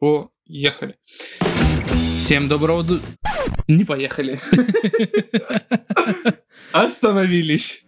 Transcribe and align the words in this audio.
Поехали. 0.00 0.96
Всем 2.18 2.48
доброго... 2.48 2.82
ду- 2.84 3.00
Не 3.66 3.84
поехали. 3.84 4.38
Остановились. 6.72 7.84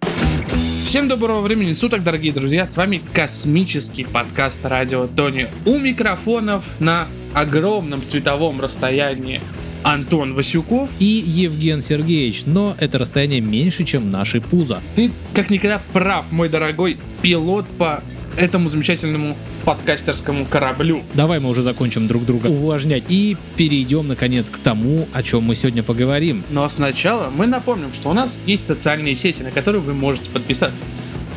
Всем 0.84 1.08
доброго 1.08 1.40
времени 1.40 1.72
суток, 1.72 2.02
дорогие 2.02 2.32
друзья. 2.32 2.66
С 2.66 2.76
вами 2.76 3.00
космический 3.14 4.04
подкаст 4.04 4.64
Радио 4.64 5.06
Тони. 5.06 5.48
У 5.66 5.78
микрофонов 5.78 6.80
на 6.80 7.06
огромном 7.32 8.02
световом 8.02 8.60
расстоянии 8.60 9.40
Антон 9.84 10.34
Васюков. 10.34 10.90
и 10.98 11.04
Евген 11.04 11.80
Сергеевич, 11.80 12.42
но 12.44 12.74
это 12.80 12.98
расстояние 12.98 13.40
меньше, 13.40 13.84
чем 13.84 14.10
наши 14.10 14.40
пузо. 14.40 14.82
Ты 14.96 15.12
как 15.34 15.48
никогда 15.50 15.80
прав, 15.92 16.32
мой 16.32 16.48
дорогой 16.48 16.98
пилот 17.22 17.68
по 17.78 18.02
этому 18.36 18.68
замечательному 18.68 19.36
подкастерскому 19.64 20.46
кораблю. 20.46 21.02
Давай 21.14 21.40
мы 21.40 21.48
уже 21.48 21.62
закончим 21.62 22.06
друг 22.06 22.24
друга 22.24 22.46
увлажнять 22.46 23.04
и 23.08 23.36
перейдем 23.56 24.08
наконец 24.08 24.48
к 24.48 24.58
тому, 24.58 25.08
о 25.12 25.22
чем 25.22 25.44
мы 25.44 25.54
сегодня 25.54 25.82
поговорим. 25.82 26.44
Но 26.50 26.68
сначала 26.68 27.30
мы 27.30 27.46
напомним, 27.46 27.92
что 27.92 28.10
у 28.10 28.12
нас 28.12 28.40
есть 28.46 28.64
социальные 28.64 29.14
сети, 29.14 29.42
на 29.42 29.50
которые 29.50 29.82
вы 29.82 29.94
можете 29.94 30.30
подписаться. 30.30 30.84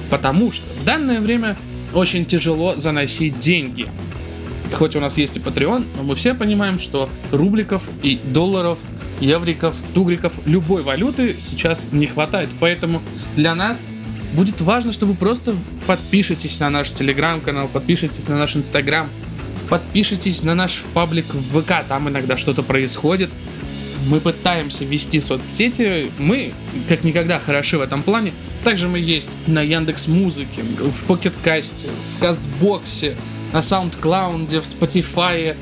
Потому 0.10 0.52
что 0.52 0.70
в 0.74 0.86
данное 0.86 1.20
время 1.20 1.58
очень 1.94 2.26
тяжело 2.26 2.76
заносить 2.78 3.40
деньги. 3.40 3.88
Хоть 4.74 4.96
у 4.96 5.00
нас 5.00 5.18
есть 5.18 5.38
и 5.38 5.40
Patreon, 5.40 5.86
но 5.96 6.04
мы 6.04 6.16
все 6.16 6.34
понимаем, 6.34 6.80
что 6.80 7.10
рубликов 7.32 7.88
и 8.02 8.16
долларов, 8.16 8.80
евриков, 9.20 9.76
тугриков, 9.94 10.40
любой 10.46 10.82
валюты 10.82 11.36
сейчас 11.40 11.88
не 11.92 12.08
хватает. 12.08 12.50
Поэтому 12.60 13.02
для 13.36 13.54
нас 13.54 13.86
будет 14.34 14.62
важно, 14.62 14.92
что 14.92 15.06
вы 15.06 15.14
просто 15.14 15.56
подпишитесь 15.88 16.60
на 16.60 16.70
наш 16.70 16.92
телеграм-канал, 16.92 17.68
подпишитесь 17.68 18.28
на 18.28 18.38
наш 18.38 18.56
инстаграм, 18.56 19.08
подпишитесь 19.70 20.44
на 20.44 20.56
наш 20.56 20.84
паблик 20.94 21.26
в 21.34 21.62
ВК, 21.62 21.86
там 21.88 22.10
иногда 22.10 22.38
что-то 22.38 22.64
происходит. 22.64 23.30
Мы 24.08 24.20
пытаемся 24.20 24.84
вести 24.84 25.22
соцсети, 25.22 26.12
мы 26.18 26.52
как 26.90 27.06
никогда 27.06 27.40
хороши 27.40 27.78
в 27.78 27.82
этом 27.82 28.04
плане. 28.04 28.34
Также 28.66 28.90
мы 28.90 29.00
есть 29.00 29.30
на 29.48 29.62
Яндекс 29.62 30.08
Музыке, 30.08 30.62
в 30.62 31.06
Покеткасте, 31.06 31.88
в 32.14 32.20
Кастбоксе, 32.20 33.16
на 33.54 33.60
SoundCloud, 33.60 34.60
в 34.60 34.66
Spotify, 34.66 35.56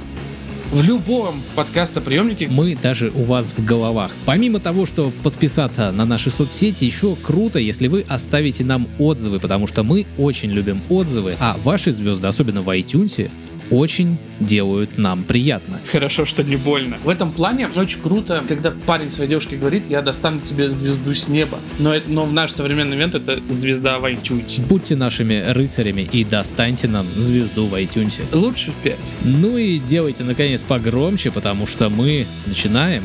в 0.71 0.83
любом 0.83 1.41
подкастоприемнике. 1.55 2.47
Мы 2.49 2.75
даже 2.75 3.11
у 3.13 3.23
вас 3.23 3.53
в 3.55 3.63
головах. 3.63 4.11
Помимо 4.25 4.59
того, 4.59 4.85
что 4.85 5.11
подписаться 5.23 5.91
на 5.91 6.05
наши 6.05 6.29
соцсети, 6.29 6.85
еще 6.85 7.15
круто, 7.15 7.59
если 7.59 7.87
вы 7.87 8.05
оставите 8.07 8.63
нам 8.63 8.87
отзывы, 8.97 9.39
потому 9.39 9.67
что 9.67 9.83
мы 9.83 10.05
очень 10.17 10.49
любим 10.51 10.81
отзывы, 10.89 11.35
а 11.39 11.57
ваши 11.63 11.91
звезды, 11.91 12.27
особенно 12.27 12.61
в 12.61 12.69
iTunes, 12.69 13.29
очень 13.71 14.17
делают 14.39 14.97
нам 14.97 15.23
приятно. 15.23 15.79
Хорошо, 15.91 16.25
что 16.25 16.43
не 16.43 16.55
больно. 16.57 16.97
В 17.03 17.09
этом 17.09 17.31
плане 17.31 17.67
очень 17.75 17.99
круто, 18.01 18.43
когда 18.47 18.71
парень 18.71 19.09
своей 19.09 19.29
девушке 19.29 19.55
говорит, 19.57 19.89
я 19.89 20.01
достану 20.01 20.39
тебе 20.41 20.69
звезду 20.69 21.13
с 21.13 21.27
неба. 21.27 21.59
Но, 21.79 21.93
это- 21.93 22.09
но 22.09 22.25
в 22.25 22.33
наш 22.33 22.51
современный 22.51 22.91
момент 22.91 23.15
это 23.15 23.39
звезда 23.47 23.99
в 23.99 24.05
iTunes. 24.05 24.65
Будьте 24.67 24.95
нашими 24.95 25.43
рыцарями 25.51 26.07
и 26.11 26.23
достаньте 26.23 26.87
нам 26.87 27.05
звезду 27.15 27.65
в 27.67 27.73
iTunes. 27.75 28.19
Лучше 28.33 28.71
5. 28.83 29.15
Ну 29.23 29.57
и 29.57 29.79
делайте, 29.79 30.23
наконец, 30.23 30.61
погромче, 30.61 31.31
потому 31.31 31.65
что 31.67 31.89
мы 31.89 32.25
начинаем. 32.45 33.03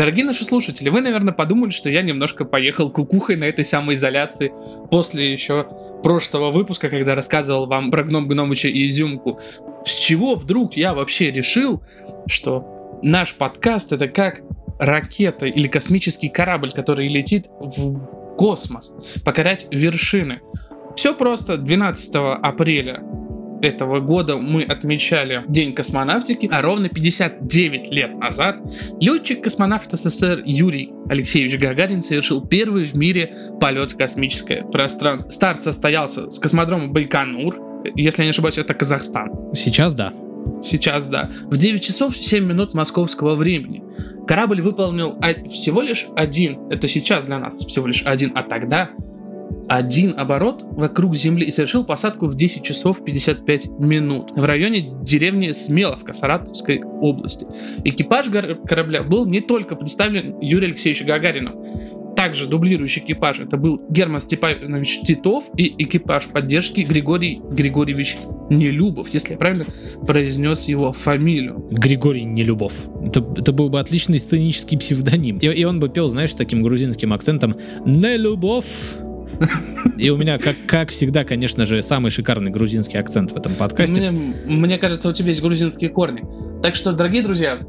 Дорогие 0.00 0.24
наши 0.24 0.46
слушатели, 0.46 0.88
вы, 0.88 1.02
наверное, 1.02 1.34
подумали, 1.34 1.68
что 1.68 1.90
я 1.90 2.00
немножко 2.00 2.46
поехал 2.46 2.88
кукухой 2.88 3.36
на 3.36 3.44
этой 3.44 3.66
самоизоляции 3.66 4.50
после 4.90 5.30
еще 5.30 5.68
прошлого 6.02 6.48
выпуска, 6.48 6.88
когда 6.88 7.14
рассказывал 7.14 7.66
вам 7.66 7.90
про 7.90 8.02
гном 8.02 8.26
Гномыча 8.26 8.68
и 8.68 8.88
Изюмку. 8.88 9.38
С 9.84 9.94
чего 9.94 10.36
вдруг 10.36 10.72
я 10.78 10.94
вообще 10.94 11.30
решил, 11.30 11.82
что 12.26 12.98
наш 13.02 13.34
подкаст 13.34 13.92
это 13.92 14.08
как 14.08 14.40
ракета 14.78 15.44
или 15.44 15.68
космический 15.68 16.30
корабль, 16.30 16.72
который 16.72 17.06
летит 17.06 17.48
в 17.60 18.36
космос, 18.38 18.96
покорять 19.26 19.66
вершины. 19.70 20.40
Все 20.96 21.14
просто 21.14 21.58
12 21.58 22.12
апреля 22.14 23.02
этого 23.62 24.00
года 24.00 24.36
мы 24.36 24.62
отмечали 24.62 25.44
День 25.48 25.74
космонавтики, 25.74 26.48
а 26.52 26.62
ровно 26.62 26.88
59 26.88 27.90
лет 27.90 28.16
назад 28.18 28.58
летчик-космонавт 29.00 29.92
СССР 29.92 30.42
Юрий 30.46 30.92
Алексеевич 31.08 31.58
Гагарин 31.58 32.02
совершил 32.02 32.46
первый 32.46 32.84
в 32.84 32.94
мире 32.96 33.34
полет 33.60 33.92
в 33.92 33.96
космическое 33.96 34.62
пространство. 34.62 35.30
Старт 35.30 35.60
состоялся 35.60 36.30
с 36.30 36.38
космодрома 36.38 36.88
Байконур, 36.88 37.56
если 37.94 38.22
я 38.22 38.26
не 38.26 38.30
ошибаюсь, 38.30 38.58
это 38.58 38.74
Казахстан. 38.74 39.28
Сейчас 39.54 39.94
да. 39.94 40.12
Сейчас, 40.62 41.08
да. 41.08 41.30
В 41.44 41.56
9 41.56 41.82
часов 41.82 42.16
7 42.16 42.44
минут 42.44 42.74
московского 42.74 43.34
времени. 43.34 43.82
Корабль 44.26 44.60
выполнил 44.60 45.16
о- 45.20 45.48
всего 45.48 45.80
лишь 45.82 46.06
один, 46.16 46.68
это 46.70 46.88
сейчас 46.88 47.26
для 47.26 47.38
нас 47.38 47.64
всего 47.64 47.86
лишь 47.86 48.02
один, 48.04 48.32
а 48.34 48.42
тогда 48.42 48.90
один 49.68 50.18
оборот 50.18 50.64
вокруг 50.64 51.14
Земли 51.14 51.46
и 51.46 51.50
совершил 51.50 51.84
посадку 51.84 52.26
в 52.26 52.34
10 52.34 52.62
часов 52.62 53.04
55 53.04 53.68
минут 53.78 54.32
в 54.34 54.44
районе 54.44 54.88
деревни 55.02 55.52
Смеловка 55.52 56.12
Саратовской 56.12 56.82
области. 56.82 57.46
Экипаж 57.84 58.26
корабля 58.66 59.02
был 59.02 59.26
не 59.26 59.40
только 59.40 59.76
представлен 59.76 60.40
Юрием 60.40 60.70
Алексеевичем 60.70 61.06
Гагарином, 61.06 61.64
также 62.20 62.46
дублирующий 62.46 63.02
экипаж 63.02 63.40
это 63.40 63.56
был 63.56 63.80
Герман 63.88 64.20
Степанович 64.20 65.00
Титов 65.06 65.44
и 65.56 65.74
экипаж 65.82 66.26
поддержки 66.26 66.82
Григорий 66.82 67.40
Григорьевич 67.50 68.18
Нелюбов, 68.50 69.08
если 69.14 69.32
я 69.32 69.38
правильно 69.38 69.64
произнес 70.06 70.68
его 70.68 70.92
фамилию. 70.92 71.66
Григорий 71.70 72.24
Нелюбов. 72.24 72.74
Это, 73.02 73.24
это 73.38 73.52
был 73.52 73.70
бы 73.70 73.80
отличный 73.80 74.18
сценический 74.18 74.76
псевдоним. 74.76 75.38
И, 75.38 75.46
и 75.46 75.64
он 75.64 75.80
бы 75.80 75.88
пел, 75.88 76.10
знаешь, 76.10 76.34
таким 76.34 76.62
грузинским 76.62 77.14
акцентом 77.14 77.56
«Нелюбов». 77.86 78.66
И 79.96 80.10
у 80.10 80.16
меня, 80.16 80.38
как, 80.38 80.56
как 80.66 80.90
всегда, 80.90 81.24
конечно 81.24 81.66
же, 81.66 81.82
самый 81.82 82.10
шикарный 82.10 82.50
грузинский 82.50 82.98
акцент 82.98 83.32
в 83.32 83.36
этом 83.36 83.54
подкасте. 83.54 84.10
Мне, 84.10 84.36
мне 84.46 84.78
кажется, 84.78 85.08
у 85.08 85.12
тебя 85.12 85.28
есть 85.28 85.42
грузинские 85.42 85.90
корни. 85.90 86.24
Так 86.62 86.74
что, 86.74 86.92
дорогие 86.92 87.22
друзья, 87.22 87.60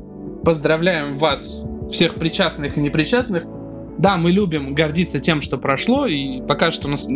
поздравляем 0.44 1.18
вас, 1.18 1.66
всех 1.90 2.16
причастных 2.16 2.78
и 2.78 2.82
непричастных. 2.82 3.46
Да, 3.98 4.18
мы 4.18 4.32
любим 4.32 4.74
гордиться 4.74 5.20
тем, 5.20 5.42
что 5.42 5.58
прошло, 5.58 6.08
и 6.08 6.42
пока 6.42 6.72
что 6.72 6.88
у 6.88 6.92
нас 6.92 7.08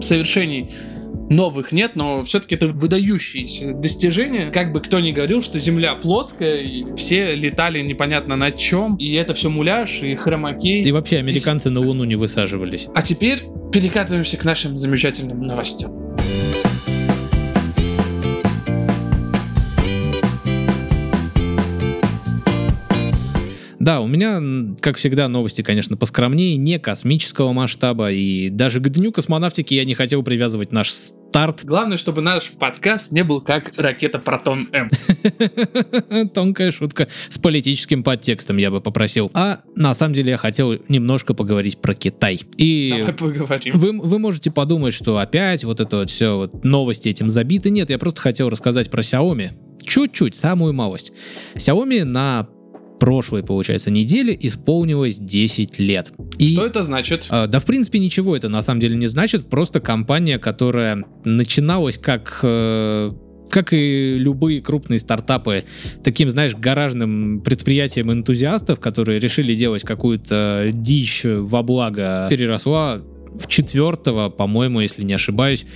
совершений 0.00 0.72
новых 1.30 1.72
нет, 1.72 1.96
но 1.96 2.22
все-таки 2.22 2.54
это 2.54 2.68
выдающиеся 2.68 3.72
достижения. 3.72 4.50
Как 4.50 4.72
бы 4.72 4.80
кто 4.80 5.00
ни 5.00 5.12
говорил, 5.12 5.42
что 5.42 5.58
Земля 5.58 5.94
плоская, 5.94 6.62
и 6.62 6.94
все 6.96 7.34
летали 7.34 7.80
непонятно 7.80 8.36
на 8.36 8.50
чем, 8.50 8.96
и 8.96 9.12
это 9.14 9.34
все 9.34 9.50
муляж 9.50 10.02
и 10.02 10.14
хромакей. 10.14 10.82
И 10.82 10.92
вообще 10.92 11.18
американцы 11.18 11.70
на 11.70 11.80
Луну 11.80 12.04
не 12.04 12.16
высаживались. 12.16 12.86
А 12.94 13.02
теперь 13.02 13.40
перекатываемся 13.72 14.36
к 14.36 14.44
нашим 14.44 14.76
замечательным 14.76 15.42
новостям. 15.42 15.92
Да, 23.84 24.00
у 24.00 24.06
меня, 24.06 24.40
как 24.80 24.96
всегда, 24.96 25.28
новости, 25.28 25.60
конечно, 25.60 25.98
поскромнее, 25.98 26.56
не 26.56 26.78
космического 26.78 27.52
масштаба, 27.52 28.10
и 28.10 28.48
даже 28.48 28.80
к 28.80 28.88
Дню 28.88 29.12
космонавтики 29.12 29.74
я 29.74 29.84
не 29.84 29.92
хотел 29.92 30.22
привязывать 30.22 30.72
наш 30.72 30.90
старт. 30.90 31.64
Главное, 31.64 31.98
чтобы 31.98 32.22
наш 32.22 32.50
подкаст 32.52 33.12
не 33.12 33.24
был 33.24 33.42
как 33.42 33.72
ракета 33.76 34.18
Протон 34.18 34.68
М. 34.72 34.88
Тонкая 36.30 36.70
шутка 36.70 37.08
с 37.28 37.36
политическим 37.36 38.02
подтекстом, 38.02 38.56
я 38.56 38.70
бы 38.70 38.80
попросил. 38.80 39.30
А 39.34 39.60
на 39.76 39.92
самом 39.92 40.14
деле 40.14 40.30
я 40.30 40.38
хотел 40.38 40.72
немножко 40.88 41.34
поговорить 41.34 41.76
про 41.82 41.94
Китай. 41.94 42.40
И 42.56 42.94
Давай 42.96 43.12
поговорим. 43.12 43.78
Вы, 43.78 44.00
вы 44.00 44.18
можете 44.18 44.50
подумать, 44.50 44.94
что 44.94 45.18
опять 45.18 45.62
вот 45.64 45.80
это 45.80 45.98
вот 45.98 46.10
все, 46.10 46.38
вот 46.38 46.64
новости 46.64 47.10
этим 47.10 47.28
забиты. 47.28 47.68
Нет, 47.68 47.90
я 47.90 47.98
просто 47.98 48.22
хотел 48.22 48.48
рассказать 48.48 48.90
про 48.90 49.02
Xiaomi. 49.02 49.50
Чуть-чуть, 49.82 50.34
самую 50.34 50.72
малость. 50.72 51.12
Xiaomi 51.56 52.04
на 52.04 52.48
прошлой, 52.98 53.42
получается, 53.42 53.90
неделе 53.90 54.36
исполнилось 54.40 55.16
10 55.18 55.78
лет. 55.78 56.12
И, 56.38 56.54
Что 56.54 56.66
это 56.66 56.82
значит? 56.82 57.26
э, 57.30 57.46
да, 57.46 57.60
в 57.60 57.64
принципе, 57.64 57.98
ничего 57.98 58.36
это 58.36 58.48
на 58.48 58.62
самом 58.62 58.80
деле 58.80 58.96
не 58.96 59.06
значит. 59.06 59.48
Просто 59.48 59.80
компания, 59.80 60.38
которая 60.38 61.04
начиналась 61.24 61.98
как... 61.98 62.40
э, 62.42 63.12
как 63.50 63.72
и 63.72 64.16
любые 64.18 64.60
крупные 64.60 64.98
стартапы, 64.98 65.64
таким, 66.02 66.28
знаешь, 66.28 66.56
гаражным 66.56 67.40
предприятием 67.40 68.10
энтузиастов, 68.10 68.80
которые 68.80 69.20
решили 69.20 69.54
делать 69.54 69.82
какую-то 69.82 70.70
дичь 70.72 71.22
во 71.24 71.62
благо, 71.62 72.26
переросла 72.30 73.00
в 73.34 73.46
четвертого, 73.46 74.28
по-моему, 74.28 74.80
если 74.80 75.04
не 75.04 75.12
ошибаюсь, 75.12 75.66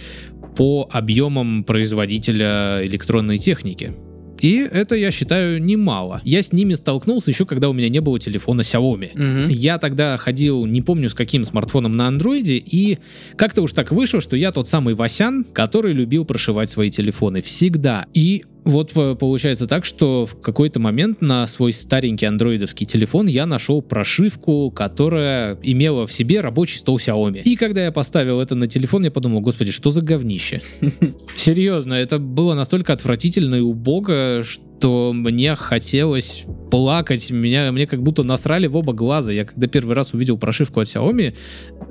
по 0.57 0.89
объемам 0.91 1.63
производителя 1.63 2.81
электронной 2.85 3.39
техники. 3.39 3.95
И 4.41 4.59
это, 4.59 4.95
я 4.95 5.11
считаю, 5.11 5.63
немало. 5.63 6.21
Я 6.25 6.43
с 6.43 6.53
ними 6.53 6.75
столкнулся 6.75 7.31
еще, 7.31 7.47
когда 7.47 7.69
у 7.69 7.73
меня 7.73 7.89
не 7.89 8.01
было 8.01 8.19
телефона 8.19 8.63
Xiaomi. 8.63 9.11
Мгм. 9.15 9.47
Я 9.49 9.79
тогда 9.79 10.17
ходил, 10.17 10.67
не 10.67 10.83
помню 10.83 11.09
с 11.09 11.15
каким 11.15 11.45
смартфоном 11.45 11.93
на 11.93 12.09
андроиде, 12.09 12.57
и 12.57 12.99
как-то 13.37 13.63
уж 13.63 13.73
так 13.73 13.93
вышло, 13.93 14.21
что 14.21 14.37
я 14.37 14.53
тот 14.53 14.69
самый 14.69 14.95
Васян, 14.95 15.45
который 15.45 15.93
любил 15.93 16.25
прошивать 16.25 16.71
свои 16.71 16.91
телефоны 16.91 17.43
всегда. 17.43 18.07
И 18.15 18.45
вот 18.69 18.93
э, 18.95 19.15
получается 19.15 19.67
так, 19.67 19.85
что 19.85 20.27
в 20.27 20.41
какой-то 20.41 20.79
момент 20.79 21.21
на 21.21 21.47
свой 21.47 21.73
старенький 21.73 22.27
андроидовский 22.27 22.87
телефон 22.87 23.27
я 23.27 23.47
нашел 23.47 23.81
прошивку, 23.81 24.71
которая 24.71 25.59
имела 25.63 26.07
в 26.07 26.13
себе 26.13 26.41
рабочий 26.41 26.79
стол 26.79 26.99
Xiaomi. 26.99 27.43
И 27.43 27.57
когда 27.57 27.85
я 27.85 27.93
поставил 27.93 28.41
это 28.41 28.55
на 28.55 28.67
телефон, 28.67 29.05
я 29.05 29.11
подумал, 29.11 29.41
господи, 29.41 29.71
что 29.71 29.91
за 29.91 30.03
говнище? 30.03 30.61
Серьезно, 31.37 31.95
это 31.95 32.19
было 32.19 32.55
настолько 32.55 32.93
отвратительно 32.93 33.55
и 33.57 33.61
убого, 33.61 34.43
что 34.45 34.68
мне 34.85 35.55
хотелось 35.55 36.45
плакать. 36.71 37.31
Меня, 37.31 37.73
мне 37.73 37.87
как 37.87 38.03
будто 38.03 38.23
насрали 38.27 38.67
в 38.67 38.77
оба 38.77 38.93
глаза. 38.93 39.33
Я 39.33 39.45
когда 39.45 39.67
первый 39.67 39.95
раз 39.95 40.13
увидел 40.13 40.39
прошивку 40.39 40.81
от 40.81 40.89
Xiaomi, 40.89 41.35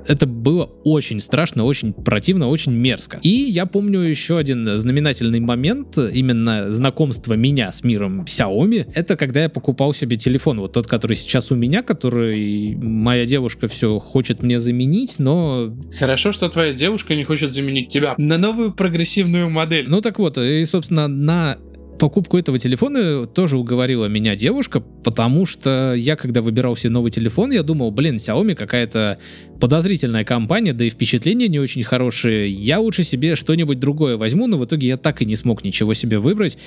это 0.06 0.26
было 0.26 0.64
очень 0.84 1.20
страшно, 1.20 1.64
очень 1.64 1.92
противно, 1.92 2.48
очень 2.48 2.72
мерзко. 2.72 3.18
И 3.22 3.28
я 3.28 3.66
помню 3.66 4.00
еще 4.00 4.38
один 4.38 4.78
знаменательный 4.78 5.40
момент, 5.40 5.98
именно 5.98 6.70
знакомство 6.70 7.34
меня 7.34 7.72
с 7.72 7.82
миром 7.84 8.22
Xiaomi, 8.22 8.90
это 8.94 9.16
когда 9.16 9.42
я 9.42 9.48
покупал 9.48 9.92
себе 9.92 10.16
телефон, 10.16 10.60
вот 10.60 10.72
тот, 10.72 10.86
который 10.86 11.16
сейчас 11.16 11.50
у 11.50 11.56
меня, 11.56 11.82
который 11.82 12.76
моя 12.76 13.26
девушка 13.26 13.68
все 13.68 13.98
хочет 13.98 14.42
мне 14.42 14.60
заменить, 14.60 15.16
но 15.18 15.74
Хорошо, 15.98 16.32
что 16.32 16.48
твоя 16.48 16.72
девушка 16.72 17.14
не 17.14 17.24
хочет 17.24 17.50
заменить 17.50 17.88
тебя 17.88 18.14
на 18.16 18.38
новую 18.38 18.72
прогрессивную 18.72 19.50
модель. 19.50 19.86
Ну 19.88 20.00
так 20.00 20.18
вот, 20.18 20.38
и, 20.38 20.64
собственно, 20.64 21.08
на 21.08 21.58
покупку 21.98 22.38
этого 22.38 22.58
телефона 22.58 23.26
тоже 23.26 23.58
уговорила 23.58 24.06
меня 24.06 24.36
девушка, 24.36 24.80
потому 24.80 25.46
что 25.46 25.94
я, 25.94 26.16
когда 26.16 26.40
выбирал 26.40 26.76
себе 26.76 26.90
новый 26.90 27.10
телефон, 27.10 27.50
я 27.50 27.62
думал, 27.62 27.90
блин, 27.90 28.16
Xiaomi 28.16 28.54
какая-то 28.54 29.18
подозрительная 29.60 30.24
компания, 30.24 30.72
да 30.72 30.84
и 30.84 30.90
впечатления 30.90 31.48
не 31.48 31.58
очень 31.58 31.82
хорошие. 31.82 32.50
Я 32.50 32.80
лучше 32.80 33.02
себе 33.02 33.34
что-нибудь 33.34 33.78
другое 33.78 34.16
возьму, 34.16 34.46
но 34.46 34.56
в 34.58 34.64
итоге 34.64 34.88
я 34.88 34.96
так 34.96 35.22
и 35.22 35.24
не 35.24 35.36
смог 35.36 35.64
ничего 35.64 35.94
себе 35.94 36.18
выбрать 36.18 36.58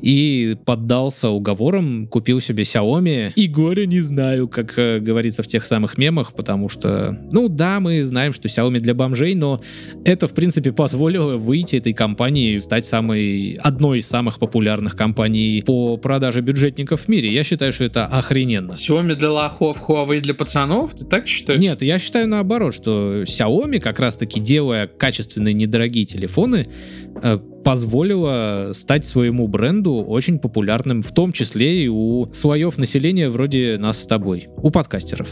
и 0.00 0.56
поддался 0.64 1.28
уговорам, 1.28 2.06
купил 2.06 2.40
себе 2.40 2.64
Xiaomi. 2.64 3.32
И 3.34 3.46
горе 3.46 3.86
не 3.86 4.00
знаю, 4.00 4.48
как 4.48 4.78
э, 4.78 5.00
говорится 5.00 5.42
в 5.42 5.46
тех 5.46 5.64
самых 5.64 5.98
мемах, 5.98 6.32
потому 6.32 6.68
что, 6.68 7.18
ну 7.30 7.48
да, 7.48 7.80
мы 7.80 8.02
знаем, 8.04 8.32
что 8.32 8.48
Xiaomi 8.48 8.80
для 8.80 8.94
бомжей, 8.94 9.34
но 9.34 9.60
это, 10.04 10.26
в 10.26 10.32
принципе, 10.32 10.72
позволило 10.72 11.36
выйти 11.36 11.76
этой 11.76 11.92
компании 11.92 12.56
стать 12.56 12.86
самой, 12.86 13.58
одной 13.62 13.98
из 13.98 14.06
самых 14.06 14.38
популярных 14.38 14.96
компаний 14.96 15.62
по 15.66 15.96
продаже 15.96 16.40
бюджетников 16.40 17.02
в 17.02 17.08
мире. 17.08 17.32
Я 17.32 17.44
считаю, 17.44 17.72
что 17.72 17.84
это 17.84 18.06
охрененно. 18.06 18.72
Xiaomi 18.72 19.14
для 19.14 19.30
лохов, 19.30 19.82
Huawei 19.88 20.20
для 20.20 20.34
пацанов? 20.34 20.94
Ты 20.94 21.04
так 21.04 21.26
считаешь? 21.26 21.60
Нет, 21.60 21.82
я 21.82 21.98
считаю 21.98 22.28
наоборот, 22.30 22.74
что 22.74 23.22
Xiaomi, 23.22 23.80
как 23.80 24.00
раз-таки 24.00 24.40
делая 24.40 24.86
качественные 24.86 25.54
недорогие 25.54 26.04
телефоны, 26.04 26.68
э, 27.22 27.38
позволила 27.64 28.70
стать 28.72 29.04
своему 29.04 29.46
бренду 29.48 29.96
очень 29.96 30.38
популярным, 30.38 31.02
в 31.02 31.12
том 31.12 31.32
числе 31.32 31.84
и 31.84 31.88
у 31.88 32.26
слоев 32.32 32.78
населения 32.78 33.28
вроде 33.28 33.76
нас 33.78 34.02
с 34.02 34.06
тобой, 34.06 34.48
у 34.56 34.70
подкастеров. 34.70 35.28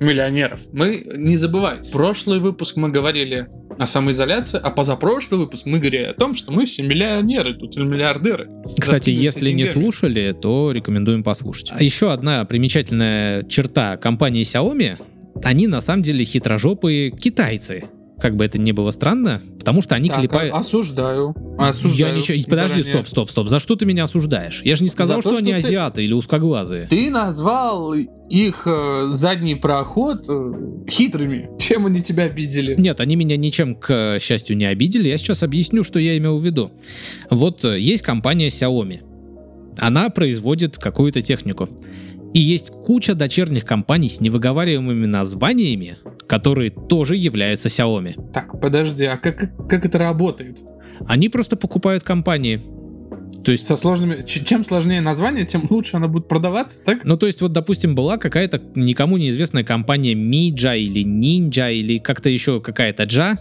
Миллионеров. 0.00 0.60
Мы 0.72 1.06
не 1.16 1.36
забывай, 1.36 1.76
прошлый 1.92 2.40
выпуск 2.40 2.76
мы 2.76 2.88
говорили 2.88 3.48
о 3.78 3.86
самоизоляции, 3.86 4.60
а 4.62 4.70
позапрошлый 4.70 5.40
выпуск 5.40 5.66
мы 5.66 5.78
говорили 5.78 6.04
о 6.04 6.14
том, 6.14 6.34
что 6.34 6.52
мы 6.52 6.64
все 6.64 6.82
миллионеры 6.82 7.54
тут 7.54 7.76
или 7.76 7.84
миллиардеры. 7.84 8.48
Кстати, 8.78 9.10
если 9.10 9.50
не 9.50 9.66
слушали, 9.66 10.34
то 10.40 10.72
рекомендуем 10.72 11.22
послушать. 11.22 11.72
А 11.72 11.82
еще 11.82 12.12
одна 12.12 12.44
примечательная 12.44 13.42
черта 13.44 13.96
компании 13.96 14.44
Xiaomi, 14.44 14.96
они 15.44 15.66
на 15.66 15.80
самом 15.80 16.02
деле 16.02 16.24
хитрожопые 16.24 17.10
китайцы. 17.10 17.84
Как 18.20 18.36
бы 18.36 18.44
это 18.44 18.58
ни 18.58 18.70
было 18.70 18.92
странно, 18.92 19.42
потому 19.58 19.82
что 19.82 19.96
они 19.96 20.08
Так, 20.08 20.20
клепают... 20.20 20.54
а- 20.54 20.58
осуждаю. 20.58 21.34
Осуждаю. 21.58 22.12
Я 22.14 22.18
ничего... 22.18 22.38
Подожди, 22.48 22.82
заранее. 22.82 22.94
стоп, 23.04 23.08
стоп, 23.08 23.30
стоп. 23.30 23.48
За 23.48 23.58
что 23.58 23.74
ты 23.74 23.86
меня 23.86 24.04
осуждаешь? 24.04 24.62
Я 24.64 24.76
же 24.76 24.84
не 24.84 24.88
сказал, 24.88 25.16
За 25.16 25.22
то, 25.24 25.30
что 25.30 25.38
они 25.40 25.52
что 25.52 25.60
ты- 25.62 25.66
азиаты 25.66 26.04
или 26.04 26.12
узкоглазые. 26.12 26.86
Ты 26.86 27.10
назвал 27.10 27.92
их 27.92 28.62
э, 28.66 29.06
задний 29.08 29.56
проход 29.56 30.24
э, 30.30 30.52
хитрыми. 30.88 31.50
Чем 31.58 31.86
они 31.86 32.00
тебя 32.00 32.24
обидели? 32.24 32.76
Нет, 32.78 33.00
они 33.00 33.16
меня 33.16 33.36
ничем, 33.36 33.74
к 33.74 34.18
счастью, 34.20 34.56
не 34.56 34.66
обидели. 34.66 35.08
Я 35.08 35.18
сейчас 35.18 35.42
объясню, 35.42 35.82
что 35.82 35.98
я 35.98 36.16
имел 36.16 36.38
в 36.38 36.44
виду. 36.46 36.70
Вот 37.30 37.64
э, 37.64 37.80
есть 37.80 38.04
компания 38.04 38.46
Xiaomi. 38.46 39.00
Она 39.80 40.08
производит 40.08 40.78
какую-то 40.78 41.20
технику. 41.20 41.68
И 42.34 42.40
есть 42.40 42.70
куча 42.70 43.14
дочерних 43.14 43.64
компаний 43.64 44.08
с 44.08 44.20
невыговариваемыми 44.20 45.06
названиями, 45.06 45.98
которые 46.26 46.70
тоже 46.70 47.16
являются 47.16 47.68
Xiaomi. 47.68 48.32
Так, 48.32 48.60
подожди, 48.60 49.04
а 49.04 49.16
как, 49.16 49.68
как 49.68 49.84
это 49.84 49.98
работает? 49.98 50.58
Они 51.06 51.28
просто 51.28 51.56
покупают 51.56 52.02
компании. 52.02 52.60
То 53.44 53.52
есть 53.52 53.66
Со 53.66 53.76
сложными... 53.76 54.24
Чем 54.24 54.64
сложнее 54.64 55.00
название, 55.00 55.44
тем 55.44 55.62
лучше 55.70 55.96
оно 55.96 56.08
будет 56.08 56.26
продаваться, 56.26 56.82
так? 56.84 57.04
Ну, 57.04 57.16
то 57.16 57.26
есть, 57.26 57.40
вот, 57.40 57.52
допустим, 57.52 57.94
была 57.94 58.16
какая-то 58.16 58.60
никому 58.74 59.16
неизвестная 59.16 59.62
компания 59.62 60.14
Миджа 60.14 60.74
или 60.74 61.04
Ninja 61.04 61.72
или 61.72 61.98
как-то 61.98 62.30
еще 62.30 62.60
какая-то 62.60 63.04
Джа. 63.04 63.38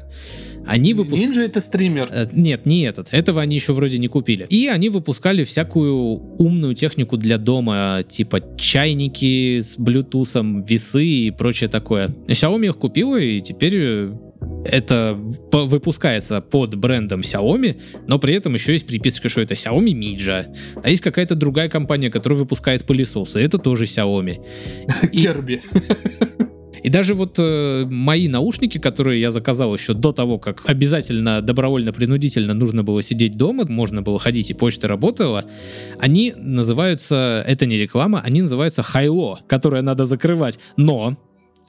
Они 0.65 0.93
выпускали... 0.93 1.25
Нинджа 1.25 1.41
это 1.41 1.59
стример. 1.59 2.09
Э, 2.11 2.27
Нет, 2.31 2.65
не 2.65 2.83
этот. 2.83 3.09
Этого 3.11 3.41
они 3.41 3.55
еще 3.55 3.73
вроде 3.73 3.97
не 3.97 4.07
купили. 4.07 4.45
И 4.49 4.67
они 4.67 4.89
выпускали 4.89 5.43
всякую 5.43 5.95
умную 6.37 6.75
технику 6.75 7.17
для 7.17 7.37
дома, 7.37 8.03
типа 8.07 8.41
чайники 8.57 9.59
с 9.59 9.75
блютусом, 9.77 10.63
весы 10.63 11.05
и 11.05 11.31
прочее 11.31 11.69
такое. 11.69 12.09
Xiaomi 12.27 12.67
их 12.67 12.77
купила, 12.77 13.17
и 13.17 13.41
теперь 13.41 13.75
э, 13.75 14.13
это 14.65 15.17
выпускается 15.51 16.41
под 16.41 16.75
брендом 16.75 17.21
Xiaomi, 17.21 17.79
но 18.07 18.19
при 18.19 18.33
этом 18.35 18.53
еще 18.53 18.73
есть 18.73 18.87
приписка, 18.87 19.29
что 19.29 19.41
это 19.41 19.53
Xiaomi 19.53 19.93
Midja. 19.93 20.55
А 20.81 20.89
есть 20.89 21.01
какая-то 21.01 21.35
другая 21.35 21.69
компания, 21.69 22.09
которая 22.09 22.39
выпускает 22.39 22.85
пылесосы, 22.85 23.41
это 23.41 23.57
тоже 23.57 23.85
Xiaomi. 23.85 24.39
Керби. 25.11 25.61
И 25.61 26.62
даже 26.89 27.15
вот 27.15 27.35
э, 27.37 27.85
мои 27.85 28.27
наушники, 28.27 28.77
которые 28.77 29.21
я 29.21 29.31
заказал 29.31 29.73
еще 29.73 29.93
до 29.93 30.11
того, 30.11 30.37
как 30.37 30.63
обязательно 30.69 31.41
добровольно-принудительно 31.41 32.53
нужно 32.53 32.83
было 32.83 33.01
сидеть 33.01 33.37
дома, 33.37 33.65
можно 33.65 34.01
было 34.01 34.19
ходить 34.19 34.51
и 34.51 34.53
почта 34.53 34.87
работала, 34.87 35.45
они 35.99 36.33
называются, 36.35 37.43
это 37.47 37.65
не 37.65 37.77
реклама, 37.77 38.21
они 38.21 38.41
называются 38.41 38.83
Хайло, 38.83 39.39
которое 39.47 39.81
надо 39.81 40.05
закрывать. 40.05 40.59
Но 40.75 41.17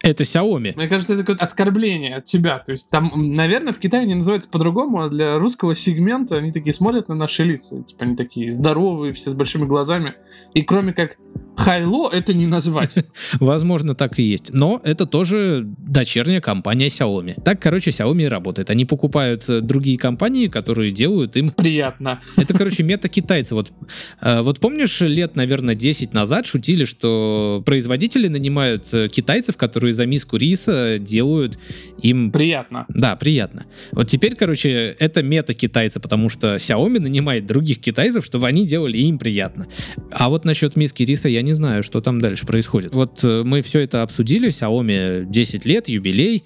это 0.04 0.24
Xiaomi. 0.24 0.74
Мне 0.76 0.86
кажется, 0.86 1.14
это 1.14 1.22
какое-то 1.22 1.44
оскорбление 1.44 2.16
от 2.16 2.24
тебя. 2.24 2.58
То 2.58 2.72
есть 2.72 2.90
там, 2.90 3.10
наверное, 3.14 3.72
в 3.72 3.78
Китае 3.78 4.02
они 4.02 4.14
называются 4.14 4.50
по-другому, 4.50 5.02
а 5.02 5.08
для 5.08 5.38
русского 5.38 5.74
сегмента 5.74 6.36
они 6.36 6.52
такие 6.52 6.74
смотрят 6.74 7.08
на 7.08 7.14
наши 7.14 7.42
лица. 7.42 7.82
Типа 7.82 8.04
они 8.04 8.14
такие 8.14 8.52
здоровые, 8.52 9.14
все 9.14 9.30
с 9.30 9.34
большими 9.34 9.64
глазами. 9.64 10.14
И 10.52 10.62
кроме 10.62 10.92
как 10.92 11.16
Хайло, 11.56 12.10
это 12.10 12.34
не 12.34 12.46
назвать. 12.46 12.96
Возможно, 13.40 13.94
так 13.94 14.18
и 14.18 14.22
есть. 14.22 14.52
Но 14.52 14.80
это 14.84 15.06
тоже 15.06 15.64
дочерняя 15.78 16.40
компания 16.40 16.88
Xiaomi. 16.88 17.40
Так, 17.42 17.60
короче, 17.60 17.90
Xiaomi 17.90 18.28
работает. 18.28 18.70
Они 18.70 18.84
покупают 18.84 19.48
э, 19.48 19.60
другие 19.60 19.96
компании, 19.98 20.48
которые 20.48 20.92
делают 20.92 21.36
им 21.36 21.50
Приятно. 21.50 22.20
Это, 22.36 22.54
короче, 22.54 22.82
мета-китайцы. 22.82 23.54
Вот, 23.54 23.72
э, 24.20 24.40
вот 24.42 24.60
помнишь, 24.60 25.00
лет, 25.00 25.36
наверное, 25.36 25.74
10 25.74 26.12
назад 26.12 26.46
шутили, 26.46 26.84
что 26.84 27.62
производители 27.64 28.28
нанимают 28.28 28.86
э, 28.92 29.08
китайцев, 29.08 29.56
которые 29.56 29.92
за 29.92 30.06
миску 30.06 30.36
риса 30.36 30.98
делают 30.98 31.58
им... 32.02 32.32
Приятно. 32.32 32.86
Да, 32.88 33.16
приятно. 33.16 33.66
Вот 33.92 34.08
теперь, 34.08 34.34
короче, 34.34 34.96
это 34.98 35.22
мета-китайцы, 35.22 36.00
потому 36.00 36.28
что 36.28 36.56
Xiaomi 36.56 36.98
нанимает 36.98 37.46
других 37.46 37.80
китайцев, 37.80 38.24
чтобы 38.24 38.48
они 38.48 38.66
делали 38.66 38.98
им 38.98 39.18
приятно. 39.18 39.68
А 40.10 40.28
вот 40.28 40.44
насчет 40.44 40.76
миски 40.76 41.04
риса 41.04 41.28
я 41.28 41.43
не 41.44 41.52
знаю, 41.52 41.82
что 41.82 42.00
там 42.00 42.20
дальше 42.20 42.46
происходит. 42.46 42.94
Вот 42.94 43.22
э, 43.22 43.42
мы 43.44 43.62
все 43.62 43.80
это 43.80 44.02
обсудили, 44.02 44.48
Xiaomi 44.48 45.24
10 45.26 45.64
лет, 45.66 45.88
юбилей, 45.88 46.44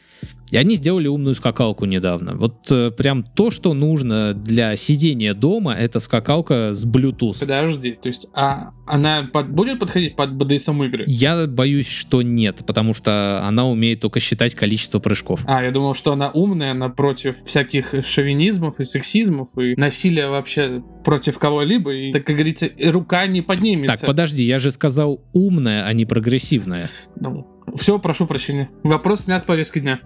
и 0.50 0.56
они 0.56 0.76
сделали 0.76 1.08
умную 1.08 1.34
скакалку 1.34 1.84
недавно. 1.84 2.36
Вот 2.36 2.70
э, 2.70 2.90
прям 2.90 3.22
то, 3.22 3.50
что 3.50 3.74
нужно 3.74 4.34
для 4.34 4.76
сидения 4.76 5.34
дома, 5.34 5.74
это 5.74 6.00
скакалка 6.00 6.72
с 6.72 6.84
Bluetooth. 6.84 7.38
Подожди, 7.40 7.92
то 7.92 8.08
есть, 8.08 8.28
а 8.34 8.70
она 8.86 9.28
под- 9.32 9.50
будет 9.50 9.78
подходить 9.78 10.16
под 10.16 10.30
BDSM 10.32 10.86
игры? 10.86 11.04
Я 11.06 11.46
боюсь, 11.46 11.88
что 11.88 12.22
нет, 12.22 12.64
потому 12.66 12.94
что 12.94 13.42
она 13.44 13.66
умеет 13.66 14.00
только 14.00 14.20
считать 14.20 14.54
количество 14.54 14.98
прыжков. 14.98 15.40
А, 15.46 15.62
я 15.62 15.70
думал, 15.70 15.94
что 15.94 16.12
она 16.12 16.30
умная, 16.30 16.72
она 16.72 16.88
против 16.88 17.36
всяких 17.42 17.94
шовинизмов 18.04 18.80
и 18.80 18.84
сексизмов 18.84 19.56
и 19.58 19.74
насилия 19.76 20.28
вообще 20.28 20.82
против 21.04 21.38
кого-либо. 21.38 21.92
И, 21.92 22.12
так 22.12 22.24
как 22.24 22.36
говорится, 22.36 22.66
и 22.66 22.88
рука 22.88 23.26
не 23.26 23.42
поднимется. 23.42 24.00
Так, 24.00 24.06
подожди, 24.06 24.42
я 24.42 24.58
же 24.58 24.70
сказал 24.70 25.20
умная, 25.32 25.86
а 25.86 25.92
не 25.92 26.06
прогрессивная. 26.06 26.88
Ну, 27.20 27.46
все, 27.76 27.98
прошу 27.98 28.26
прощения. 28.26 28.70
Вопрос 28.82 29.22
снят 29.22 29.40
с 29.40 29.44
повестки 29.44 29.78
дня. 29.78 30.00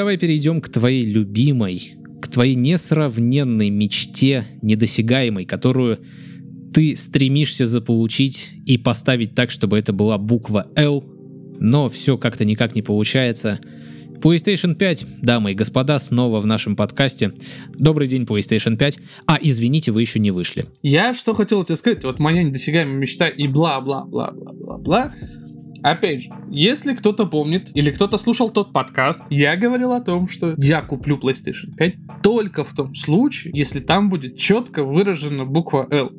Давай 0.00 0.16
перейдем 0.16 0.62
к 0.62 0.70
твоей 0.70 1.04
любимой, 1.04 1.92
к 2.22 2.28
твоей 2.28 2.54
несравненной 2.54 3.68
мечте, 3.68 4.46
недосягаемой, 4.62 5.44
которую 5.44 5.98
ты 6.72 6.96
стремишься 6.96 7.66
заполучить 7.66 8.48
и 8.64 8.78
поставить 8.78 9.34
так, 9.34 9.50
чтобы 9.50 9.78
это 9.78 9.92
была 9.92 10.16
буква 10.16 10.68
L, 10.74 11.04
но 11.58 11.90
все 11.90 12.16
как-то 12.16 12.46
никак 12.46 12.74
не 12.74 12.80
получается. 12.80 13.60
PlayStation 14.22 14.74
5, 14.74 15.20
дамы 15.20 15.52
и 15.52 15.54
господа, 15.54 15.98
снова 15.98 16.40
в 16.40 16.46
нашем 16.46 16.76
подкасте. 16.76 17.34
Добрый 17.74 18.08
день, 18.08 18.22
PlayStation 18.22 18.78
5. 18.78 18.98
А, 19.26 19.38
извините, 19.38 19.92
вы 19.92 20.00
еще 20.00 20.18
не 20.18 20.30
вышли. 20.30 20.64
Я 20.80 21.12
что 21.12 21.34
хотел 21.34 21.62
тебе 21.62 21.76
сказать, 21.76 22.06
вот 22.06 22.18
моя 22.18 22.42
недосягаемая 22.42 22.96
мечта 22.96 23.28
и 23.28 23.46
бла-бла-бла-бла-бла-бла. 23.48 25.12
Опять 25.82 26.22
же, 26.22 26.30
если 26.50 26.94
кто-то 26.94 27.26
помнит 27.26 27.74
или 27.74 27.90
кто-то 27.90 28.18
слушал 28.18 28.50
тот 28.50 28.72
подкаст, 28.72 29.24
я 29.30 29.56
говорил 29.56 29.92
о 29.92 30.00
том, 30.00 30.28
что 30.28 30.54
я 30.56 30.82
куплю 30.82 31.18
PlayStation 31.18 31.74
5 31.76 32.22
только 32.22 32.64
в 32.64 32.74
том 32.74 32.94
случае, 32.94 33.52
если 33.56 33.80
там 33.80 34.10
будет 34.10 34.36
четко 34.36 34.84
выражена 34.84 35.44
буква 35.44 35.86
L. 35.90 36.10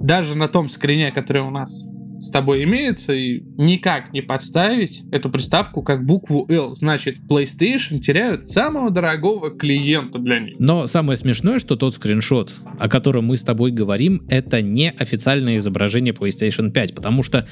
Даже 0.00 0.36
на 0.36 0.48
том 0.48 0.68
скрине, 0.68 1.10
который 1.12 1.42
у 1.42 1.50
нас 1.50 1.88
с 2.22 2.30
тобой 2.30 2.62
имеется, 2.62 3.12
и 3.12 3.42
никак 3.58 4.12
не 4.12 4.20
подставить 4.20 5.02
эту 5.10 5.28
приставку 5.28 5.82
как 5.82 6.06
букву 6.06 6.46
L. 6.48 6.72
Значит, 6.72 7.16
PlayStation 7.28 7.98
теряют 7.98 8.44
самого 8.44 8.90
дорогого 8.90 9.50
клиента 9.50 10.20
для 10.20 10.38
них. 10.38 10.54
Но 10.58 10.86
самое 10.86 11.16
смешное, 11.16 11.58
что 11.58 11.74
тот 11.74 11.94
скриншот, 11.94 12.54
о 12.78 12.88
котором 12.88 13.26
мы 13.26 13.36
с 13.36 13.42
тобой 13.42 13.72
говорим, 13.72 14.24
это 14.28 14.62
не 14.62 14.90
официальное 14.90 15.56
изображение 15.56 16.14
PlayStation 16.14 16.70
5, 16.70 16.94
потому 16.94 17.24
что 17.24 17.48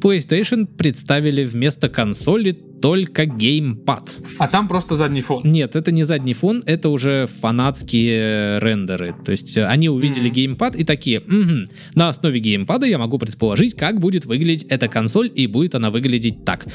PlayStation 0.00 0.66
представили 0.66 1.44
вместо 1.44 1.88
консоли 1.88 2.58
только 2.80 3.24
геймпад. 3.24 4.16
А 4.38 4.48
там 4.48 4.68
просто 4.68 4.94
задний 4.94 5.20
фон. 5.20 5.42
Нет, 5.44 5.76
это 5.76 5.92
не 5.92 6.04
задний 6.04 6.34
фон, 6.34 6.62
это 6.66 6.88
уже 6.88 7.28
фанатские 7.40 8.58
рендеры. 8.60 9.14
То 9.24 9.32
есть 9.32 9.56
э, 9.56 9.66
они 9.66 9.88
увидели 9.88 10.30
mm. 10.30 10.34
геймпад 10.34 10.76
и 10.76 10.84
такие, 10.84 11.20
угу, 11.20 11.70
на 11.94 12.08
основе 12.08 12.40
геймпада 12.40 12.86
я 12.86 12.98
могу 12.98 13.18
предположить, 13.18 13.74
как 13.74 14.00
будет 14.00 14.26
выглядеть 14.26 14.64
эта 14.64 14.88
консоль, 14.88 15.30
и 15.34 15.46
будет 15.46 15.74
она 15.74 15.90
выглядеть 15.90 16.44
так. 16.44 16.66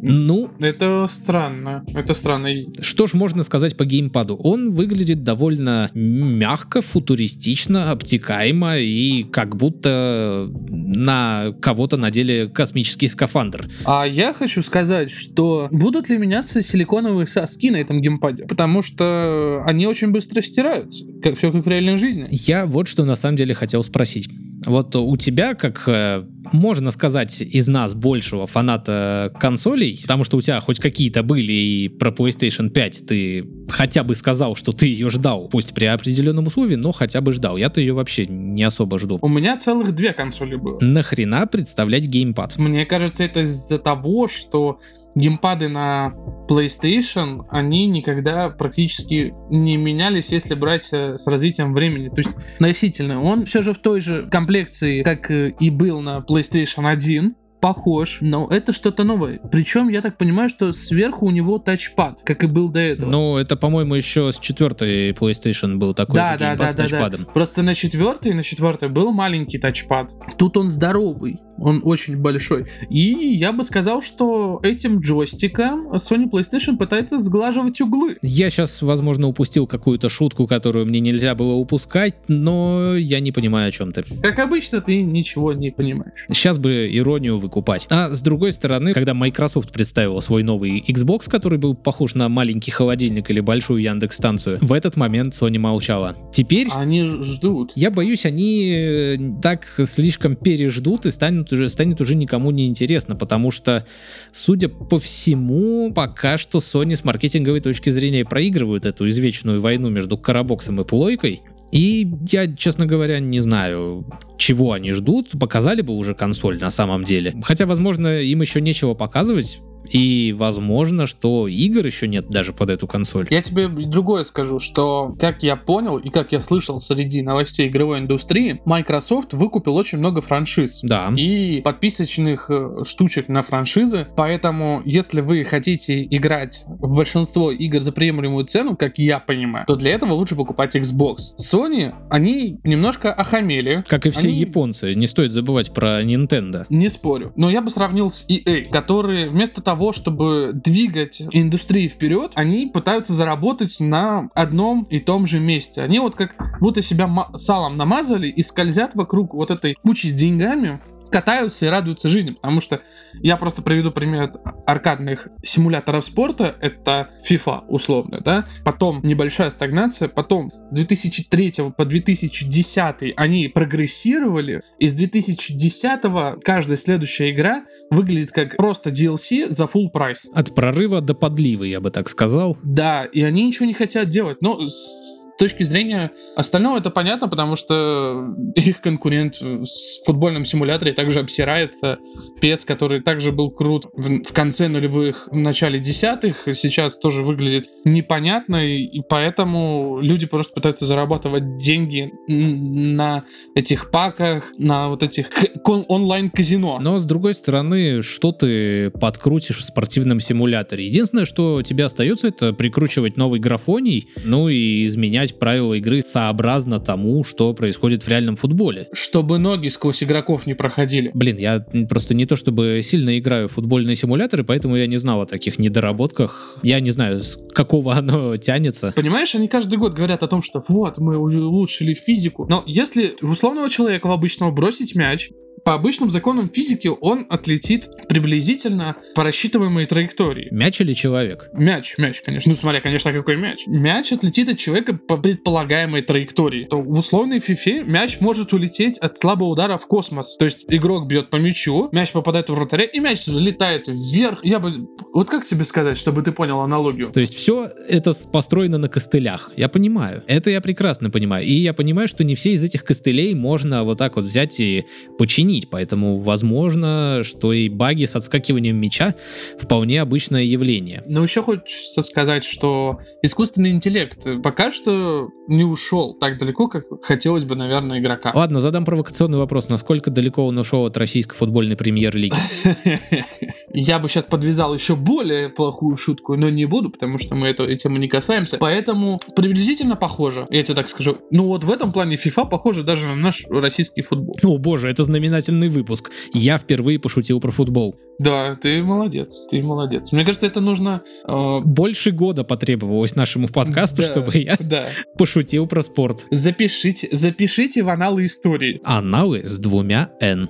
Ну... 0.00 0.50
Это 0.58 1.06
странно. 1.08 1.84
Это 1.94 2.14
странно. 2.14 2.48
Что 2.80 3.06
ж 3.06 3.14
можно 3.14 3.42
сказать 3.42 3.76
по 3.76 3.84
геймпаду? 3.84 4.36
Он 4.36 4.72
выглядит 4.72 5.22
довольно 5.22 5.90
мягко, 5.94 6.82
футуристично, 6.82 7.90
обтекаемо 7.90 8.78
и 8.78 9.24
как 9.24 9.56
будто 9.56 10.50
на 10.68 11.52
кого-то 11.60 11.96
надели 11.96 12.50
космический 12.52 13.08
скафандр. 13.08 13.68
А 13.84 14.04
я 14.04 14.32
хочу 14.32 14.62
сказать, 14.62 15.10
что 15.10 15.35
будут 15.36 16.08
ли 16.08 16.18
меняться 16.18 16.62
силиконовые 16.62 17.26
соски 17.26 17.70
на 17.70 17.76
этом 17.76 18.00
геймпаде? 18.00 18.46
Потому 18.46 18.82
что 18.82 19.62
они 19.66 19.86
очень 19.86 20.08
быстро 20.10 20.40
стираются, 20.42 21.04
как 21.22 21.36
все 21.36 21.52
как 21.52 21.64
в 21.64 21.68
реальной 21.68 21.98
жизни. 21.98 22.28
Я 22.30 22.66
вот 22.66 22.88
что 22.88 23.04
на 23.04 23.16
самом 23.16 23.36
деле 23.36 23.54
хотел 23.54 23.82
спросить. 23.84 24.28
Вот 24.66 24.94
у 24.96 25.16
тебя, 25.16 25.54
как 25.54 25.84
э, 25.86 26.24
можно 26.52 26.90
сказать, 26.90 27.40
из 27.40 27.68
нас 27.68 27.94
большего 27.94 28.46
фаната 28.46 29.32
консолей, 29.38 30.00
потому 30.02 30.24
что 30.24 30.36
у 30.36 30.40
тебя 30.40 30.60
хоть 30.60 30.78
какие-то 30.78 31.22
были 31.22 31.52
и 31.52 31.88
про 31.88 32.10
PlayStation 32.10 32.68
5 32.70 33.06
ты 33.06 33.46
хотя 33.68 34.02
бы 34.02 34.14
сказал, 34.14 34.54
что 34.56 34.72
ты 34.72 34.86
ее 34.86 35.08
ждал, 35.08 35.48
пусть 35.48 35.74
при 35.74 35.86
определенном 35.86 36.46
условии, 36.46 36.76
но 36.76 36.92
хотя 36.92 37.20
бы 37.20 37.32
ждал. 37.32 37.56
Я-то 37.56 37.80
ее 37.80 37.94
вообще 37.94 38.26
не 38.26 38.62
особо 38.62 38.98
жду. 38.98 39.18
У 39.22 39.28
меня 39.28 39.56
целых 39.56 39.94
две 39.94 40.12
консоли 40.12 40.56
было. 40.56 40.78
Нахрена 40.80 41.46
представлять 41.46 42.06
геймпад? 42.06 42.58
Мне 42.58 42.86
кажется, 42.86 43.24
это 43.24 43.40
из-за 43.40 43.78
того, 43.78 44.28
что 44.28 44.78
геймпады 45.14 45.68
на 45.68 46.14
PlayStation, 46.48 47.44
они 47.50 47.86
никогда 47.86 48.50
практически 48.50 49.34
не 49.50 49.76
менялись, 49.76 50.32
если 50.32 50.54
брать 50.54 50.88
э, 50.92 51.16
с 51.16 51.26
развитием 51.26 51.74
времени. 51.74 52.08
То 52.08 52.18
есть 52.18 52.36
относительно. 52.54 53.22
Он 53.22 53.44
все 53.44 53.62
же 53.62 53.72
в 53.72 53.78
той 53.78 54.00
же 54.00 54.28
комплекции, 54.30 55.02
как 55.02 55.30
э, 55.30 55.54
и 55.58 55.70
был 55.70 56.00
на 56.00 56.18
PlayStation 56.18 56.88
1, 56.88 57.34
похож, 57.60 58.18
но 58.20 58.46
это 58.48 58.72
что-то 58.72 59.04
новое. 59.04 59.38
Причем, 59.50 59.88
я 59.88 60.02
так 60.02 60.18
понимаю, 60.18 60.48
что 60.48 60.72
сверху 60.72 61.26
у 61.26 61.30
него 61.30 61.58
тачпад, 61.58 62.20
как 62.24 62.44
и 62.44 62.46
был 62.46 62.68
до 62.68 62.80
этого. 62.80 63.10
Ну, 63.10 63.36
это, 63.38 63.56
по-моему, 63.56 63.94
еще 63.94 64.32
с 64.32 64.38
четвертой 64.38 65.10
PlayStation 65.12 65.76
был 65.76 65.94
такой 65.94 66.16
да, 66.16 66.36
да, 66.36 66.54
да, 66.54 66.72
с 66.72 66.76
тачпадом. 66.76 67.24
Да. 67.24 67.32
Просто 67.32 67.62
на 67.62 67.74
четвертой, 67.74 68.34
на 68.34 68.42
четвертой 68.42 68.88
был 68.88 69.10
маленький 69.12 69.58
тачпад. 69.58 70.12
Тут 70.38 70.56
он 70.56 70.70
здоровый. 70.70 71.40
Он 71.58 71.80
очень 71.84 72.16
большой. 72.16 72.66
И 72.90 73.00
я 73.00 73.52
бы 73.52 73.64
сказал, 73.64 74.02
что 74.02 74.60
этим 74.62 75.00
джойстиком 75.00 75.92
Sony 75.92 76.30
PlayStation 76.30 76.76
пытается 76.76 77.18
сглаживать 77.18 77.80
углы. 77.80 78.16
Я 78.22 78.50
сейчас, 78.50 78.82
возможно, 78.82 79.28
упустил 79.28 79.66
какую-то 79.66 80.08
шутку, 80.08 80.46
которую 80.46 80.86
мне 80.86 81.00
нельзя 81.00 81.34
было 81.34 81.54
упускать, 81.54 82.14
но 82.28 82.96
я 82.96 83.20
не 83.20 83.32
понимаю, 83.32 83.68
о 83.68 83.70
чем 83.70 83.92
ты. 83.92 84.04
Как 84.22 84.38
обычно, 84.38 84.80
ты 84.80 85.02
ничего 85.02 85.52
не 85.52 85.70
понимаешь. 85.70 86.26
Сейчас 86.28 86.58
бы 86.58 86.88
иронию 86.92 87.38
выкупать. 87.38 87.86
А 87.90 88.12
с 88.12 88.20
другой 88.20 88.52
стороны, 88.52 88.92
когда 88.92 89.14
Microsoft 89.14 89.72
представила 89.72 90.20
свой 90.20 90.42
новый 90.42 90.84
Xbox, 90.86 91.28
который 91.28 91.58
был 91.58 91.74
похож 91.74 92.14
на 92.14 92.28
маленький 92.28 92.70
холодильник 92.70 93.30
или 93.30 93.40
большую 93.40 93.82
Яндекс 93.82 94.16
станцию, 94.16 94.58
в 94.60 94.72
этот 94.72 94.96
момент 94.96 95.34
Sony 95.34 95.58
молчала. 95.58 96.16
Теперь... 96.32 96.68
Они 96.72 97.04
ждут. 97.04 97.72
Я 97.74 97.90
боюсь, 97.90 98.24
они 98.26 99.36
так 99.42 99.66
слишком 99.84 100.36
переждут 100.36 101.06
и 101.06 101.10
станут 101.10 101.45
уже, 101.52 101.68
станет 101.68 102.00
уже 102.00 102.14
никому 102.14 102.50
не 102.50 102.66
интересно, 102.66 103.16
потому 103.16 103.50
что, 103.50 103.86
судя 104.32 104.68
по 104.68 104.98
всему, 104.98 105.92
пока 105.92 106.38
что 106.38 106.58
Sony 106.58 106.96
с 106.96 107.04
маркетинговой 107.04 107.60
точки 107.60 107.90
зрения 107.90 108.24
проигрывают 108.24 108.86
эту 108.86 109.08
извечную 109.08 109.60
войну 109.60 109.88
между 109.90 110.18
Карабоксом 110.18 110.80
и 110.80 110.84
Плойкой, 110.84 111.42
и 111.72 112.08
я, 112.30 112.52
честно 112.54 112.86
говоря, 112.86 113.18
не 113.18 113.40
знаю, 113.40 114.06
чего 114.38 114.72
они 114.72 114.92
ждут. 114.92 115.30
Показали 115.38 115.82
бы 115.82 115.94
уже 115.94 116.14
консоль 116.14 116.58
на 116.60 116.70
самом 116.70 117.04
деле. 117.04 117.34
Хотя, 117.42 117.66
возможно, 117.66 118.20
им 118.20 118.40
еще 118.40 118.60
нечего 118.60 118.94
показывать. 118.94 119.58
И 119.90 120.34
возможно, 120.36 121.06
что 121.06 121.48
игр 121.48 121.84
еще 121.86 122.08
нет 122.08 122.28
даже 122.28 122.52
под 122.52 122.70
эту 122.70 122.86
консоль. 122.86 123.26
Я 123.30 123.42
тебе 123.42 123.68
другое 123.68 124.24
скажу, 124.24 124.58
что, 124.58 125.14
как 125.18 125.42
я 125.42 125.56
понял 125.56 125.98
и 125.98 126.10
как 126.10 126.32
я 126.32 126.40
слышал 126.40 126.78
среди 126.78 127.22
новостей 127.22 127.68
игровой 127.68 127.98
индустрии, 127.98 128.60
Microsoft 128.64 129.32
выкупил 129.32 129.76
очень 129.76 129.98
много 129.98 130.20
франшиз. 130.20 130.80
Да. 130.82 131.12
И 131.16 131.60
подписочных 131.62 132.50
э, 132.50 132.84
штучек 132.84 133.28
на 133.28 133.42
франшизы. 133.42 134.06
Поэтому, 134.16 134.82
если 134.84 135.20
вы 135.20 135.44
хотите 135.44 136.02
играть 136.02 136.64
в 136.66 136.94
большинство 136.94 137.50
игр 137.50 137.80
за 137.80 137.92
приемлемую 137.92 138.44
цену, 138.46 138.76
как 138.76 138.98
я 138.98 139.18
понимаю, 139.18 139.66
то 139.66 139.76
для 139.76 139.92
этого 139.92 140.12
лучше 140.12 140.36
покупать 140.36 140.76
Xbox. 140.76 141.16
Sony, 141.40 141.94
они 142.10 142.60
немножко 142.64 143.12
охамели. 143.12 143.84
Как 143.86 144.06
и 144.06 144.10
все 144.10 144.28
они... 144.28 144.36
японцы. 144.36 144.94
Не 144.94 145.06
стоит 145.06 145.32
забывать 145.32 145.72
про 145.72 146.02
Nintendo. 146.02 146.66
Не 146.68 146.88
спорю. 146.88 147.32
Но 147.36 147.50
я 147.50 147.62
бы 147.62 147.70
сравнил 147.70 148.10
с 148.10 148.26
EA, 148.28 148.68
которые 148.70 149.28
вместо 149.28 149.62
того, 149.62 149.75
того, 149.76 149.92
чтобы 149.92 150.52
двигать 150.54 151.20
индустрию 151.32 151.90
вперед, 151.90 152.32
они 152.34 152.66
пытаются 152.66 153.12
заработать 153.12 153.78
на 153.78 154.26
одном 154.32 154.84
и 154.84 154.98
том 155.00 155.26
же 155.26 155.38
месте. 155.38 155.82
Они 155.82 155.98
вот 155.98 156.14
как 156.14 156.34
будто 156.60 156.80
себя 156.80 157.10
салом 157.34 157.76
намазали 157.76 158.26
и 158.26 158.42
скользят 158.42 158.94
вокруг 158.94 159.34
вот 159.34 159.50
этой 159.50 159.74
кучи 159.74 160.06
с 160.06 160.14
деньгами, 160.14 160.80
катаются 161.10 161.66
и 161.66 161.68
радуются 161.68 162.08
жизни, 162.08 162.30
потому 162.30 162.60
что 162.60 162.80
я 163.14 163.36
просто 163.36 163.62
приведу 163.62 163.90
пример 163.90 164.32
аркадных 164.66 165.28
симуляторов 165.42 166.04
спорта, 166.04 166.54
это 166.60 167.10
FIFA 167.28 167.64
условно, 167.68 168.20
да, 168.24 168.44
потом 168.64 169.00
небольшая 169.02 169.50
стагнация, 169.50 170.08
потом 170.08 170.50
с 170.68 170.74
2003 170.74 171.72
по 171.76 171.84
2010 171.84 173.14
они 173.16 173.48
прогрессировали, 173.48 174.62
и 174.78 174.88
с 174.88 174.94
2010 174.94 176.42
каждая 176.42 176.76
следующая 176.76 177.30
игра 177.30 177.64
выглядит 177.90 178.32
как 178.32 178.56
просто 178.56 178.90
DLC 178.90 179.48
за 179.48 179.64
full 179.64 179.90
прайс. 179.92 180.28
От 180.32 180.54
прорыва 180.54 181.00
до 181.00 181.14
подливы, 181.14 181.68
я 181.68 181.80
бы 181.80 181.90
так 181.90 182.08
сказал. 182.08 182.56
Да, 182.62 183.04
и 183.04 183.22
они 183.22 183.46
ничего 183.46 183.66
не 183.66 183.74
хотят 183.74 184.08
делать, 184.08 184.42
но 184.42 184.66
с 184.66 185.28
точки 185.38 185.62
зрения 185.62 186.12
остального 186.36 186.78
это 186.78 186.90
понятно, 186.90 187.28
потому 187.28 187.56
что 187.56 188.34
их 188.54 188.80
конкурент 188.80 189.36
в 189.40 189.66
футбольном 190.04 190.44
симуляторе 190.44 190.92
также 190.96 191.20
обсирается. 191.20 191.98
PES, 192.40 192.66
который 192.66 193.02
также 193.02 193.30
был 193.30 193.50
крут 193.50 193.86
в, 193.92 194.24
в 194.24 194.32
конце 194.32 194.66
нулевых, 194.66 195.28
в 195.30 195.36
начале 195.36 195.78
десятых, 195.78 196.48
сейчас 196.52 196.98
тоже 196.98 197.22
выглядит 197.22 197.68
непонятно, 197.84 198.66
и, 198.66 198.82
и 198.82 199.02
поэтому 199.08 200.00
люди 200.00 200.26
просто 200.26 200.54
пытаются 200.54 200.86
зарабатывать 200.86 201.58
деньги 201.58 202.12
на 202.26 203.24
этих 203.54 203.90
паках, 203.90 204.52
на 204.58 204.88
вот 204.88 205.02
этих 205.02 205.30
онлайн-казино. 205.64 206.78
Но 206.80 206.98
с 206.98 207.04
другой 207.04 207.34
стороны, 207.34 208.02
что 208.02 208.32
ты 208.32 208.90
подкрутишь 208.90 209.58
в 209.58 209.64
спортивном 209.64 210.20
симуляторе? 210.20 210.86
Единственное, 210.86 211.26
что 211.26 211.62
тебе 211.62 211.84
остается, 211.84 212.28
это 212.28 212.52
прикручивать 212.52 213.16
новый 213.16 213.38
графоний, 213.38 214.08
ну 214.24 214.48
и 214.48 214.86
изменять 214.86 215.38
правила 215.38 215.74
игры 215.74 216.02
сообразно 216.02 216.80
тому, 216.80 217.22
что 217.22 217.52
происходит 217.52 218.02
в 218.02 218.08
реальном 218.08 218.36
футболе. 218.36 218.88
Чтобы 218.92 219.38
ноги 219.38 219.68
сквозь 219.68 220.02
игроков 220.02 220.46
не 220.46 220.54
проходили 220.54 220.85
проходили. 220.86 221.10
Блин, 221.14 221.36
я 221.38 221.64
просто 221.88 222.14
не 222.14 222.26
то 222.26 222.36
чтобы 222.36 222.80
сильно 222.82 223.18
играю 223.18 223.48
в 223.48 223.52
футбольные 223.52 223.96
симуляторы, 223.96 224.44
поэтому 224.44 224.76
я 224.76 224.86
не 224.86 224.96
знал 224.96 225.20
о 225.22 225.26
таких 225.26 225.58
недоработках. 225.58 226.56
Я 226.62 226.80
не 226.80 226.90
знаю, 226.90 227.22
с 227.22 227.38
какого 227.52 227.94
оно 227.94 228.36
тянется. 228.36 228.92
Понимаешь, 228.94 229.34
они 229.34 229.48
каждый 229.48 229.78
год 229.78 229.94
говорят 229.94 230.22
о 230.22 230.28
том, 230.28 230.42
что 230.42 230.60
вот, 230.68 230.98
мы 230.98 231.18
улучшили 231.18 231.92
физику. 231.92 232.46
Но 232.48 232.62
если 232.66 233.14
условного 233.22 233.68
человека 233.68 234.06
в 234.06 234.12
обычного 234.12 234.50
бросить 234.50 234.94
мяч, 234.94 235.30
по 235.66 235.74
обычным 235.74 236.10
законам 236.10 236.48
физики 236.48 236.88
он 237.00 237.26
отлетит 237.28 237.88
приблизительно 238.08 238.94
по 239.16 239.24
рассчитываемой 239.24 239.84
траектории. 239.86 240.46
Мяч 240.52 240.80
или 240.80 240.92
человек? 240.92 241.50
Мяч, 241.52 241.98
мяч, 241.98 242.22
конечно. 242.22 242.52
Ну, 242.52 242.56
смотря, 242.56 242.80
конечно, 242.80 243.12
какой 243.12 243.36
мяч. 243.36 243.66
Мяч 243.66 244.12
отлетит 244.12 244.48
от 244.48 244.58
человека 244.58 244.96
по 244.96 245.16
предполагаемой 245.16 246.02
траектории. 246.02 246.66
То 246.66 246.80
в 246.80 246.96
условной 246.96 247.40
фифе 247.40 247.82
мяч 247.82 248.20
может 248.20 248.52
улететь 248.52 248.98
от 248.98 249.18
слабого 249.18 249.48
удара 249.48 249.76
в 249.76 249.88
космос. 249.88 250.36
То 250.36 250.44
есть 250.44 250.66
игрок 250.68 251.08
бьет 251.08 251.30
по 251.30 251.36
мячу, 251.36 251.88
мяч 251.90 252.12
попадает 252.12 252.48
в 252.48 252.54
вратаря, 252.54 252.84
и 252.84 253.00
мяч 253.00 253.26
взлетает 253.26 253.88
вверх. 253.88 254.44
Я 254.44 254.60
бы... 254.60 254.72
Вот 255.12 255.28
как 255.28 255.44
тебе 255.44 255.64
сказать, 255.64 255.98
чтобы 255.98 256.22
ты 256.22 256.30
понял 256.30 256.60
аналогию? 256.60 257.10
То 257.10 257.18
есть 257.18 257.34
все 257.34 257.68
это 257.88 258.12
построено 258.30 258.78
на 258.78 258.88
костылях. 258.88 259.50
Я 259.56 259.68
понимаю. 259.68 260.22
Это 260.28 260.48
я 260.50 260.60
прекрасно 260.60 261.10
понимаю. 261.10 261.44
И 261.44 261.54
я 261.54 261.74
понимаю, 261.74 262.06
что 262.06 262.22
не 262.22 262.36
все 262.36 262.52
из 262.52 262.62
этих 262.62 262.84
костылей 262.84 263.34
можно 263.34 263.82
вот 263.82 263.98
так 263.98 264.14
вот 264.14 264.26
взять 264.26 264.60
и 264.60 264.84
починить 265.18 265.55
изменить, 265.56 265.70
поэтому 265.70 266.18
возможно, 266.18 267.20
что 267.22 267.52
и 267.52 267.68
баги 267.68 268.04
с 268.04 268.14
отскакиванием 268.14 268.76
мяча 268.76 269.14
вполне 269.58 270.00
обычное 270.00 270.42
явление. 270.42 271.02
Но 271.06 271.22
еще 271.22 271.42
хочется 271.42 272.02
сказать, 272.02 272.44
что 272.44 273.00
искусственный 273.22 273.70
интеллект 273.70 274.26
пока 274.42 274.70
что 274.70 275.28
не 275.48 275.64
ушел 275.64 276.14
так 276.14 276.38
далеко, 276.38 276.68
как 276.68 276.84
хотелось 277.02 277.44
бы, 277.44 277.56
наверное, 277.56 277.98
игрока. 277.98 278.32
Ладно, 278.34 278.60
задам 278.60 278.84
провокационный 278.84 279.38
вопрос. 279.38 279.68
Насколько 279.68 280.10
далеко 280.10 280.46
он 280.46 280.58
ушел 280.58 280.86
от 280.86 280.96
российской 280.96 281.36
футбольной 281.36 281.76
премьер-лиги? 281.76 282.34
Я 283.72 283.98
бы 283.98 284.08
сейчас 284.08 284.26
подвязал 284.26 284.74
еще 284.74 284.96
более 284.96 285.48
плохую 285.48 285.96
шутку, 285.96 286.36
но 286.36 286.48
не 286.48 286.64
буду, 286.64 286.90
потому 286.90 287.18
что 287.18 287.34
мы 287.34 287.48
этой 287.48 287.76
темы 287.76 287.98
не 287.98 288.08
касаемся. 288.08 288.56
Поэтому 288.58 289.20
приблизительно 289.34 289.96
похоже, 289.96 290.46
я 290.50 290.62
тебе 290.62 290.74
так 290.74 290.88
скажу. 290.88 291.18
Ну 291.30 291.46
вот 291.46 291.64
в 291.64 291.70
этом 291.70 291.92
плане 291.92 292.16
FIFA 292.16 292.48
похоже 292.48 292.82
даже 292.82 293.06
на 293.06 293.16
наш 293.16 293.44
российский 293.50 294.02
футбол. 294.02 294.34
О 294.42 294.58
боже, 294.58 294.88
это 294.88 295.04
знаменательно 295.04 295.45
знаменательный 295.46 295.68
выпуск. 295.68 296.10
Я 296.32 296.58
впервые 296.58 296.98
пошутил 296.98 297.40
про 297.40 297.50
футбол. 297.50 297.96
Да, 298.18 298.54
ты 298.54 298.82
молодец, 298.82 299.46
ты 299.50 299.62
молодец. 299.62 300.12
Мне 300.12 300.24
кажется, 300.24 300.46
это 300.46 300.60
нужно... 300.60 301.02
Э... 301.28 301.60
Больше 301.60 302.10
года 302.10 302.44
потребовалось 302.44 303.14
нашему 303.14 303.48
подкасту, 303.48 304.02
да, 304.02 304.08
чтобы 304.08 304.36
я 304.38 304.56
да. 304.58 304.86
пошутил 305.18 305.66
про 305.66 305.82
спорт. 305.82 306.26
Запишите, 306.30 307.08
запишите 307.12 307.82
в 307.82 307.88
аналы 307.88 308.26
истории. 308.26 308.80
Аналы 308.84 309.42
с 309.46 309.58
двумя 309.58 310.10
«н». 310.20 310.48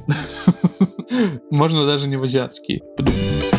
Можно 1.50 1.86
даже 1.86 2.08
не 2.08 2.16
в 2.16 2.22
азиатские, 2.22 2.80
подумайте. 2.96 3.55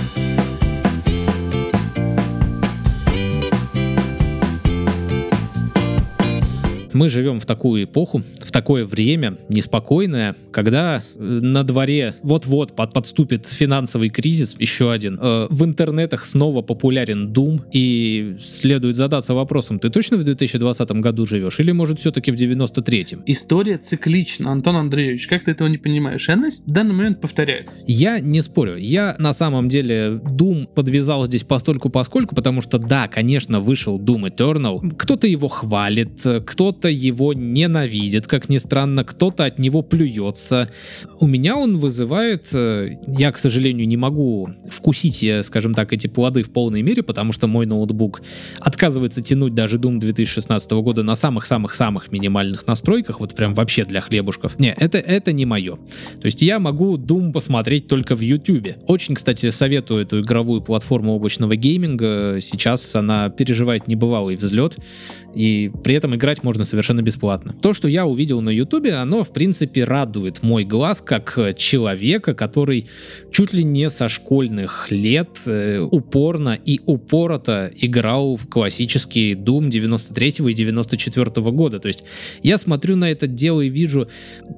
Мы 6.97 7.09
живем 7.09 7.39
в 7.39 7.45
такую 7.45 7.83
эпоху, 7.83 8.23
в 8.39 8.51
такое 8.51 8.83
время 8.83 9.37
неспокойное, 9.49 10.35
когда 10.51 11.03
э, 11.13 11.21
на 11.21 11.63
дворе 11.63 12.15
вот-вот 12.23 12.75
под, 12.75 12.91
подступит 12.91 13.45
финансовый 13.45 14.09
кризис, 14.09 14.55
еще 14.57 14.91
один. 14.91 15.19
Э, 15.21 15.45
в 15.51 15.63
интернетах 15.63 16.25
снова 16.25 16.63
популярен 16.63 17.31
Doom, 17.31 17.65
и 17.71 18.37
следует 18.43 18.95
задаться 18.95 19.35
вопросом, 19.35 19.77
ты 19.77 19.91
точно 19.91 20.17
в 20.17 20.23
2020 20.23 20.89
году 20.93 21.27
живешь, 21.27 21.59
или 21.59 21.71
может 21.71 21.99
все-таки 21.99 22.31
в 22.31 22.33
93-м? 22.33 23.21
История 23.27 23.77
циклична, 23.77 24.51
Антон 24.51 24.77
Андреевич, 24.77 25.27
как 25.27 25.43
ты 25.43 25.51
этого 25.51 25.67
не 25.67 25.77
понимаешь? 25.77 26.27
Она 26.29 26.49
в 26.49 26.71
данный 26.71 26.95
момент 26.95 27.21
повторяется. 27.21 27.85
Я 27.87 28.19
не 28.19 28.41
спорю. 28.41 28.75
Я 28.77 29.15
на 29.19 29.33
самом 29.33 29.67
деле 29.67 30.19
Doom 30.23 30.65
подвязал 30.65 31.27
здесь 31.27 31.43
постольку 31.43 31.91
поскольку, 31.91 32.33
потому 32.33 32.61
что 32.61 32.79
да, 32.79 33.07
конечно, 33.07 33.59
вышел 33.59 33.99
Doom 33.99 34.35
Eternal, 34.35 34.95
кто-то 34.97 35.27
его 35.27 35.47
хвалит, 35.47 36.23
кто-то 36.47 36.86
кто-то 36.87 36.89
его 36.89 37.33
ненавидит, 37.33 38.27
как 38.27 38.49
ни 38.49 38.57
странно, 38.59 39.03
кто-то 39.03 39.43
от 39.45 39.59
него 39.59 39.81
плюется. 39.81 40.69
У 41.19 41.27
меня 41.27 41.57
он 41.57 41.77
вызывает... 41.77 42.47
Э, 42.53 42.97
я, 43.07 43.31
к 43.31 43.37
сожалению, 43.37 43.87
не 43.87 43.97
могу 43.97 44.49
вкусить, 44.69 45.25
скажем 45.43 45.73
так, 45.73 45.91
эти 45.91 46.07
плоды 46.07 46.43
в 46.43 46.51
полной 46.51 46.81
мере, 46.81 47.03
потому 47.03 47.33
что 47.33 47.47
мой 47.47 47.65
ноутбук 47.65 48.21
отказывается 48.59 49.21
тянуть 49.21 49.53
даже 49.53 49.77
Doom 49.77 49.99
2016 49.99 50.71
года 50.71 51.03
на 51.03 51.15
самых-самых-самых 51.15 52.11
минимальных 52.11 52.67
настройках, 52.67 53.19
вот 53.19 53.35
прям 53.35 53.53
вообще 53.53 53.83
для 53.83 53.99
хлебушков. 53.99 54.57
Не, 54.59 54.73
это, 54.77 54.97
это 54.97 55.33
не 55.33 55.45
мое. 55.45 55.75
То 56.21 56.25
есть 56.25 56.41
я 56.41 56.59
могу 56.59 56.97
Doom 56.97 57.33
посмотреть 57.33 57.87
только 57.87 58.15
в 58.15 58.21
YouTube. 58.21 58.77
Очень, 58.87 59.15
кстати, 59.15 59.49
советую 59.49 60.03
эту 60.03 60.21
игровую 60.21 60.61
платформу 60.61 61.13
облачного 61.13 61.55
гейминга. 61.57 62.37
Сейчас 62.39 62.95
она 62.95 63.29
переживает 63.29 63.87
небывалый 63.87 64.37
взлет, 64.37 64.77
и 65.35 65.69
при 65.83 65.95
этом 65.95 66.15
играть 66.15 66.43
можно 66.43 66.63
совершенно 66.63 66.76
совершенно 66.77 67.01
бесплатно. 67.01 67.55
То, 67.59 67.73
что 67.73 67.87
я 67.87 68.05
увидел 68.05 68.41
на 68.41 68.49
ютубе, 68.49 68.93
оно 68.93 69.23
в 69.23 69.33
принципе 69.33 69.83
радует 69.83 70.43
мой 70.43 70.63
глаз 70.63 71.01
как 71.01 71.55
человека, 71.57 72.35
который 72.35 72.85
чуть 73.31 73.51
ли 73.53 73.63
не 73.63 73.89
со 73.89 74.07
школьных 74.07 74.91
лет 74.91 75.29
э, 75.47 75.79
упорно 75.79 76.57
и 76.63 76.79
упорото 76.85 77.71
играл 77.75 78.35
в 78.35 78.47
классический 78.47 79.33
Doom 79.33 79.69
93 79.69 80.35
и 80.49 80.53
94 80.53 81.51
года. 81.51 81.79
То 81.79 81.87
есть 81.87 82.03
я 82.43 82.59
смотрю 82.59 82.95
на 82.95 83.09
это 83.09 83.25
дело 83.25 83.61
и 83.61 83.69
вижу 83.69 84.07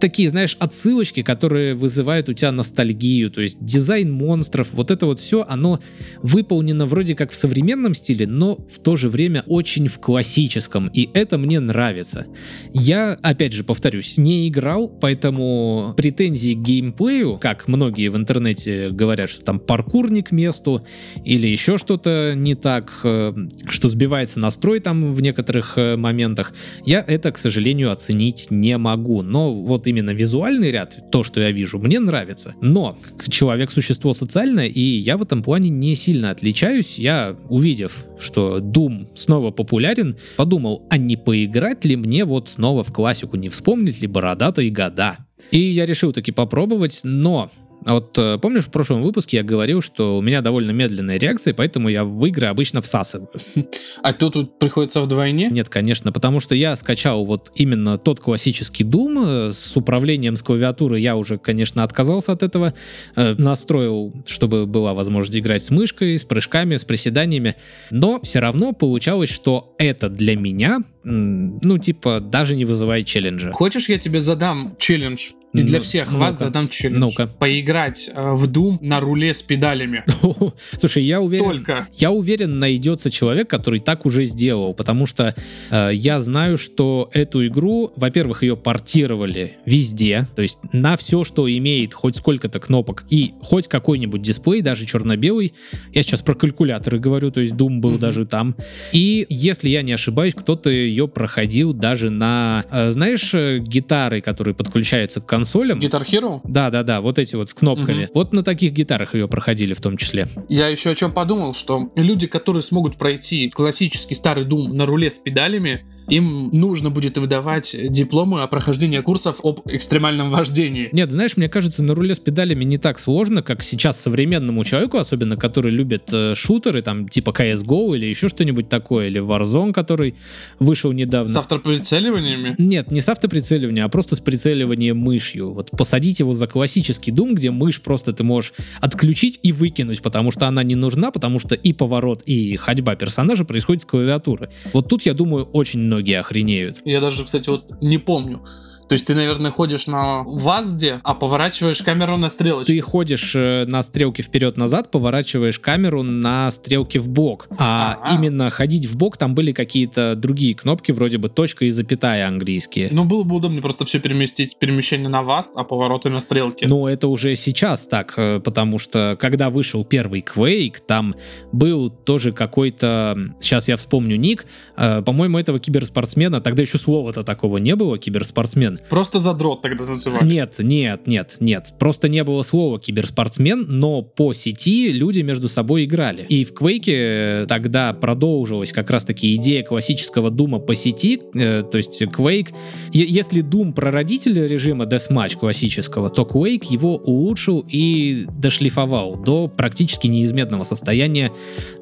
такие, 0.02 0.30
знаешь, 0.30 0.58
отсылочки, 0.60 1.24
которые 1.24 1.74
вызывают 1.74 2.28
у 2.28 2.34
тебя 2.34 2.52
ностальгию. 2.52 3.32
То 3.32 3.42
есть 3.42 3.64
дизайн 3.64 4.12
монстров, 4.12 4.70
вот 4.74 4.92
это 4.92 5.06
вот 5.06 5.22
все, 5.22 5.46
оно 5.48 5.80
выполнено 6.22 6.86
вроде 6.86 7.16
как 7.16 7.32
в 7.32 7.36
современном 7.36 7.96
стиле, 7.96 8.28
но 8.28 8.56
в 8.56 8.80
то 8.80 8.98
же 8.98 9.08
время 9.08 9.44
очень 9.48 9.88
в 9.88 10.00
классическом. 10.00 10.90
И 10.90 11.10
это 11.14 11.38
мне 11.38 11.62
нравится 11.62 12.09
нравится. 12.14 12.28
Я, 12.74 13.18
опять 13.22 13.54
же, 13.54 13.64
повторюсь, 13.64 14.18
не 14.18 14.48
играл, 14.48 14.88
поэтому 14.88 15.94
претензии 15.98 16.54
к 16.54 16.60
геймплею, 16.60 17.38
как 17.40 17.68
многие 17.68 18.10
в 18.10 18.18
интернете 18.18 18.90
говорят, 18.90 19.30
что 19.30 19.44
там 19.44 19.60
паркур 19.60 20.12
не 20.12 20.22
к 20.22 20.32
месту, 20.32 20.86
или 21.26 21.48
еще 21.48 21.78
что-то 21.78 22.34
не 22.36 22.56
так, 22.56 23.02
э, 23.04 23.34
что 23.68 23.90
сбивается 23.90 24.40
настрой 24.40 24.80
там 24.80 25.14
в 25.14 25.22
некоторых 25.22 25.78
э, 25.78 25.96
моментах, 25.96 26.54
я 26.86 27.04
это, 27.06 27.32
к 27.32 27.38
сожалению, 27.38 27.92
оценить 27.92 28.48
не 28.50 28.78
могу. 28.78 29.22
Но 29.22 29.54
вот 29.54 29.88
именно 29.88 30.12
визуальный 30.12 30.72
ряд, 30.72 31.12
то, 31.12 31.24
что 31.24 31.42
я 31.42 31.52
вижу, 31.52 31.80
мне 31.80 32.00
нравится. 32.00 32.56
Но 32.62 32.98
человек 33.30 33.72
существо 33.72 34.14
социальное, 34.14 34.68
и 34.68 34.82
я 34.82 35.18
в 35.18 35.24
этом 35.24 35.44
плане 35.44 35.70
не 35.70 35.96
сильно 35.96 36.32
отличаюсь. 36.32 36.98
Я, 36.98 37.36
увидев, 37.50 38.06
что 38.20 38.60
Doom 38.60 39.08
снова 39.16 39.52
популярен, 39.52 40.16
подумал, 40.38 40.86
а 40.90 40.98
не 40.98 41.18
поиграть 41.18 41.86
ли 41.86 41.96
мне 42.00 42.26
вот 42.26 42.50
снова 42.50 42.84
в 42.84 42.92
классику, 42.92 43.38
не 43.38 43.50
вспомнить 43.50 44.02
ли 44.02 44.08
бородатые 44.08 44.72
года. 44.72 45.18
И 45.52 45.60
я 45.60 45.86
решил 45.86 46.12
таки 46.12 46.32
попробовать, 46.32 47.02
но 47.04 47.52
а 47.86 47.94
вот 47.94 48.18
э, 48.18 48.38
помнишь, 48.42 48.66
в 48.66 48.72
прошлом 48.72 49.02
выпуске 49.02 49.38
я 49.38 49.44
говорил, 49.44 49.82
что 49.82 50.18
у 50.18 50.22
меня 50.22 50.42
довольно 50.42 50.72
медленная 50.72 51.18
реакция, 51.18 51.54
поэтому 51.54 51.88
я 51.90 52.04
в 52.04 52.26
игры 52.26 52.48
обычно 52.48 52.82
всасываю. 52.82 53.30
А 54.02 54.14
то 54.14 54.30
тут 54.30 54.60
приходится 54.60 55.02
вдвойне? 55.02 55.50
Нет, 55.52 55.70
конечно, 55.70 56.12
потому 56.12 56.40
что 56.40 56.56
я 56.56 56.76
скачал 56.76 57.26
вот 57.26 57.52
именно 57.56 57.98
тот 57.98 58.20
классический 58.20 58.84
Doom 58.84 59.50
э, 59.50 59.54
с 59.54 59.76
управлением 59.78 60.36
с 60.36 60.42
клавиатуры. 60.42 61.00
Я 61.00 61.16
уже, 61.16 61.38
конечно, 61.38 61.84
отказался 61.84 62.34
от 62.34 62.44
этого. 62.44 62.74
Э, 63.16 63.36
настроил, 63.38 64.14
чтобы 64.26 64.66
была 64.66 64.94
возможность 64.94 65.38
играть 65.38 65.64
с 65.64 65.70
мышкой, 65.70 66.18
с 66.18 66.24
прыжками, 66.24 66.76
с 66.76 66.84
приседаниями. 66.84 67.56
Но 67.92 68.20
все 68.22 68.40
равно 68.40 68.74
получалось, 68.74 69.30
что 69.30 69.76
это 69.78 70.10
для 70.10 70.36
меня 70.36 70.80
ну, 71.04 71.78
типа, 71.78 72.20
даже 72.20 72.56
не 72.56 72.66
вызывает 72.66 73.06
челленджа. 73.06 73.52
Хочешь, 73.52 73.90
я 73.90 73.98
тебе 73.98 74.22
задам 74.22 74.76
челлендж? 74.78 75.32
И 75.54 75.62
для 75.64 75.80
ну, 75.80 75.84
всех 75.84 76.14
вас 76.14 76.38
задам 76.38 76.70
челлендж. 76.70 77.00
Ну-ка. 77.00 77.26
Поиграть 77.26 78.12
э, 78.14 78.32
в 78.34 78.48
Doom 78.48 78.78
на 78.82 79.00
руле 79.00 79.34
с 79.34 79.42
педалями. 79.42 80.04
Слушай, 80.78 81.04
я 81.04 81.22
уверен... 81.22 81.44
Только. 81.44 81.88
Я 81.96 82.12
уверен, 82.12 82.60
найдется 82.60 83.10
человек, 83.10 83.50
который 83.50 83.80
так 83.80 84.06
уже 84.06 84.26
сделал, 84.26 84.76
потому 84.76 85.08
что 85.08 85.36
э, 85.72 85.90
я 85.94 86.20
знаю, 86.20 86.58
что 86.58 87.10
эту 87.14 87.48
игру, 87.48 87.92
во-первых, 87.96 88.44
ее 88.44 88.56
портировали 88.58 89.58
везде, 89.66 90.28
то 90.36 90.44
есть 90.44 90.60
на 90.72 90.98
все, 90.98 91.24
что 91.24 91.50
имеет 91.50 91.96
хоть 91.96 92.18
сколько-то 92.18 92.60
кнопок 92.60 93.06
и 93.10 93.34
хоть 93.42 93.68
какой-нибудь 93.68 94.22
дисплей, 94.22 94.62
даже 94.62 94.86
черно-белый. 94.86 95.54
Я 95.94 96.04
сейчас 96.04 96.22
про 96.22 96.36
калькуляторы 96.36 97.00
говорю, 97.00 97.32
то 97.32 97.42
есть 97.42 97.54
Doom 97.54 97.80
был 97.80 97.98
даже 97.98 98.28
там. 98.28 98.56
И, 98.92 99.26
если 99.30 99.70
я 99.70 99.82
не 99.82 99.94
ошибаюсь, 99.94 100.36
кто-то 100.36 100.70
ее 100.90 101.08
проходил 101.08 101.74
даже 101.74 102.10
на, 102.10 102.66
э, 102.72 102.92
знаешь, 102.92 103.34
э, 103.34 103.60
гитары, 103.60 104.22
которые 104.22 104.54
подключаются 104.54 105.22
к 105.22 105.26
консолям. 105.26 105.80
Guitar 105.80 106.04
Hero? 106.04 106.42
Да, 106.44 106.70
да, 106.70 106.84
да, 106.84 107.02
вот 107.02 107.20
эти 107.20 107.36
вот 107.36 107.50
с 107.50 107.54
кнопками. 107.54 108.04
Мгм. 108.04 108.12
Вот 108.14 108.34
на 108.34 108.44
таких 108.44 108.72
гитарах 108.74 109.16
ее 109.16 109.28
проходили 109.28 109.74
в 109.74 109.82
том 109.82 109.98
числе. 109.98 110.28
Я 110.50 110.68
еще 110.68 110.92
о 110.92 110.96
чем 110.96 111.12
подумал, 111.12 111.54
что 111.54 111.88
люди, 111.96 112.28
которые 112.28 112.64
смогут 112.64 112.98
пройти 112.98 113.50
классический 113.50 114.16
старый 114.16 114.46
Doom 114.46 114.74
на 114.74 114.86
руле 114.86 115.10
с 115.10 115.18
педалями, 115.18 115.86
им 116.08 116.50
нужно 116.52 116.90
будет 116.90 117.18
выдавать 117.18 117.76
дипломы 117.90 118.42
о 118.42 118.48
прохождении 118.48 119.00
курсов 119.00 119.40
об 119.44 119.62
экстремальном 119.66 120.30
вождении. 120.30 120.90
Нет, 120.92 121.12
знаешь, 121.12 121.38
мне 121.38 121.50
кажется, 121.50 121.84
на 121.84 121.96
руле 121.96 122.16
с 122.16 122.20
педалями 122.20 122.64
не 122.64 122.78
так 122.78 123.00
сложно, 123.00 123.42
как 123.44 123.64
сейчас 123.64 124.00
современному 124.00 124.64
человеку, 124.64 124.98
особенно 124.98 125.36
который 125.38 125.72
любит 125.72 126.10
э, 126.14 126.34
шутеры, 126.36 126.82
там 126.82 127.08
типа 127.08 127.32
CSGO 127.32 127.96
или 127.96 128.06
еще 128.06 128.30
что-нибудь 128.30 128.70
такое, 128.70 129.08
или 129.08 129.22
Warzone, 129.22 129.74
который 129.74 130.16
вышел 130.60 130.79
недавно. 130.92 131.28
С 131.28 131.36
автоприцеливаниями. 131.36 132.56
Нет, 132.58 132.92
не 132.92 133.02
с 133.02 133.10
автоприцеливанием, 133.10 133.86
а 133.86 133.90
просто 133.90 134.16
с 134.16 134.20
прицеливанием 134.20 134.98
мышью. 134.98 135.54
Вот 135.54 135.72
посадить 135.72 136.20
его 136.20 136.34
за 136.34 136.48
классический 136.48 137.12
Doom, 137.12 137.34
где 137.34 137.52
мышь 137.52 137.82
просто 137.82 138.14
ты 138.14 138.24
можешь 138.24 138.54
отключить 138.82 139.40
и 139.44 139.52
выкинуть, 139.52 140.02
потому 140.02 140.32
что 140.32 140.48
она 140.48 140.64
не 140.64 140.76
нужна, 140.76 141.12
потому 141.12 141.40
что 141.40 141.56
и 141.56 141.74
поворот, 141.74 142.24
и 142.24 142.56
ходьба 142.56 142.96
персонажа 142.96 143.46
происходит 143.46 143.84
с 143.84 143.86
клавиатуры. 143.86 144.50
Вот 144.74 144.88
тут, 144.90 145.06
я 145.06 145.14
думаю, 145.14 145.46
очень 145.46 145.80
многие 145.80 146.20
охренеют. 146.20 146.80
Я 146.86 147.02
даже, 147.02 147.24
кстати, 147.24 147.50
вот 147.50 147.82
не 147.82 147.98
помню. 147.98 148.42
То 148.90 148.94
есть 148.94 149.06
ты, 149.06 149.14
наверное, 149.14 149.52
ходишь 149.52 149.86
на 149.86 150.24
ВАЗде, 150.24 151.00
а 151.04 151.14
поворачиваешь 151.14 151.84
камеру 151.84 152.18
на 152.18 152.28
стрелочку. 152.30 152.72
Ты 152.72 152.80
ходишь 152.82 153.36
э, 153.36 153.66
на 153.68 153.84
стрелке 153.84 154.24
вперед-назад, 154.24 154.90
поворачиваешь 154.90 155.60
камеру 155.60 156.02
на 156.02 156.50
стрелке 156.50 157.00
в 157.00 157.08
бок. 157.08 157.48
А 157.60 158.00
Ага. 158.02 158.16
именно 158.16 158.50
ходить 158.50 158.88
в 158.88 158.98
бок 158.98 159.18
там 159.18 159.36
были 159.36 159.52
какие-то 159.52 160.16
другие 160.16 160.56
кнопки, 160.56 160.92
вроде 160.92 161.20
бы 161.20 161.30
точка 161.30 161.66
и 161.66 161.70
запятая 161.70 162.28
английские. 162.28 162.90
Ну, 162.92 163.06
было 163.06 163.22
бы 163.22 163.36
удобнее 163.36 163.62
просто 163.62 163.86
все 163.86 164.00
переместить, 164.00 164.58
перемещение 164.58 165.08
на 165.08 165.22
ВАЗд, 165.22 165.52
а 165.56 165.64
повороты 165.64 166.10
на 166.10 166.20
стрелке. 166.20 166.68
Но 166.68 166.90
это 166.90 167.08
уже 167.08 167.36
сейчас 167.36 167.86
так, 167.86 168.16
э, 168.18 168.40
потому 168.40 168.80
что 168.80 169.16
когда 169.20 169.52
вышел 169.52 169.86
первый 169.86 170.22
Quake, 170.22 170.78
там 170.88 171.14
был 171.52 171.92
тоже 171.92 172.32
какой-то, 172.32 173.16
сейчас 173.40 173.68
я 173.68 173.78
вспомню 173.78 174.16
ник, 174.18 174.48
э, 174.78 175.04
по-моему, 175.04 175.38
этого 175.38 175.60
киберспортсмена, 175.60 176.42
тогда 176.42 176.64
еще 176.64 176.80
слова-то 176.80 177.24
такого 177.24 177.58
не 177.60 177.76
было, 177.76 178.00
киберспортсмен. 178.00 178.79
Просто 178.90 179.20
задрот 179.20 179.62
тогда 179.62 179.86
называли. 179.86 180.28
Нет, 180.28 180.56
нет, 180.60 181.08
нет, 181.08 181.38
нет. 181.40 181.74
Просто 181.80 182.08
не 182.08 182.24
было 182.24 182.44
слова 182.44 182.80
киберспортсмен, 182.80 183.66
но 183.68 184.02
по 184.02 184.34
сети 184.34 184.92
люди 184.92 185.20
между 185.20 185.50
собой 185.50 185.86
играли. 185.86 186.26
И 186.30 186.46
в 186.46 186.54
Quake 186.54 187.46
тогда 187.48 187.94
продолжилась 187.94 188.72
как 188.72 188.90
раз-таки 188.90 189.36
идея 189.36 189.64
классического 189.64 190.30
Дума 190.30 190.60
по 190.60 190.76
сети. 190.76 191.22
э, 191.34 191.64
то 191.70 191.78
есть 191.78 192.02
Quake... 192.02 192.54
Если 192.92 193.44
Doom 193.44 193.74
прародитель 193.74 194.48
режима 194.48 194.86
Deathmatch 194.86 195.38
классического, 195.38 196.10
то 196.10 196.24
Quake 196.24 196.66
его 196.70 196.96
улучшил 196.96 197.66
и 197.68 198.26
дошлифовал 198.38 199.16
до 199.16 199.48
практически 199.48 200.08
неизменного 200.08 200.64
состояния, 200.64 201.32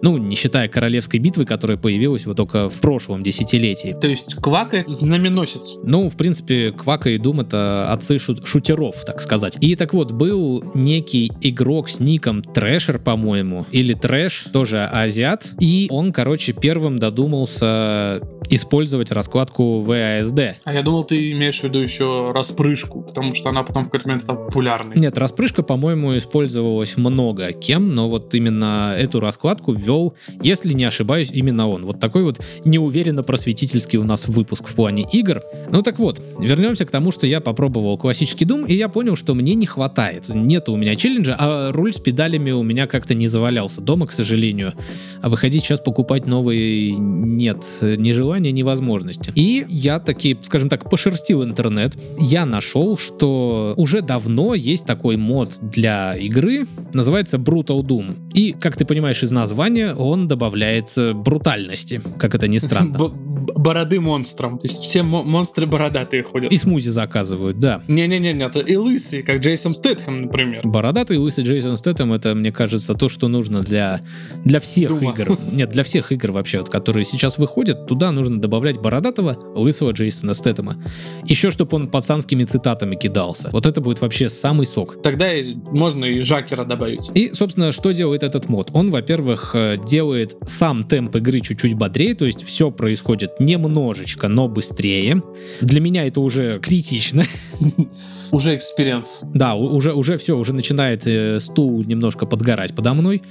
ну, 0.02 0.18
не 0.18 0.36
считая 0.36 0.68
королевской 0.68 1.20
битвы, 1.20 1.46
которая 1.46 1.78
появилась 1.78 2.26
вот 2.26 2.38
только 2.38 2.70
в 2.70 2.80
прошлом 2.80 3.24
десятилетии. 3.24 3.96
То 4.00 4.08
есть 4.08 4.36
Квака 4.36 4.84
знаменосец. 4.88 5.76
Ну, 5.84 6.10
в 6.10 6.18
принципе, 6.18 6.72
Квака 6.88 7.10
и 7.10 7.18
Doom 7.18 7.42
это 7.42 7.92
отцы 7.92 8.18
шу- 8.18 8.42
шутеров, 8.46 9.04
так 9.04 9.20
сказать. 9.20 9.58
И 9.60 9.76
так 9.76 9.94
вот, 9.94 10.14
был 10.14 10.64
некий 10.74 11.30
игрок 11.42 11.90
с 11.90 12.00
ником 12.00 12.42
Thresher, 12.42 13.00
по-моему, 13.00 13.66
или 13.74 13.94
Thresh, 13.94 14.46
тоже 14.54 14.86
азиат, 14.86 15.48
и 15.60 15.88
он, 15.90 16.14
короче, 16.14 16.54
первым 16.54 16.98
додумался 16.98 18.22
использовать 18.50 19.12
раскладку 19.12 19.84
WASD. 19.86 20.54
А 20.64 20.74
я 20.74 20.82
думал, 20.82 21.04
ты 21.04 21.34
имеешь 21.34 21.60
в 21.60 21.64
виду 21.66 21.80
еще 21.80 22.32
распрыжку, 22.34 23.02
потому 23.02 23.34
что 23.34 23.50
она 23.50 23.64
потом 23.64 23.84
в 23.84 23.88
какой-то 23.88 24.08
момент 24.08 24.22
стала 24.22 24.46
популярной. 24.46 24.96
Нет, 24.96 25.18
распрыжка, 25.18 25.64
по-моему, 25.64 26.16
использовалась 26.16 26.96
много 26.96 27.52
кем, 27.52 27.96
но 27.96 28.08
вот 28.08 28.34
именно 28.34 28.94
эту 28.98 29.20
раскладку 29.20 29.74
ввел, 29.74 30.16
если 30.42 30.72
не 30.72 30.86
ошибаюсь, 30.86 31.32
именно 31.34 31.68
он. 31.68 31.86
Вот 31.86 32.00
такой 32.00 32.24
вот 32.24 32.40
неуверенно 32.64 33.24
просветительский 33.24 34.00
у 34.00 34.06
нас 34.06 34.30
выпуск 34.30 34.70
в 34.70 34.74
плане 34.74 35.06
игр. 35.12 35.44
Ну 35.70 35.82
так 35.82 36.00
вот, 36.00 36.22
вернемся 36.40 36.67
к 36.76 36.92
тому, 36.92 37.12
что 37.12 37.28
я 37.28 37.42
попробовал 37.42 37.98
классический 37.98 38.46
Doom, 38.46 38.68
и 38.68 38.76
я 38.76 38.90
понял, 38.90 39.16
что 39.16 39.34
мне 39.34 39.56
не 39.56 39.66
хватает. 39.66 40.26
Нет 40.30 40.70
у 40.70 40.76
меня 40.76 40.96
челленджа, 40.96 41.36
а 41.38 41.72
руль 41.72 41.94
с 41.94 42.00
педалями 42.00 42.52
у 42.52 42.64
меня 42.64 42.88
как-то 42.88 43.14
не 43.16 43.28
завалялся 43.28 43.82
дома, 43.82 44.08
к 44.08 44.12
сожалению. 44.12 44.74
А 45.22 45.30
выходить 45.30 45.64
сейчас 45.64 45.80
покупать 45.80 46.28
новый 46.28 46.92
нет 46.92 47.66
ни 47.82 48.12
желания, 48.12 48.52
ни 48.52 48.64
возможности. 48.64 49.32
И 49.36 49.66
я 49.70 50.00
таки, 50.00 50.38
скажем 50.42 50.70
так, 50.70 50.90
пошерстил 50.90 51.44
интернет. 51.44 51.96
Я 52.20 52.46
нашел, 52.46 52.98
что 52.98 53.74
уже 53.78 54.02
давно 54.02 54.54
есть 54.54 54.86
такой 54.86 55.18
мод 55.18 55.52
для 55.62 56.16
игры, 56.18 56.66
называется 56.94 57.38
Brutal 57.38 57.82
Doom. 57.82 58.32
И, 58.34 58.54
как 58.54 58.78
ты 58.78 58.86
понимаешь 58.86 59.24
из 59.24 59.32
названия, 59.32 59.94
он 59.94 60.28
добавляет 60.28 60.98
э, 60.98 61.14
брутальности, 61.14 62.02
как 62.18 62.36
это 62.36 62.48
ни 62.48 62.58
странно. 62.58 62.98
Бороды 63.56 64.00
монстрам. 64.00 64.58
То 64.58 64.68
есть 64.68 64.82
все 64.82 65.04
мо- 65.04 65.24
монстры 65.24 65.66
бородатые 65.66 66.24
ходят. 66.24 66.52
И 66.58 66.60
смузи 66.60 66.90
заказывают, 66.90 67.60
да. 67.60 67.84
Не-не-не, 67.88 68.32
это 68.44 68.60
и 68.62 68.76
лысые, 68.76 69.22
как 69.22 69.42
Джейсон 69.42 69.76
Стэтхэм, 69.76 70.24
например. 70.24 70.62
Бородатый 70.64 71.18
лысый 71.18 71.44
Джейсон 71.44 71.78
Стэттем 71.78 72.12
это, 72.14 72.34
мне 72.34 72.52
кажется, 72.52 72.96
то, 72.96 73.10
что 73.10 73.28
нужно 73.28 73.62
для, 73.62 74.02
для 74.44 74.60
всех 74.60 74.90
Дума. 74.90 75.12
игр. 75.12 75.38
Нет, 75.52 75.70
для 75.70 75.84
всех 75.84 76.12
игр 76.12 76.32
вообще, 76.32 76.58
вот, 76.58 76.70
которые 76.70 77.06
сейчас 77.06 77.38
выходят, 77.38 77.86
туда 77.86 78.12
нужно 78.12 78.42
добавлять 78.42 78.80
бородатого, 78.80 79.38
лысого 79.56 79.92
Джейсона 79.92 80.34
Стэттема. 80.34 80.84
Еще, 81.26 81.52
чтобы 81.52 81.76
он 81.76 81.90
пацанскими 81.90 82.44
цитатами 82.44 82.96
кидался. 82.96 83.50
Вот 83.52 83.68
это 83.68 83.80
будет 83.80 84.02
вообще 84.02 84.28
самый 84.28 84.66
сок. 84.66 85.04
Тогда 85.04 85.32
и 85.32 85.54
можно 85.72 86.06
и 86.06 86.22
Жакера 86.22 86.64
добавить. 86.64 87.12
И, 87.14 87.34
собственно, 87.36 87.72
что 87.72 87.92
делает 87.92 88.24
этот 88.24 88.50
мод? 88.50 88.72
Он, 88.74 88.90
во-первых, 88.90 89.52
э, 89.54 89.78
делает 89.88 90.36
сам 90.48 90.86
темп 90.86 91.18
игры 91.18 91.40
чуть-чуть 91.40 91.76
бодрее, 91.76 92.16
то 92.16 92.26
есть 92.26 92.44
все 92.44 92.72
происходит 92.72 93.40
немножечко, 93.40 94.28
но 94.28 94.48
быстрее. 94.48 95.22
Для 95.62 95.82
меня 95.82 96.08
это 96.08 96.20
уже 96.20 96.47
критично. 96.62 97.26
Уже 98.32 98.56
experience. 98.56 99.22
Да, 99.34 99.56
уже, 99.56 99.94
уже 99.94 100.18
все, 100.18 100.38
уже 100.38 100.54
начинает 100.54 101.08
э, 101.08 101.40
стул 101.40 101.84
немножко 101.84 102.26
подгорать 102.26 102.76
подо 102.76 102.94
мной. 102.94 103.24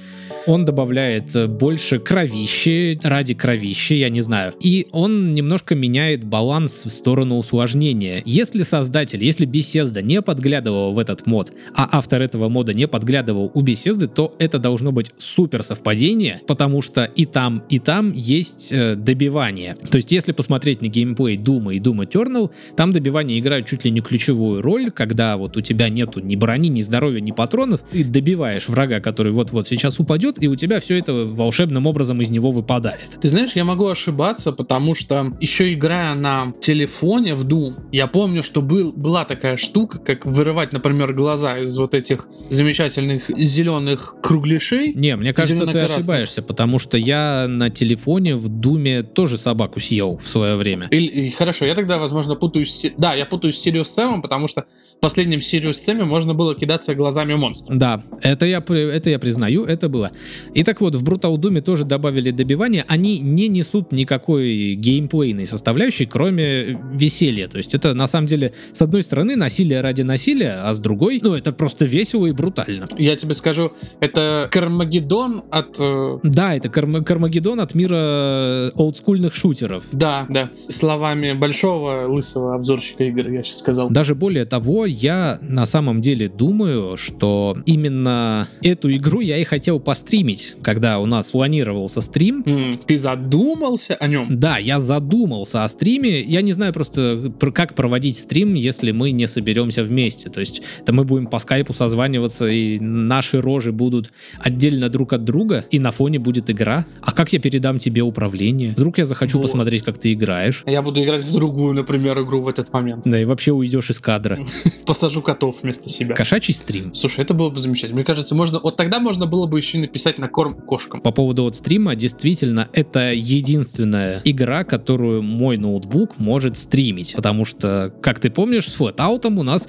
Он 0.45 0.65
добавляет 0.65 1.35
э, 1.35 1.47
больше 1.47 1.99
кровищи, 1.99 2.99
ради 3.03 3.33
кровищи, 3.33 3.93
я 3.93 4.09
не 4.09 4.21
знаю. 4.21 4.53
И 4.61 4.87
он 4.91 5.33
немножко 5.33 5.75
меняет 5.75 6.23
баланс 6.23 6.85
в 6.85 6.89
сторону 6.89 7.37
усложнения. 7.37 8.21
Если 8.25 8.63
создатель, 8.63 9.23
если 9.23 9.47
Bethesda 9.47 10.01
не 10.01 10.21
подглядывал 10.21 10.93
в 10.93 10.99
этот 10.99 11.25
мод, 11.25 11.51
а 11.75 11.87
автор 11.91 12.21
этого 12.21 12.49
мода 12.49 12.73
не 12.73 12.87
подглядывал 12.87 13.51
у 13.53 13.63
Bethesda, 13.63 14.07
то 14.07 14.33
это 14.39 14.59
должно 14.59 14.91
быть 14.91 15.11
супер 15.17 15.63
совпадение, 15.63 16.41
потому 16.47 16.81
что 16.81 17.03
и 17.03 17.25
там, 17.25 17.63
и 17.69 17.79
там 17.79 18.13
есть 18.13 18.69
э, 18.71 18.95
добивание. 18.95 19.75
То 19.89 19.97
есть, 19.97 20.11
если 20.11 20.31
посмотреть 20.31 20.81
на 20.81 20.87
геймплей 20.87 21.37
Doom 21.37 21.66
а 21.66 21.73
и 21.73 21.79
Doom 21.79 22.00
а 22.00 22.05
Eternal, 22.05 22.51
там 22.75 22.91
добивания 22.91 23.39
играют 23.39 23.67
чуть 23.67 23.85
ли 23.85 23.91
не 23.91 24.01
ключевую 24.01 24.61
роль, 24.61 24.86
когда 24.91 25.37
вот 25.37 25.57
у 25.57 25.61
тебя 25.61 25.89
нету 25.89 26.19
ни 26.19 26.35
брони, 26.35 26.69
ни 26.69 26.81
здоровья, 26.81 27.21
ни 27.21 27.31
патронов, 27.31 27.81
ты 27.91 28.03
добиваешь 28.03 28.67
врага, 28.67 28.99
который 28.99 29.31
вот-вот 29.31 29.67
сейчас 29.67 29.99
упадет, 29.99 30.41
и 30.41 30.47
у 30.47 30.55
тебя 30.55 30.79
все 30.79 30.97
это 30.97 31.13
волшебным 31.13 31.85
образом 31.85 32.21
из 32.21 32.29
него 32.29 32.51
выпадает. 32.51 33.17
Ты 33.21 33.29
знаешь, 33.29 33.55
я 33.55 33.63
могу 33.63 33.87
ошибаться, 33.87 34.51
потому 34.51 34.95
что 34.95 35.33
еще 35.39 35.73
играя 35.73 36.15
на 36.15 36.51
телефоне 36.59 37.35
в 37.35 37.45
Doom, 37.45 37.73
я 37.91 38.07
помню, 38.07 38.43
что 38.43 38.61
был, 38.61 38.91
была 38.91 39.25
такая 39.25 39.57
штука, 39.57 39.99
как 39.99 40.25
вырывать, 40.25 40.73
например, 40.73 41.13
глаза 41.13 41.59
из 41.59 41.77
вот 41.77 41.93
этих 41.93 42.27
замечательных 42.49 43.29
зеленых 43.29 44.15
кругляшей. 44.21 44.93
Не, 44.93 45.15
мне 45.15 45.33
кажется, 45.33 45.65
ты 45.67 45.79
ошибаешься, 45.79 46.41
потому 46.41 46.79
что 46.79 46.97
я 46.97 47.47
на 47.47 47.69
телефоне 47.69 48.35
в 48.35 48.49
Думе 48.49 49.03
тоже 49.03 49.37
собаку 49.37 49.79
съел 49.79 50.17
в 50.17 50.27
свое 50.27 50.55
время. 50.55 50.87
Или, 50.91 51.29
хорошо, 51.29 51.65
я 51.65 51.75
тогда, 51.75 51.97
возможно, 51.97 52.35
путаюсь... 52.35 52.85
Да, 52.97 53.13
я 53.13 53.25
путаюсь 53.25 53.57
с 53.57 53.67
Sirius 53.67 53.83
Sam, 53.83 54.21
потому 54.21 54.47
что 54.47 54.65
в 54.97 54.99
последнем 54.99 55.39
Sirius 55.39 55.71
Sam 55.71 56.03
можно 56.05 56.33
было 56.33 56.55
кидаться 56.55 56.95
глазами 56.95 57.35
монстра. 57.35 57.75
Да, 57.75 58.03
это 58.21 58.45
я, 58.45 58.59
это 58.67 59.09
я 59.09 59.19
признаю, 59.19 59.63
это 59.65 59.89
было. 59.89 60.11
И 60.53 60.63
так 60.63 60.81
вот, 60.81 60.95
в 60.95 61.03
Brutal 61.03 61.35
Doom 61.37 61.61
тоже 61.61 61.83
добавили 61.85 62.31
добивания, 62.31 62.85
они 62.87 63.19
не 63.19 63.47
несут 63.47 63.91
никакой 63.91 64.73
геймплейной 64.75 65.45
составляющей, 65.45 66.05
кроме 66.05 66.79
веселья. 66.93 67.47
То 67.47 67.57
есть 67.57 67.73
это, 67.75 67.93
на 67.93 68.07
самом 68.07 68.27
деле, 68.27 68.53
с 68.73 68.81
одной 68.81 69.03
стороны, 69.03 69.35
насилие 69.35 69.81
ради 69.81 70.01
насилия, 70.01 70.61
а 70.63 70.73
с 70.73 70.79
другой, 70.79 71.19
ну, 71.21 71.33
это 71.35 71.51
просто 71.51 71.85
весело 71.85 72.25
и 72.25 72.31
брутально. 72.31 72.85
Я 72.97 73.15
тебе 73.15 73.33
скажу, 73.33 73.71
это 73.99 74.47
Кармагеддон 74.51 75.43
от... 75.51 75.77
э, 75.79 76.19
Да, 76.23 76.55
это 76.55 76.69
Карм- 76.69 77.03
Кармагеддон 77.03 77.59
от 77.59 77.75
мира 77.75 77.95
э, 77.97 78.71
олдскульных 78.75 79.33
шутеров. 79.33 79.85
Да, 79.91 80.25
да. 80.29 80.49
Словами 80.69 81.33
большого 81.33 82.07
лысого 82.07 82.55
обзорщика 82.55 83.03
игр, 83.03 83.29
я 83.29 83.43
сейчас 83.43 83.59
сказал. 83.59 83.89
Даже 83.89 84.15
более 84.15 84.45
того, 84.45 84.66
того, 84.67 84.85
я 84.85 85.39
на 85.41 85.65
самом 85.65 86.01
деле 86.01 86.27
думаю, 86.27 86.97
что 86.97 87.57
именно 87.65 88.47
эту 88.61 88.93
игру 88.97 89.21
я 89.21 89.37
и 89.37 89.45
хотел 89.45 89.79
постримить, 89.79 90.55
когда 90.61 90.99
у 90.99 91.05
нас 91.05 91.31
планировался 91.31 92.01
стрим. 92.01 92.43
М, 92.45 92.77
Ты 92.85 92.97
задумался 92.97 93.95
о 93.95 94.07
нем? 94.07 94.27
Да, 94.39 94.57
я 94.57 94.79
задумался 94.81 95.63
о 95.63 95.69
стриме. 95.69 96.21
Я 96.21 96.41
не 96.41 96.51
знаю 96.51 96.73
просто, 96.73 97.31
пр- 97.39 97.53
как 97.53 97.75
проводить 97.75 98.17
стрим, 98.17 98.55
если 98.55 98.91
мы 98.91 99.11
не 99.11 99.25
соберемся 99.27 99.83
вместе. 99.83 100.29
То 100.29 100.41
есть, 100.41 100.61
это 100.81 100.91
мы 100.91 101.05
будем 101.05 101.27
по 101.27 101.39
скайпу 101.39 101.71
созваниваться, 101.73 102.47
и 102.49 102.77
наши 102.79 103.39
рожи 103.39 103.71
будут 103.71 104.11
отдельно 104.39 104.89
друг 104.89 105.13
от 105.13 105.23
друга, 105.23 105.63
и 105.71 105.79
на 105.79 105.91
фоне 105.91 106.19
будет 106.19 106.49
игра. 106.49 106.85
А 107.01 107.13
как 107.13 107.31
я 107.31 107.39
передам 107.39 107.77
тебе 107.77 108.01
управление? 108.01 108.73
Вдруг 108.75 108.97
я 108.97 109.05
захочу 109.05 109.37
Вот. 109.37 109.43
посмотреть, 109.43 109.83
как 109.83 109.97
ты 109.97 110.11
играешь. 110.11 110.63
Я 110.65 110.81
буду 110.81 111.01
играть 111.03 111.23
в 111.23 111.33
другую, 111.33 111.73
например, 111.73 112.21
игру 112.21 112.41
в 112.41 112.49
этот 112.49 112.73
момент. 112.73 113.03
Да, 113.05 113.17
и 113.21 113.23
вообще 113.25 113.53
уйдешь 113.53 113.89
из 113.91 113.99
кадра. 113.99 114.37
Посажу 114.85 115.21
котов 115.21 115.61
вместо 115.63 115.89
себя. 115.89 116.15
Кошачий 116.15 116.53
стрим. 116.53 116.93
Слушай, 116.93 117.21
это 117.21 117.33
было 117.33 117.49
бы 117.49 117.59
замечательно. 117.59 117.95
Мне 117.95 118.05
кажется, 118.05 118.35
можно. 118.35 118.59
Вот 118.59 118.77
тогда 118.77 118.99
можно 118.99 119.25
было 119.25 119.47
бы 119.47 119.57
еще 119.57 119.77
и 119.77 119.81
написать 119.81 120.17
на 120.17 120.27
корм 120.27 120.55
кошкам. 120.55 121.01
По 121.01 121.11
поводу 121.11 121.43
вот 121.43 121.55
стрима, 121.55 121.95
действительно, 121.95 122.69
это 122.73 123.11
единственная 123.13 124.21
игра, 124.23 124.63
которую 124.63 125.23
мой 125.23 125.57
ноутбук 125.57 126.19
может 126.19 126.57
стримить. 126.57 127.13
Потому 127.15 127.45
что, 127.45 127.93
как 128.01 128.19
ты 128.19 128.29
помнишь, 128.29 128.67
с 128.67 128.73
флэтаутом 128.73 129.39
у 129.39 129.43
нас 129.43 129.67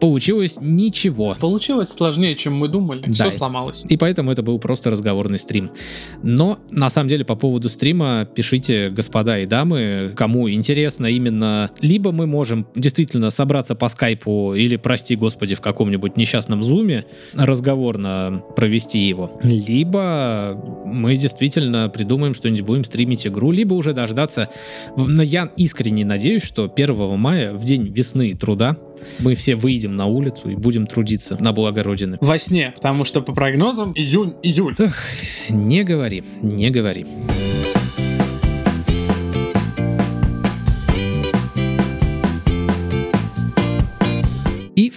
получилось 0.00 0.58
ничего. 0.60 1.36
Получилось 1.38 1.90
сложнее, 1.90 2.34
чем 2.34 2.54
мы 2.54 2.68
думали. 2.68 3.02
Да. 3.06 3.12
Все 3.12 3.30
сломалось. 3.30 3.84
И 3.88 3.96
поэтому 3.96 4.30
это 4.30 4.42
был 4.42 4.58
просто 4.58 4.90
разговорный 4.90 5.38
стрим. 5.38 5.70
Но, 6.22 6.58
на 6.70 6.90
самом 6.90 7.08
деле, 7.08 7.24
по 7.24 7.36
поводу 7.36 7.68
стрима, 7.68 8.26
пишите, 8.26 8.90
господа 8.90 9.38
и 9.38 9.46
дамы, 9.46 10.12
кому 10.16 10.50
интересно 10.50 11.06
именно... 11.06 11.70
Либо 11.80 12.12
мы 12.12 12.26
можем 12.26 12.66
действительно 12.74 13.30
собраться 13.30 13.74
по 13.74 13.88
скайпу 13.88 14.19
или, 14.26 14.76
прости 14.76 15.16
господи, 15.16 15.54
в 15.54 15.60
каком-нибудь 15.60 16.16
несчастном 16.16 16.62
зуме 16.62 17.04
разговорно 17.34 18.42
провести 18.56 18.98
его. 18.98 19.38
Либо 19.42 20.60
мы 20.84 21.16
действительно 21.16 21.88
придумаем 21.88 22.34
что-нибудь, 22.34 22.64
будем 22.66 22.84
стримить 22.84 23.26
игру, 23.26 23.50
либо 23.50 23.74
уже 23.74 23.92
дождаться... 23.92 24.48
Но 24.96 25.22
я 25.22 25.50
искренне 25.56 26.04
надеюсь, 26.04 26.42
что 26.42 26.70
1 26.74 27.18
мая, 27.18 27.52
в 27.52 27.64
день 27.64 27.88
весны 27.88 28.30
и 28.30 28.34
труда, 28.34 28.76
мы 29.18 29.34
все 29.34 29.56
выйдем 29.56 29.96
на 29.96 30.06
улицу 30.06 30.50
и 30.50 30.54
будем 30.54 30.86
трудиться 30.86 31.36
на 31.40 31.52
благо 31.52 31.82
Родины. 31.82 32.18
Во 32.20 32.38
сне, 32.38 32.72
потому 32.74 33.04
что 33.04 33.20
по 33.22 33.32
прогнозам 33.32 33.92
июнь-июль. 33.92 34.76
Не 35.48 35.84
говори, 35.84 36.22
не 36.42 36.70
говори. 36.70 37.06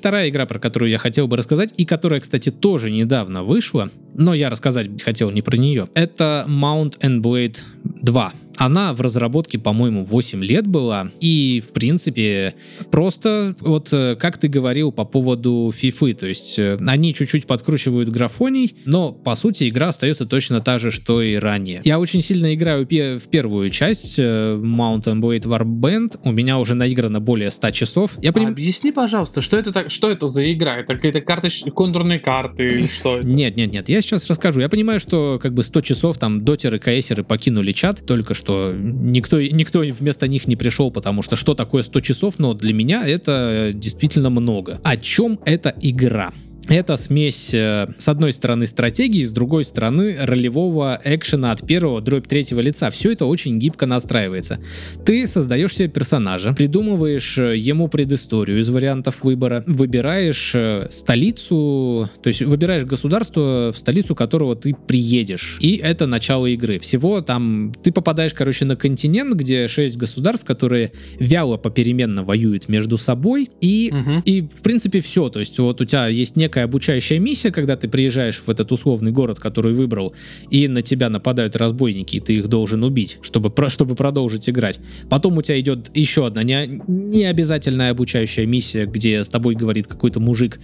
Вторая 0.03 0.27
игра, 0.27 0.45
про 0.45 0.59
которую 0.59 0.89
я 0.89 0.97
хотел 0.97 1.29
бы 1.29 1.37
рассказать, 1.37 1.73
и 1.77 1.85
которая, 1.85 2.19
кстати, 2.19 2.51
тоже 2.51 2.91
недавно 2.91 3.41
вышла, 3.41 3.89
но 4.13 4.33
я 4.33 4.49
рассказать 4.49 5.01
хотел 5.01 5.31
не 5.31 5.41
про 5.41 5.55
нее, 5.55 5.87
это 5.93 6.45
Mount 6.45 6.99
and 6.99 7.21
Blade 7.21 7.59
2. 7.85 8.33
Она 8.57 8.93
в 8.93 9.01
разработке, 9.01 9.57
по-моему, 9.59 10.05
8 10.05 10.43
лет 10.43 10.67
была, 10.67 11.09
и, 11.19 11.63
в 11.67 11.73
принципе, 11.73 12.55
просто, 12.91 13.55
вот 13.59 13.89
э, 13.91 14.15
как 14.15 14.37
ты 14.37 14.47
говорил 14.47 14.91
по 14.91 15.05
поводу 15.05 15.73
FIFA, 15.75 16.13
то 16.13 16.27
есть 16.27 16.59
э, 16.59 16.77
они 16.85 17.13
чуть-чуть 17.13 17.47
подкручивают 17.47 18.09
графоний, 18.09 18.75
но, 18.85 19.11
по 19.11 19.35
сути, 19.35 19.67
игра 19.69 19.89
остается 19.89 20.25
точно 20.25 20.61
та 20.61 20.77
же, 20.77 20.91
что 20.91 21.21
и 21.21 21.35
ранее. 21.35 21.81
Я 21.83 21.99
очень 21.99 22.21
сильно 22.21 22.53
играю 22.53 22.85
в 22.85 23.27
первую 23.29 23.69
часть 23.69 24.15
э, 24.17 24.55
Mount 24.61 25.05
and 25.05 25.19
Blade 25.19 25.43
Warband, 25.45 26.19
у 26.23 26.31
меня 26.31 26.59
уже 26.59 26.75
наиграно 26.75 27.19
более 27.19 27.49
100 27.49 27.71
часов. 27.71 28.11
Я 28.21 28.31
поним- 28.31 28.49
Объясни, 28.51 28.91
пожалуйста, 28.91 29.41
что 29.41 29.57
это 29.57 29.71
так, 29.71 29.89
что 29.89 30.11
это 30.11 30.27
за 30.27 30.51
игра? 30.53 30.77
Это 30.77 30.95
какие-то 30.95 31.21
карточ... 31.21 31.63
контурные 31.73 32.19
карты 32.19 32.67
или 32.67 32.87
что 32.87 33.17
это? 33.17 33.27
Нет, 33.27 33.55
нет, 33.57 33.71
нет, 33.71 33.89
я 33.89 34.01
сейчас 34.01 34.27
расскажу. 34.27 34.59
Я 34.61 34.69
понимаю, 34.69 34.99
что 34.99 35.39
как 35.41 35.53
бы 35.53 35.63
100 35.63 35.81
часов 35.81 36.19
там 36.19 36.43
дотеры, 36.45 36.77
каэсеры 36.77 37.23
покинули 37.23 37.71
чат, 37.71 38.05
только 38.05 38.33
что 38.33 38.42
никто, 38.49 39.41
никто 39.41 39.79
вместо 39.79 40.27
них 40.27 40.47
не 40.47 40.55
пришел, 40.55 40.91
потому 40.91 41.21
что 41.21 41.35
что 41.35 41.53
такое 41.53 41.83
100 41.83 41.99
часов, 42.01 42.39
но 42.39 42.53
для 42.53 42.73
меня 42.73 43.07
это 43.07 43.71
действительно 43.73 44.29
много. 44.29 44.79
О 44.83 44.97
чем 44.97 45.39
эта 45.45 45.73
игра? 45.81 46.31
Это 46.69 46.95
смесь, 46.95 47.53
э, 47.53 47.87
с 47.97 48.07
одной 48.07 48.31
стороны, 48.33 48.65
стратегии, 48.67 49.23
с 49.23 49.31
другой 49.31 49.65
стороны, 49.65 50.15
ролевого 50.19 50.99
экшена 51.03 51.51
от 51.51 51.65
первого 51.67 52.01
дробь 52.01 52.27
третьего 52.27 52.61
лица. 52.61 52.89
Все 52.89 53.11
это 53.11 53.25
очень 53.25 53.59
гибко 53.59 53.85
настраивается. 53.85 54.59
Ты 55.05 55.27
создаешь 55.27 55.75
себе 55.75 55.89
персонажа, 55.89 56.53
придумываешь 56.53 57.37
э, 57.37 57.57
ему 57.57 57.89
предысторию 57.89 58.59
из 58.61 58.69
вариантов 58.69 59.23
выбора, 59.23 59.63
выбираешь 59.67 60.53
э, 60.55 60.87
столицу, 60.89 62.09
то 62.21 62.27
есть 62.27 62.41
выбираешь 62.41 62.85
государство, 62.85 63.71
в 63.73 63.77
столицу 63.77 64.15
которого 64.15 64.55
ты 64.55 64.73
приедешь. 64.73 65.57
И 65.59 65.75
это 65.75 66.07
начало 66.07 66.45
игры. 66.47 66.79
Всего 66.79 67.21
там 67.21 67.73
ты 67.83 67.91
попадаешь, 67.91 68.33
короче, 68.33 68.65
на 68.65 68.75
континент, 68.75 69.33
где 69.35 69.67
шесть 69.67 69.97
государств, 69.97 70.45
которые 70.45 70.91
вяло 71.19 71.57
попеременно 71.57 72.23
воюют 72.23 72.69
между 72.69 72.97
собой. 72.97 73.49
И 73.59 73.91
Мгм. 73.91 74.21
и, 74.25 74.41
в 74.41 74.61
принципе, 74.61 75.01
все. 75.01 75.29
То 75.29 75.39
есть, 75.39 75.59
вот 75.59 75.81
у 75.81 75.85
тебя 75.85 76.07
есть 76.07 76.35
некая 76.53 76.65
обучающая 76.65 77.17
миссия, 77.17 77.51
когда 77.51 77.75
ты 77.75 77.87
приезжаешь 77.87 78.43
в 78.45 78.47
этот 78.47 78.71
условный 78.71 79.11
город, 79.11 79.39
который 79.39 79.73
выбрал, 79.73 80.13
и 80.51 80.67
на 80.67 80.83
тебя 80.83 81.09
нападают 81.09 81.55
разбойники, 81.55 82.17
и 82.17 82.19
ты 82.19 82.35
их 82.35 82.47
должен 82.47 82.83
убить, 82.83 83.17
чтобы, 83.23 83.49
про- 83.49 83.71
чтобы 83.71 83.95
продолжить 83.95 84.47
играть. 84.47 84.79
Потом 85.09 85.37
у 85.37 85.41
тебя 85.41 85.59
идет 85.59 85.89
еще 85.95 86.27
одна 86.27 86.43
не, 86.43 86.79
не 86.87 87.25
обязательная 87.25 87.89
обучающая 87.89 88.45
миссия, 88.45 88.85
где 88.85 89.23
с 89.23 89.29
тобой 89.29 89.55
говорит 89.55 89.87
какой-то 89.87 90.19
мужик, 90.19 90.59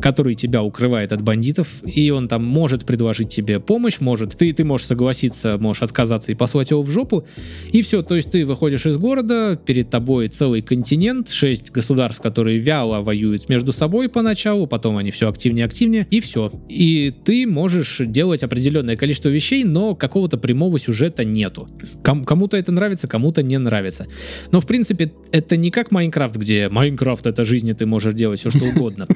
который 0.00 0.34
тебя 0.34 0.64
укрывает 0.64 1.12
от 1.12 1.22
бандитов, 1.22 1.68
и 1.84 2.10
он 2.10 2.26
там 2.26 2.44
может 2.44 2.84
предложить 2.84 3.28
тебе 3.28 3.60
помощь, 3.60 4.00
может, 4.00 4.36
ты, 4.36 4.52
ты 4.52 4.64
можешь 4.64 4.88
согласиться, 4.88 5.56
можешь 5.58 5.82
отказаться 5.84 6.32
и 6.32 6.34
послать 6.34 6.70
его 6.70 6.82
в 6.82 6.90
жопу, 6.90 7.24
и 7.72 7.82
все, 7.82 8.02
то 8.02 8.16
есть 8.16 8.30
ты 8.30 8.44
выходишь 8.44 8.86
из 8.86 8.96
города, 8.96 9.56
перед 9.64 9.88
тобой 9.88 10.26
целый 10.26 10.62
континент, 10.62 11.28
шесть 11.28 11.70
государств, 11.70 12.20
которые 12.20 12.58
вяло 12.58 13.02
воюют 13.02 13.48
между 13.48 13.72
собой 13.72 14.08
поначалу, 14.08 14.66
потом 14.66 14.96
они 14.96 15.12
все 15.12 15.27
активнее 15.28 15.62
и 15.62 15.66
активнее, 15.66 16.06
и 16.10 16.20
все. 16.20 16.52
И 16.68 17.12
ты 17.24 17.46
можешь 17.46 18.00
делать 18.04 18.42
определенное 18.42 18.96
количество 18.96 19.28
вещей, 19.28 19.64
но 19.64 19.94
какого-то 19.94 20.38
прямого 20.38 20.78
сюжета 20.78 21.24
нету. 21.24 21.66
Ком- 22.02 22.24
кому-то 22.24 22.56
это 22.56 22.72
нравится, 22.72 23.06
кому-то 23.08 23.42
не 23.42 23.58
нравится. 23.58 24.06
Но 24.50 24.60
в 24.60 24.66
принципе 24.66 25.12
это 25.32 25.56
не 25.56 25.70
как 25.70 25.90
Майнкрафт, 25.90 26.36
где 26.36 26.68
Майнкрафт 26.68 27.26
это 27.26 27.44
жизнь, 27.44 27.68
и 27.68 27.74
ты 27.74 27.86
можешь 27.86 28.14
делать 28.14 28.40
все 28.40 28.50
что 28.50 28.64
угодно. 28.64 29.06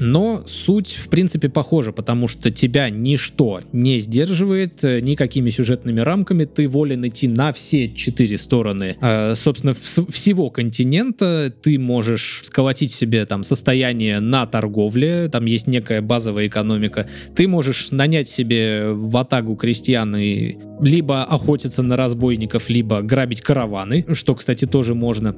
Но 0.00 0.44
суть, 0.46 0.92
в 0.92 1.08
принципе, 1.08 1.48
похожа, 1.48 1.92
потому 1.92 2.28
что 2.28 2.50
тебя 2.50 2.90
ничто 2.90 3.60
не 3.72 3.98
сдерживает 3.98 4.82
э, 4.84 5.00
никакими 5.00 5.50
сюжетными 5.50 6.00
рамками. 6.00 6.44
Ты 6.44 6.68
волен 6.68 7.06
идти 7.06 7.28
на 7.28 7.52
все 7.52 7.88
четыре 7.92 8.38
стороны, 8.38 8.96
э, 9.00 9.34
собственно, 9.36 9.70
вс- 9.70 10.10
всего 10.10 10.50
континента. 10.50 11.52
Ты 11.62 11.78
можешь 11.78 12.40
сколотить 12.44 12.92
себе 12.92 13.24
там 13.26 13.44
состояние 13.44 14.20
на 14.20 14.46
торговле, 14.46 15.21
там 15.28 15.44
есть 15.46 15.66
некая 15.66 16.00
базовая 16.02 16.46
экономика. 16.46 17.08
Ты 17.34 17.48
можешь 17.48 17.90
нанять 17.90 18.28
себе 18.28 18.92
в 18.92 19.16
атагу 19.16 19.56
крестьян 19.56 20.14
и 20.16 20.56
либо 20.80 21.22
охотиться 21.24 21.82
на 21.82 21.96
разбойников, 21.96 22.68
либо 22.68 23.02
грабить 23.02 23.40
караваны, 23.40 24.04
что, 24.12 24.34
кстати, 24.34 24.66
тоже 24.66 24.94
можно. 24.94 25.36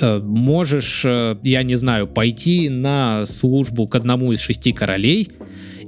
Э, 0.00 0.20
Можешь, 0.20 1.02
э, 1.04 1.36
я 1.42 1.62
не 1.62 1.74
знаю, 1.74 2.06
пойти 2.06 2.68
на 2.68 3.26
службу 3.26 3.88
к 3.88 3.94
одному 3.94 4.32
из 4.32 4.40
шести 4.40 4.72
королей, 4.72 5.30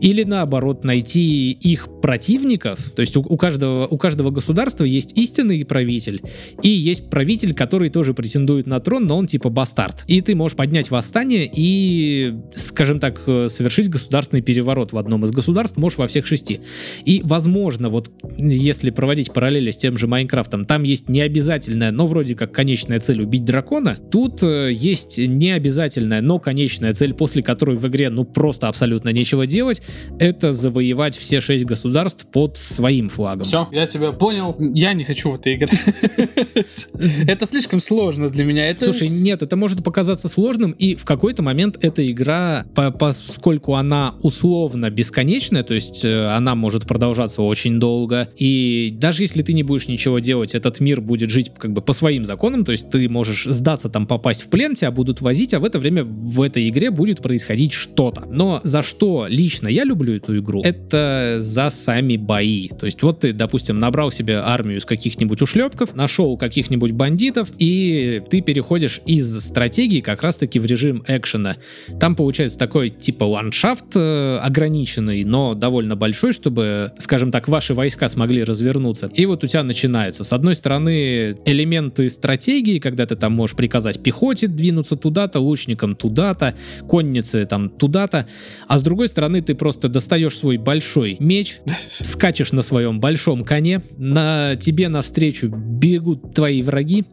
или 0.00 0.24
наоборот 0.24 0.84
найти 0.84 1.52
их 1.52 1.88
противников, 2.00 2.90
то 2.90 3.00
есть 3.00 3.16
у, 3.16 3.20
у 3.20 3.36
каждого, 3.36 3.86
у 3.86 3.98
каждого 3.98 4.30
государства 4.30 4.84
есть 4.84 5.16
истинный 5.16 5.64
правитель, 5.64 6.22
и 6.62 6.68
есть 6.68 7.10
правитель, 7.10 7.54
который 7.54 7.90
тоже 7.90 8.14
претендует 8.14 8.66
на 8.66 8.80
трон, 8.80 9.06
но 9.06 9.16
он 9.16 9.26
типа 9.26 9.50
бастард. 9.50 10.04
И 10.06 10.20
ты 10.20 10.34
можешь 10.34 10.56
поднять 10.56 10.90
восстание 10.90 11.50
и, 11.52 12.34
скажем 12.54 13.00
так, 13.00 13.20
э, 13.26 13.48
совершить 13.48 13.88
государственный 13.88 14.42
переворот 14.42 14.92
в 14.92 14.98
одном 14.98 15.24
из 15.24 15.30
государств, 15.30 15.76
можешь 15.76 15.98
во 15.98 16.06
всех 16.06 16.26
шести. 16.26 16.60
И, 17.04 17.20
возможно, 17.24 17.88
вот 17.88 18.10
если 18.36 18.90
проводить 18.90 19.32
параллели 19.32 19.70
с 19.70 19.76
тем 19.76 19.98
же 19.98 20.06
Майнкрафтом, 20.06 20.64
там 20.64 20.82
есть 20.82 21.08
необязательная, 21.08 21.90
но 21.90 22.06
вроде 22.06 22.34
как 22.34 22.52
конечная 22.52 23.00
цель 23.00 23.22
убить 23.22 23.44
дракона. 23.44 23.98
Тут 24.10 24.42
э, 24.42 24.70
есть 24.72 25.18
необязательная, 25.18 26.20
но 26.20 26.38
конечная 26.38 26.94
цель, 26.94 27.14
после 27.14 27.42
которой 27.42 27.76
в 27.76 27.86
игре 27.88 28.10
ну 28.10 28.24
просто 28.24 28.68
абсолютно 28.68 29.10
нечего 29.10 29.46
делать, 29.46 29.82
это 30.18 30.52
завоевать 30.52 31.16
все 31.16 31.40
шесть 31.40 31.64
государств 31.64 32.26
под 32.26 32.56
своим 32.56 33.08
флагом. 33.08 33.44
Все, 33.44 33.68
я 33.72 33.86
тебя 33.86 34.12
понял. 34.12 34.56
Я 34.58 34.92
не 34.92 35.04
хочу 35.04 35.30
в 35.30 35.34
это 35.36 35.54
играть. 35.54 35.78
Это 37.26 37.46
слишком 37.46 37.80
сложно 37.80 38.28
для 38.30 38.44
меня. 38.44 38.74
Слушай, 38.78 39.08
нет, 39.08 39.42
это 39.42 39.56
может 39.56 39.82
показаться 39.84 40.28
сложным, 40.28 40.72
и 40.72 40.94
в 40.94 41.04
какой-то 41.04 41.42
момент 41.42 41.78
эта 41.80 42.08
игра, 42.10 42.66
по- 42.74 42.90
поскольку 42.90 43.74
она 43.74 44.14
условно 44.22 44.90
бесконечная, 44.90 45.62
то 45.62 45.74
есть 45.74 46.04
э, 46.04 46.24
она 46.24 46.54
может 46.54 46.86
продолжаться 46.86 47.42
очень 47.42 47.78
долго, 47.78 48.28
и 48.36 48.48
И 48.48 48.90
даже 48.90 49.22
если 49.24 49.42
ты 49.42 49.52
не 49.52 49.62
будешь 49.62 49.88
ничего 49.88 50.18
делать, 50.20 50.54
этот 50.54 50.80
мир 50.80 51.00
будет 51.00 51.30
жить 51.30 51.52
как 51.56 51.72
бы 51.72 51.82
по 51.82 51.92
своим 51.92 52.24
законам, 52.24 52.64
то 52.64 52.72
есть 52.72 52.90
ты 52.90 53.08
можешь 53.08 53.44
сдаться 53.44 53.88
там, 53.88 54.06
попасть 54.06 54.42
в 54.42 54.48
плен, 54.48 54.74
тебя 54.74 54.90
будут 54.90 55.20
возить, 55.20 55.52
а 55.54 55.60
в 55.60 55.64
это 55.64 55.78
время 55.78 56.02
в 56.04 56.40
этой 56.40 56.68
игре 56.68 56.90
будет 56.90 57.20
происходить 57.20 57.72
что-то. 57.72 58.26
Но 58.30 58.60
за 58.64 58.82
что 58.82 59.26
лично 59.28 59.68
я 59.68 59.77
люблю 59.84 60.16
эту 60.16 60.38
игру, 60.38 60.62
это 60.62 61.36
за 61.40 61.70
сами 61.70 62.16
бои. 62.16 62.68
То 62.68 62.86
есть 62.86 63.02
вот 63.02 63.20
ты, 63.20 63.32
допустим, 63.32 63.78
набрал 63.78 64.10
себе 64.10 64.36
армию 64.36 64.78
из 64.78 64.84
каких-нибудь 64.84 65.40
ушлепков, 65.42 65.94
нашел 65.94 66.36
каких-нибудь 66.36 66.92
бандитов, 66.92 67.50
и 67.58 68.22
ты 68.30 68.40
переходишь 68.40 69.00
из 69.06 69.38
стратегии 69.40 70.00
как 70.00 70.22
раз-таки 70.22 70.58
в 70.58 70.64
режим 70.64 71.04
экшена. 71.06 71.56
Там 72.00 72.16
получается 72.16 72.58
такой 72.58 72.90
типа 72.90 73.24
ландшафт 73.24 73.96
э, 73.96 74.38
ограниченный, 74.38 75.24
но 75.24 75.54
довольно 75.54 75.96
большой, 75.96 76.32
чтобы, 76.32 76.92
скажем 76.98 77.30
так, 77.30 77.48
ваши 77.48 77.74
войска 77.74 78.08
смогли 78.08 78.44
развернуться. 78.44 79.10
И 79.14 79.26
вот 79.26 79.44
у 79.44 79.46
тебя 79.46 79.62
начинаются. 79.62 80.24
С 80.24 80.32
одной 80.32 80.56
стороны, 80.56 81.36
элементы 81.44 82.08
стратегии, 82.08 82.78
когда 82.78 83.06
ты 83.06 83.16
там 83.16 83.32
можешь 83.32 83.56
приказать 83.56 84.02
пехоте 84.02 84.46
двинуться 84.46 84.96
туда-то, 84.96 85.40
лучникам 85.40 85.94
туда-то, 85.94 86.54
коннице 86.88 87.44
там 87.44 87.68
туда-то. 87.68 88.26
А 88.66 88.78
с 88.78 88.82
другой 88.82 89.08
стороны, 89.08 89.42
ты 89.42 89.54
просто 89.54 89.67
достаешь 89.76 90.36
свой 90.36 90.56
большой 90.56 91.16
меч, 91.20 91.60
скачешь 91.88 92.52
на 92.52 92.62
своем 92.62 93.00
большом 93.00 93.44
коне, 93.44 93.82
на 93.96 94.56
тебе 94.56 94.88
навстречу 94.88 95.48
бегут 95.48 96.34
твои 96.34 96.62
враги, 96.62 97.04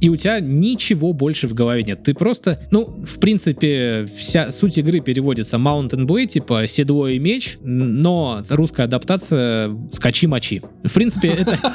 и 0.00 0.08
у 0.08 0.16
тебя 0.16 0.40
ничего 0.40 1.12
больше 1.12 1.48
в 1.48 1.54
голове 1.54 1.82
нет. 1.82 2.02
Ты 2.02 2.14
просто, 2.14 2.62
ну, 2.70 3.04
в 3.04 3.18
принципе, 3.20 4.08
вся 4.16 4.50
суть 4.50 4.78
игры 4.78 5.00
переводится 5.00 5.56
Mount 5.56 5.90
and 5.90 6.06
Blade, 6.06 6.26
типа 6.26 6.66
седло 6.66 7.08
и 7.08 7.18
меч, 7.18 7.58
но 7.62 8.42
русская 8.48 8.84
адаптация 8.84 9.76
скачи-мочи. 9.92 10.62
В 10.84 10.92
принципе, 10.92 11.28
это... 11.28 11.58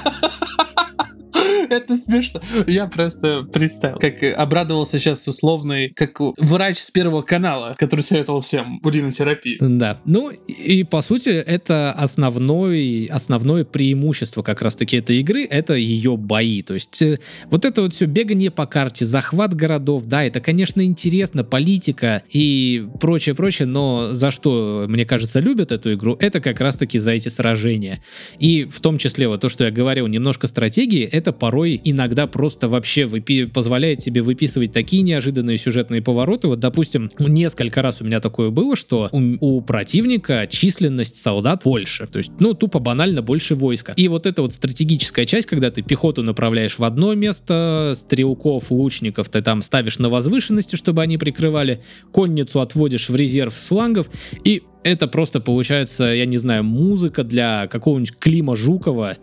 Это 1.74 1.96
смешно. 1.96 2.40
Я 2.68 2.88
просто 2.88 3.44
представил, 3.44 3.98
как 3.98 4.22
обрадовался 4.38 5.00
сейчас 5.00 5.28
условный, 5.28 5.90
как 5.90 6.20
врач 6.38 6.78
с 6.78 6.92
первого 6.92 7.22
канала, 7.24 7.76
который 7.80 8.02
советовал 8.02 8.42
всем 8.42 8.80
уринотерапию. 8.84 9.58
Да. 9.60 10.00
Ну 10.06 10.30
и 10.30 10.84
по 10.84 11.02
сути 11.02 11.30
это 11.30 11.92
основной, 11.94 13.08
основное 13.12 13.66
преимущество 13.66 14.44
как 14.44 14.62
раз-таки 14.62 14.98
этой 14.98 15.20
игры, 15.20 15.46
это 15.46 15.74
ее 15.74 16.16
бои. 16.18 16.62
То 16.62 16.76
есть 16.76 17.02
э, 17.02 17.20
вот 17.50 17.66
это 17.66 17.82
вот 17.82 17.94
все 17.94 18.06
бегание 18.06 18.52
по 18.52 18.66
карте, 18.66 19.06
захват 19.06 19.54
городов, 19.54 20.04
да, 20.06 20.24
это, 20.24 20.40
конечно, 20.40 20.82
интересно, 20.84 21.44
политика 21.44 22.24
и 22.30 22.88
прочее, 23.00 23.36
прочее, 23.36 23.68
но 23.68 24.14
за 24.14 24.32
что, 24.32 24.86
мне 24.88 25.06
кажется, 25.06 25.40
любят 25.40 25.72
эту 25.72 25.94
игру, 25.94 26.16
это 26.20 26.40
как 26.40 26.62
раз-таки 26.62 27.00
за 27.00 27.12
эти 27.12 27.30
сражения. 27.30 28.02
И 28.40 28.66
в 28.66 28.80
том 28.80 28.98
числе 28.98 29.28
вот 29.28 29.42
то, 29.42 29.50
что 29.50 29.66
я 29.66 29.72
говорил, 29.72 30.08
немножко 30.08 30.48
стратегии, 30.48 31.04
это 31.04 31.34
порой 31.34 31.63
порой 31.64 31.80
иногда 31.84 32.28
просто 32.28 32.68
вообще 32.68 33.04
выпи- 33.04 33.48
позволяет 33.48 34.00
тебе 34.00 34.22
выписывать 34.22 34.74
такие 34.74 35.02
неожиданные 35.02 35.58
сюжетные 35.58 36.02
повороты. 36.02 36.50
Вот, 36.50 36.60
допустим, 36.60 37.10
несколько 37.20 37.82
раз 37.82 38.02
у 38.02 38.06
меня 38.06 38.20
такое 38.20 38.50
было, 38.50 38.76
что 38.76 39.08
у, 39.12 39.22
у 39.40 39.62
противника 39.62 40.46
численность 40.50 41.16
солдат 41.16 41.62
больше. 41.64 42.06
То 42.08 42.18
есть, 42.18 42.32
ну, 42.40 42.54
тупо 42.54 42.80
банально 42.80 43.22
больше 43.22 43.56
войска. 43.56 43.94
И 43.96 44.10
вот 44.10 44.26
эта 44.26 44.42
вот 44.42 44.54
стратегическая 44.54 45.26
часть, 45.26 45.48
когда 45.48 45.72
ты 45.72 45.82
пехоту 45.82 46.22
направляешь 46.22 46.78
в 46.78 46.84
одно 46.84 47.14
место, 47.14 47.94
стрелков, 47.96 48.70
лучников 48.70 49.30
ты 49.30 49.42
там 49.42 49.62
ставишь 49.62 50.00
на 50.00 50.10
возвышенности, 50.10 50.76
чтобы 50.76 51.02
они 51.02 51.18
прикрывали, 51.18 51.80
конницу 52.12 52.60
отводишь 52.60 53.08
в 53.08 53.16
резерв 53.16 53.54
флангов, 53.54 54.10
и 54.44 54.64
это 54.84 55.08
просто 55.08 55.40
получается, 55.40 56.06
я 56.06 56.26
не 56.26 56.38
знаю, 56.38 56.64
музыка 56.64 57.24
для 57.24 57.68
какого-нибудь 57.68 58.16
Клима 58.18 58.56
Жукова, 58.56 59.18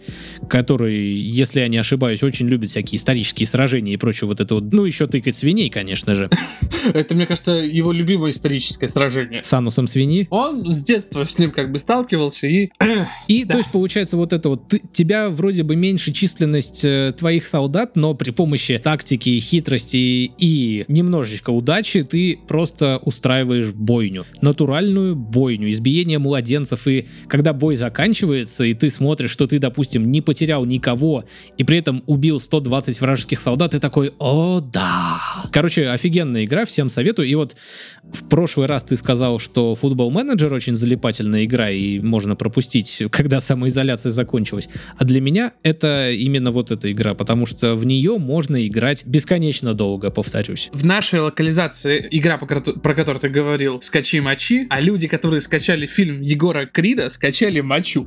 который, 0.48 1.18
если 1.20 1.60
я 1.60 1.68
не 1.68 1.76
ошибаюсь, 1.76 2.22
очень 2.22 2.48
любит 2.48 2.70
всякие 2.70 2.98
исторические 2.98 3.46
сражения 3.46 3.94
и 3.94 3.96
прочее 3.96 4.28
вот 4.28 4.40
это 4.40 4.54
вот. 4.54 4.72
Ну, 4.72 4.84
еще 4.84 5.06
тыкать 5.06 5.36
свиней, 5.36 5.70
конечно 5.70 6.14
же. 6.14 6.28
Это, 6.94 7.14
мне 7.14 7.26
кажется, 7.26 7.52
его 7.52 7.92
любимое 7.92 8.30
историческое 8.30 8.88
сражение. 8.88 9.42
С 9.42 9.52
анусом 9.52 9.86
свиньи? 9.86 10.26
Он 10.30 10.64
с 10.64 10.82
детства 10.82 11.24
с 11.24 11.38
ним 11.38 11.50
как 11.50 11.70
бы 11.70 11.78
сталкивался 11.78 12.46
и... 12.46 12.70
И, 13.28 13.44
то 13.44 13.58
есть, 13.58 13.70
получается, 13.70 14.16
вот 14.16 14.32
это 14.32 14.48
вот, 14.48 14.72
тебя 14.92 15.28
вроде 15.30 15.62
бы 15.62 15.76
меньше 15.76 16.12
численность 16.12 16.84
э, 16.84 17.12
твоих 17.16 17.44
солдат, 17.44 17.96
но 17.96 18.14
при 18.14 18.30
помощи 18.30 18.78
тактики, 18.78 19.38
хитрости 19.38 19.96
и 19.96 20.84
немножечко 20.88 21.50
удачи 21.50 22.02
ты 22.02 22.38
просто 22.48 23.00
устраиваешь 23.04 23.72
бойню. 23.72 24.24
Натуральную 24.40 25.14
бойню 25.14 25.49
бойню, 25.50 25.70
избиение 25.70 26.18
младенцев, 26.18 26.86
и 26.86 27.08
когда 27.26 27.52
бой 27.52 27.74
заканчивается, 27.74 28.64
и 28.64 28.74
ты 28.74 28.88
смотришь, 28.88 29.30
что 29.30 29.46
ты, 29.46 29.58
допустим, 29.58 30.10
не 30.10 30.20
потерял 30.20 30.64
никого, 30.64 31.24
и 31.58 31.64
при 31.64 31.78
этом 31.78 32.02
убил 32.06 32.40
120 32.40 33.00
вражеских 33.00 33.40
солдат, 33.40 33.72
ты 33.72 33.80
такой, 33.80 34.12
о, 34.18 34.60
да. 34.60 35.20
Короче, 35.50 35.88
офигенная 35.88 36.44
игра, 36.44 36.64
всем 36.64 36.88
советую. 36.88 37.28
И 37.28 37.34
вот 37.34 37.56
в 38.04 38.28
прошлый 38.28 38.66
раз 38.66 38.84
ты 38.84 38.96
сказал, 38.96 39.38
что 39.38 39.74
футбол 39.74 40.10
менеджер 40.10 40.52
очень 40.52 40.76
залипательная 40.76 41.44
игра, 41.44 41.70
и 41.70 41.98
можно 41.98 42.36
пропустить, 42.36 43.02
когда 43.10 43.40
самоизоляция 43.40 44.10
закончилась. 44.10 44.68
А 44.96 45.04
для 45.04 45.20
меня 45.20 45.52
это 45.62 46.12
именно 46.12 46.52
вот 46.52 46.70
эта 46.70 46.92
игра, 46.92 47.14
потому 47.14 47.46
что 47.46 47.74
в 47.74 47.84
нее 47.84 48.18
можно 48.18 48.64
играть 48.66 49.04
бесконечно 49.04 49.74
долго, 49.74 50.10
повторюсь. 50.10 50.70
В 50.72 50.84
нашей 50.84 51.20
локализации 51.20 52.06
игра, 52.10 52.38
про 52.38 52.94
которую 52.94 53.20
ты 53.20 53.28
говорил, 53.28 53.80
скачи-мочи, 53.80 54.66
а 54.70 54.80
люди, 54.80 55.08
которые 55.08 55.39
скачали 55.40 55.86
фильм 55.86 56.20
Егора 56.20 56.66
Крида, 56.66 57.10
скачали 57.10 57.60
мочу. 57.60 58.06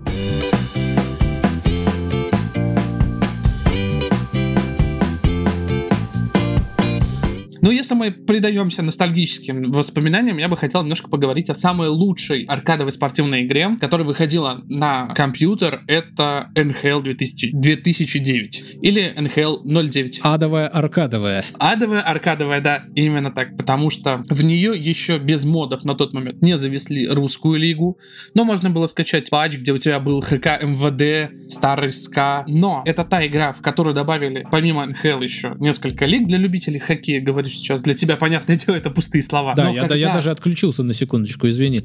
Если 7.83 7.95
мы 7.95 8.11
предаемся 8.11 8.81
ностальгическим 8.81 9.69
воспоминаниям, 9.73 10.37
я 10.37 10.47
бы 10.47 10.55
хотел 10.55 10.83
немножко 10.83 11.09
поговорить 11.09 11.49
о 11.49 11.53
самой 11.53 11.89
лучшей 11.89 12.45
аркадовой 12.45 12.93
спортивной 12.93 13.43
игре, 13.43 13.71
которая 13.77 14.07
выходила 14.07 14.61
на 14.69 15.07
компьютер. 15.07 15.83
Это 15.87 16.49
NHL 16.55 17.03
2000, 17.03 17.51
2009 17.51 18.77
или 18.81 19.13
NHL 19.17 19.63
09. 19.65 20.21
Адовая 20.23 20.69
аркадовая. 20.69 21.43
Адовая 21.59 21.99
аркадовая, 21.99 22.61
да, 22.61 22.85
именно 22.95 23.31
так, 23.31 23.57
потому 23.57 23.89
что 23.89 24.23
в 24.29 24.45
нее 24.45 24.71
еще 24.77 25.17
без 25.17 25.43
модов 25.43 25.83
на 25.83 25.93
тот 25.93 26.13
момент 26.13 26.41
не 26.41 26.57
завесли 26.57 27.05
русскую 27.09 27.59
лигу, 27.59 27.99
но 28.33 28.45
можно 28.45 28.69
было 28.69 28.87
скачать 28.87 29.29
патч, 29.29 29.57
где 29.57 29.73
у 29.73 29.77
тебя 29.77 29.99
был 29.99 30.21
ХК 30.21 30.63
МВД, 30.63 31.37
старый 31.49 31.91
СКА, 31.91 32.45
но 32.47 32.81
это 32.85 33.03
та 33.03 33.27
игра, 33.27 33.51
в 33.51 33.61
которую 33.61 33.93
добавили 33.93 34.47
помимо 34.49 34.85
NHL 34.85 35.21
еще 35.21 35.55
несколько 35.59 36.05
лиг 36.05 36.27
для 36.27 36.37
любителей 36.37 36.79
хоккея, 36.79 37.19
говорю 37.19 37.49
сейчас. 37.49 37.72
Для 37.81 37.93
тебя, 37.93 38.17
понятное 38.17 38.55
дело, 38.65 38.75
это 38.75 38.89
пустые 38.89 39.21
слова. 39.21 39.53
Да, 39.55 39.69
я, 39.69 39.81
когда... 39.81 39.95
я 39.95 40.13
даже 40.13 40.31
отключился 40.31 40.83
на 40.83 40.93
секундочку, 40.93 41.49
извини. 41.49 41.81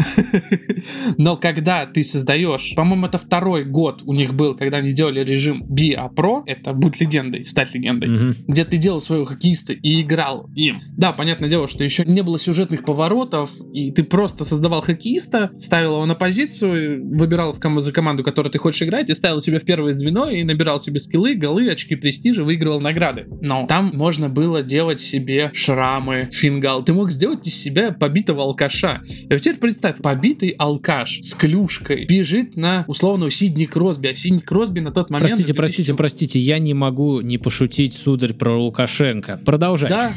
Но 1.19 1.37
когда 1.37 1.87
ты 1.87 2.03
создаешь, 2.03 2.75
по-моему, 2.75 3.07
это 3.07 3.19
второй 3.19 3.65
год 3.65 4.03
у 4.05 4.13
них 4.13 4.35
был, 4.35 4.55
когда 4.55 4.79
они 4.79 4.93
делали 4.93 5.21
режим 5.21 5.65
BA 5.65 6.15
Pro, 6.15 6.43
это 6.47 6.73
быть 6.73 7.01
легендой, 7.01 7.45
стать 7.45 7.75
легендой, 7.75 8.35
где 8.47 8.65
ты 8.65 8.77
делал 8.77 9.01
своего 9.01 9.25
хоккеиста 9.25 9.73
и 9.73 10.03
играл 10.03 10.49
им. 10.55 10.81
Да, 10.97 11.13
понятное 11.13 11.49
дело, 11.49 11.69
что 11.69 11.85
еще 11.85 12.05
не 12.05 12.23
было 12.23 12.39
сюжетных 12.39 12.85
поворотов, 12.85 13.51
и 13.73 13.91
ты 13.91 14.03
просто 14.03 14.45
создавал 14.45 14.81
хоккеиста, 14.81 15.51
ставил 15.55 15.95
его 15.95 16.07
на 16.07 16.15
позицию, 16.15 17.07
выбирал 17.17 17.53
в 17.53 17.61
кому 17.61 17.81
за 17.81 17.93
команду, 17.93 18.23
которую 18.23 18.51
ты 18.51 18.59
хочешь 18.59 18.83
играть, 18.83 19.11
и 19.11 19.15
ставил 19.15 19.41
себе 19.41 19.59
в 19.59 19.65
первое 19.65 19.93
звено, 19.93 20.29
и 20.29 20.43
набирал 20.45 20.79
себе 20.79 21.01
скиллы, 21.01 21.35
голы, 21.35 21.71
очки 21.71 21.97
престижа, 21.97 22.45
выигрывал 22.45 22.81
награды. 22.81 23.27
Но 23.41 23.67
там 23.67 23.91
можно 23.95 24.29
было 24.29 24.63
делать 24.63 25.01
себе 25.01 25.51
шрамы, 25.79 26.29
фингал. 26.33 26.83
Ты 26.83 26.93
мог 26.93 27.13
сделать 27.13 27.47
из 27.47 27.55
себя 27.55 27.93
побитого 27.93 28.43
алкаша. 28.43 29.01
И 29.07 29.29
вот 29.31 29.41
теперь 29.41 29.61
представь, 29.61 29.99
побитый 29.99 30.51
алкаш 30.51 31.21
с 31.21 31.35
клюшкой 31.35 32.05
бежит 32.05 32.57
на 32.57 32.85
условного 32.89 33.31
Сидни 33.31 33.65
Кросби, 33.65 34.09
а 34.09 34.15
Сидни 34.15 34.41
Кросби 34.41 34.81
на 34.81 34.91
тот 34.91 35.11
момент... 35.11 35.29
Простите, 35.29 35.53
2000... 35.53 35.57
простите, 35.57 35.95
простите, 35.95 36.41
я 36.41 36.59
не 36.59 36.75
могу 36.75 37.21
не 37.21 37.39
пошутить, 37.39 37.93
сударь, 37.93 38.35
про 38.35 38.61
Лукашенко. 38.61 39.41
Продолжай. 39.45 39.89
Да, 39.89 40.13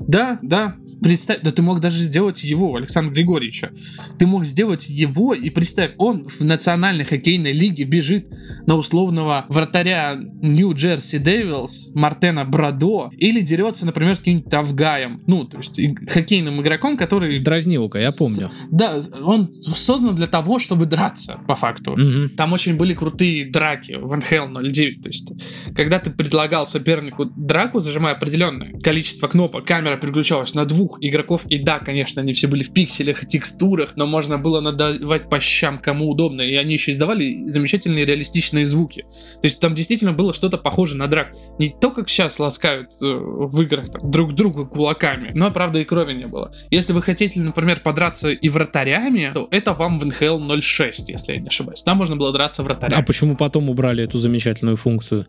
да, 0.00 0.38
да. 0.40 0.76
Представь, 1.02 1.40
да 1.42 1.50
ты 1.50 1.60
мог 1.60 1.80
даже 1.80 1.98
сделать 1.98 2.42
его, 2.42 2.76
Александра 2.76 3.12
Григорьевича. 3.12 3.72
Ты 4.18 4.26
мог 4.26 4.46
сделать 4.46 4.88
его 4.88 5.34
и 5.34 5.50
представь, 5.50 5.90
он 5.98 6.26
в 6.26 6.40
национальной 6.40 7.04
хоккейной 7.04 7.52
лиге 7.52 7.84
бежит 7.84 8.28
на 8.66 8.76
условного 8.76 9.44
вратаря 9.48 10.16
Нью-Джерси 10.16 11.18
Дэвилс, 11.18 11.92
Мартена 11.94 12.44
Брадо, 12.46 13.10
или 13.18 13.40
дерется, 13.40 13.84
например, 13.84 14.14
с 14.14 14.20
каким-нибудь 14.20 14.54
Афганом 14.54 15.01
вратарем. 15.02 15.22
Ну, 15.26 15.44
то 15.44 15.58
есть 15.58 15.80
хоккейным 16.08 16.60
игроком, 16.60 16.96
который... 16.96 17.38
Дразнилка, 17.40 17.98
я 17.98 18.12
помню. 18.12 18.50
Да, 18.70 19.00
он 19.22 19.52
создан 19.52 20.14
для 20.14 20.26
того, 20.26 20.58
чтобы 20.58 20.86
драться, 20.86 21.40
по 21.46 21.54
факту. 21.54 21.96
Мгм. 21.96 22.30
Там 22.30 22.52
очень 22.52 22.76
были 22.76 22.94
крутые 22.94 23.50
драки 23.50 23.92
в 23.92 24.12
NHL 24.12 24.70
09. 24.70 25.02
То 25.02 25.08
есть, 25.08 25.32
когда 25.74 25.98
ты 25.98 26.10
предлагал 26.10 26.66
сопернику 26.66 27.24
драку, 27.24 27.80
зажимая 27.80 28.14
определенное 28.14 28.72
количество 28.80 29.28
кнопок, 29.28 29.66
камера 29.66 29.96
переключалась 29.96 30.54
на 30.54 30.64
двух 30.64 30.98
игроков. 31.00 31.46
И 31.46 31.58
да, 31.58 31.78
конечно, 31.78 32.22
они 32.22 32.32
все 32.32 32.48
были 32.48 32.62
в 32.62 32.72
пикселях 32.72 33.24
и 33.24 33.26
текстурах, 33.26 33.96
но 33.96 34.06
можно 34.06 34.38
было 34.38 34.60
надавать 34.60 35.28
по 35.28 35.40
щам 35.40 35.78
кому 35.78 36.10
удобно. 36.10 36.42
И 36.42 36.54
они 36.54 36.74
еще 36.74 36.92
издавали 36.92 37.46
замечательные 37.46 38.04
реалистичные 38.04 38.66
звуки. 38.66 39.02
То 39.02 39.46
есть, 39.46 39.60
там 39.60 39.74
действительно 39.74 40.12
было 40.12 40.32
что-то 40.32 40.58
похоже 40.58 40.96
на 40.96 41.06
драку. 41.06 41.36
Не 41.58 41.70
то, 41.70 41.90
как 41.90 42.08
сейчас 42.08 42.38
ласкают 42.38 42.90
э, 43.02 43.06
в 43.06 43.60
играх 43.62 43.88
там, 43.90 44.10
друг 44.10 44.34
друга 44.34 44.64
кулаками, 44.82 45.30
но, 45.32 45.52
правда, 45.52 45.78
и 45.78 45.84
крови 45.84 46.12
не 46.12 46.26
было. 46.26 46.52
Если 46.70 46.92
вы 46.92 47.02
хотите, 47.02 47.40
например, 47.40 47.80
подраться 47.82 48.30
и 48.30 48.48
вратарями, 48.48 49.30
то 49.32 49.46
это 49.52 49.74
вам 49.74 50.00
в 50.00 50.04
NHL 50.04 50.60
06, 50.60 51.08
если 51.08 51.34
я 51.34 51.38
не 51.40 51.46
ошибаюсь. 51.46 51.84
Там 51.84 51.98
можно 51.98 52.16
было 52.16 52.32
драться 52.32 52.62
А 52.62 52.64
вратарями. 52.64 53.04
почему 53.04 53.36
потом 53.36 53.70
убрали 53.70 54.02
эту 54.02 54.18
замечательную 54.18 54.76
функцию? 54.76 55.26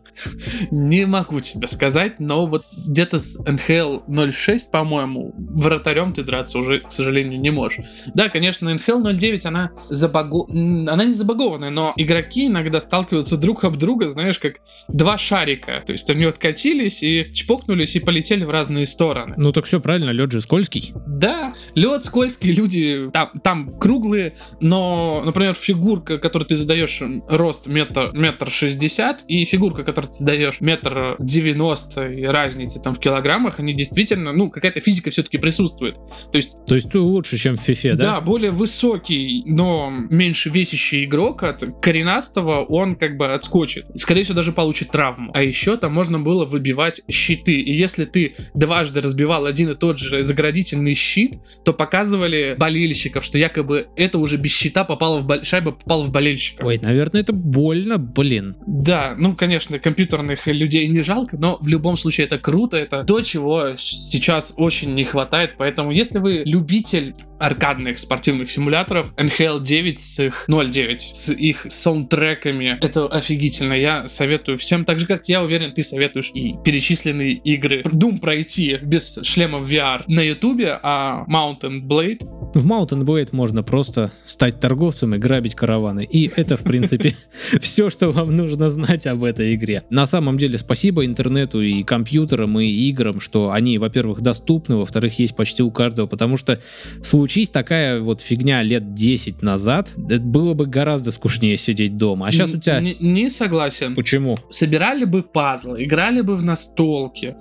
Не 0.72 1.06
могу 1.06 1.40
тебе 1.40 1.68
сказать, 1.68 2.18
но 2.18 2.46
вот 2.46 2.64
где-то 2.88 3.20
с 3.20 3.40
NHL 3.46 4.32
06, 4.32 4.72
по-моему, 4.72 5.32
вратарем 5.36 6.12
ты 6.12 6.24
драться 6.24 6.58
уже, 6.58 6.80
к 6.80 6.90
сожалению, 6.90 7.40
не 7.40 7.50
можешь. 7.50 7.84
Да, 8.14 8.28
конечно, 8.28 8.68
NHL 8.70 9.14
09, 9.16 9.46
она, 9.46 9.70
забаго... 9.88 10.46
она 10.50 11.04
не 11.04 11.14
забагованная, 11.14 11.70
но 11.70 11.92
игроки 11.96 12.46
иногда 12.48 12.80
сталкиваются 12.80 13.36
друг 13.36 13.62
об 13.62 13.76
друга, 13.76 14.08
знаешь, 14.08 14.40
как 14.40 14.54
два 14.88 15.16
шарика. 15.16 15.84
То 15.86 15.92
есть 15.92 16.10
они 16.10 16.24
откатились 16.24 17.04
и 17.04 17.32
чпокнулись 17.32 17.94
и 17.94 18.00
полетели 18.00 18.42
в 18.44 18.50
разные 18.50 18.86
стороны. 18.86 19.34
Ну 19.44 19.52
так 19.52 19.66
все 19.66 19.78
правильно, 19.78 20.08
лед 20.08 20.32
же 20.32 20.40
скользкий. 20.40 20.94
Да, 21.06 21.52
лед 21.74 22.02
скользкий, 22.02 22.50
люди 22.50 23.10
там, 23.12 23.30
там 23.42 23.68
круглые, 23.78 24.36
но, 24.62 25.20
например, 25.22 25.52
фигурка, 25.52 26.16
которую 26.16 26.48
ты 26.48 26.56
задаешь 26.56 27.02
рост 27.28 27.66
метр, 27.66 28.10
метр 28.14 28.50
шестьдесят, 28.50 29.22
и 29.28 29.44
фигурка, 29.44 29.84
которую 29.84 30.10
ты 30.10 30.20
задаешь 30.20 30.62
метр 30.62 31.16
девяносто, 31.18 32.08
и 32.08 32.24
разницы 32.24 32.80
там 32.80 32.94
в 32.94 33.00
килограммах, 33.00 33.60
они 33.60 33.74
действительно, 33.74 34.32
ну, 34.32 34.48
какая-то 34.50 34.80
физика 34.80 35.10
все-таки 35.10 35.36
присутствует. 35.36 35.96
То 36.32 36.38
есть, 36.38 36.64
То 36.64 36.74
есть 36.74 36.88
ты 36.88 36.98
лучше, 36.98 37.36
чем 37.36 37.58
в 37.58 37.60
фифе, 37.60 37.96
да, 37.96 38.14
да? 38.14 38.20
более 38.22 38.50
высокий, 38.50 39.42
но 39.44 39.90
меньше 39.90 40.48
весящий 40.48 41.04
игрок 41.04 41.42
от 41.42 41.64
коренастого, 41.82 42.64
он 42.64 42.96
как 42.96 43.18
бы 43.18 43.26
отскочит. 43.26 43.88
Скорее 43.96 44.22
всего, 44.22 44.36
даже 44.36 44.52
получит 44.52 44.90
травму. 44.90 45.32
А 45.34 45.42
еще 45.42 45.76
там 45.76 45.92
можно 45.92 46.18
было 46.18 46.46
выбивать 46.46 47.02
щиты. 47.10 47.60
И 47.60 47.74
если 47.74 48.06
ты 48.06 48.34
дважды 48.54 49.02
разбивал 49.34 49.46
один 49.46 49.70
и 49.70 49.74
тот 49.74 49.98
же 49.98 50.22
заградительный 50.22 50.94
щит, 50.94 51.34
то 51.64 51.72
показывали 51.72 52.54
болельщиков, 52.58 53.24
что 53.24 53.38
якобы 53.38 53.88
это 53.96 54.18
уже 54.18 54.36
без 54.36 54.52
щита 54.52 54.84
попало 54.84 55.18
в 55.18 55.26
бол- 55.26 55.42
шайба 55.44 55.72
попала 55.72 56.04
в 56.04 56.10
болельщиков. 56.10 56.66
Ой, 56.66 56.78
наверное, 56.80 57.20
это 57.20 57.32
больно, 57.32 57.98
блин. 57.98 58.56
Да, 58.66 59.14
ну, 59.16 59.34
конечно, 59.34 59.78
компьютерных 59.78 60.46
людей 60.46 60.86
не 60.88 61.02
жалко, 61.02 61.36
но 61.36 61.58
в 61.60 61.68
любом 61.68 61.96
случае 61.96 62.26
это 62.26 62.38
круто, 62.38 62.76
это 62.76 63.04
то, 63.04 63.20
чего 63.22 63.76
сейчас 63.76 64.54
очень 64.56 64.94
не 64.94 65.04
хватает, 65.04 65.54
поэтому 65.56 65.90
если 65.90 66.18
вы 66.18 66.42
любитель 66.44 67.14
аркадных 67.38 67.98
спортивных 67.98 68.50
симуляторов, 68.50 69.12
NHL 69.16 69.60
9 69.60 69.98
с 69.98 70.20
их 70.20 70.44
0.9, 70.48 70.98
с 70.98 71.32
их 71.32 71.66
саундтреками, 71.68 72.78
это 72.80 73.06
офигительно, 73.06 73.74
я 73.74 74.08
советую 74.08 74.56
всем, 74.56 74.84
так 74.84 75.00
же, 75.00 75.06
как 75.06 75.28
я 75.28 75.42
уверен, 75.42 75.72
ты 75.72 75.82
советуешь 75.82 76.30
и 76.32 76.54
перечисленные 76.64 77.32
игры 77.32 77.82
Doom 77.82 78.20
пройти 78.20 78.78
без 78.82 79.18
шлема 79.24 79.58
VR 79.58 80.02
на 80.06 80.20
ютубе, 80.20 80.78
а 80.82 81.24
Mountain 81.28 81.82
Blade 81.82 82.20
В 82.54 82.66
Mountain 82.66 83.04
Blade 83.04 83.30
можно 83.32 83.62
просто 83.62 84.12
стать 84.24 84.60
торговцем 84.60 85.14
и 85.14 85.18
грабить 85.18 85.54
караваны. 85.54 86.04
И 86.04 86.30
это, 86.36 86.56
в 86.56 86.62
принципе, 86.62 87.16
все, 87.60 87.90
что 87.90 88.10
вам 88.10 88.36
нужно 88.36 88.68
знать 88.68 89.06
об 89.06 89.24
этой 89.24 89.54
игре. 89.54 89.84
На 89.90 90.06
самом 90.06 90.38
деле, 90.38 90.58
спасибо 90.58 91.04
интернету 91.04 91.60
и 91.60 91.82
компьютерам, 91.82 92.58
и 92.60 92.66
играм, 92.66 93.20
что 93.20 93.50
они, 93.50 93.78
во-первых, 93.78 94.20
доступны, 94.20 94.76
во-вторых, 94.76 95.18
есть 95.18 95.36
почти 95.36 95.62
у 95.62 95.70
каждого, 95.70 96.06
потому 96.06 96.36
что 96.36 96.60
случись 97.02 97.50
такая 97.50 98.00
вот 98.00 98.20
фигня 98.20 98.62
лет 98.62 98.94
10 98.94 99.42
назад, 99.42 99.92
это 99.96 100.20
было 100.20 100.54
бы 100.54 100.66
гораздо 100.66 101.10
скучнее 101.10 101.56
сидеть 101.56 101.96
дома. 101.96 102.28
А 102.28 102.32
сейчас 102.32 102.50
у 102.50 102.58
тебя... 102.58 102.80
Не, 102.80 102.96
не 103.00 103.30
согласен. 103.30 103.94
Почему? 103.94 104.36
собирали 104.50 105.04
бы 105.04 105.22
пазлы, 105.22 105.84
играли 105.84 106.20
бы 106.20 106.36
в 106.36 106.42
настолки. 106.42 107.36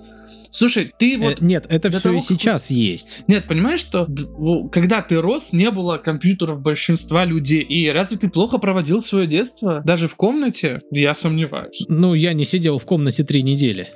Слушай, 0.54 0.94
ты 1.00 1.18
вот... 1.18 1.42
Э, 1.42 1.46
нет, 1.46 1.66
это 1.68 1.90
все 1.90 2.00
того, 2.00 2.16
и 2.16 2.20
как 2.20 2.28
сейчас 2.28 2.70
есть. 2.70 3.22
Нет, 3.28 3.48
понимаешь, 3.48 3.80
что 3.80 4.08
когда 4.72 5.02
ты 5.02 5.20
рос, 5.20 5.52
не 5.52 5.72
было 5.72 5.98
компьютеров 5.98 6.62
большинства 6.62 7.26
людей. 7.26 7.62
И 7.62 7.90
разве 7.90 8.18
ты 8.18 8.30
плохо 8.30 8.60
проводил 8.60 9.02
свое 9.02 9.26
детство? 9.26 9.82
Даже 9.84 10.08
в 10.08 10.16
комнате? 10.16 10.82
Я 10.92 11.16
сомневаюсь. 11.16 11.86
Ну, 11.88 12.14
я 12.14 12.34
не 12.34 12.46
сидел 12.46 12.78
в 12.78 12.86
комнате 12.86 13.24
три 13.24 13.42
недели. 13.42 13.90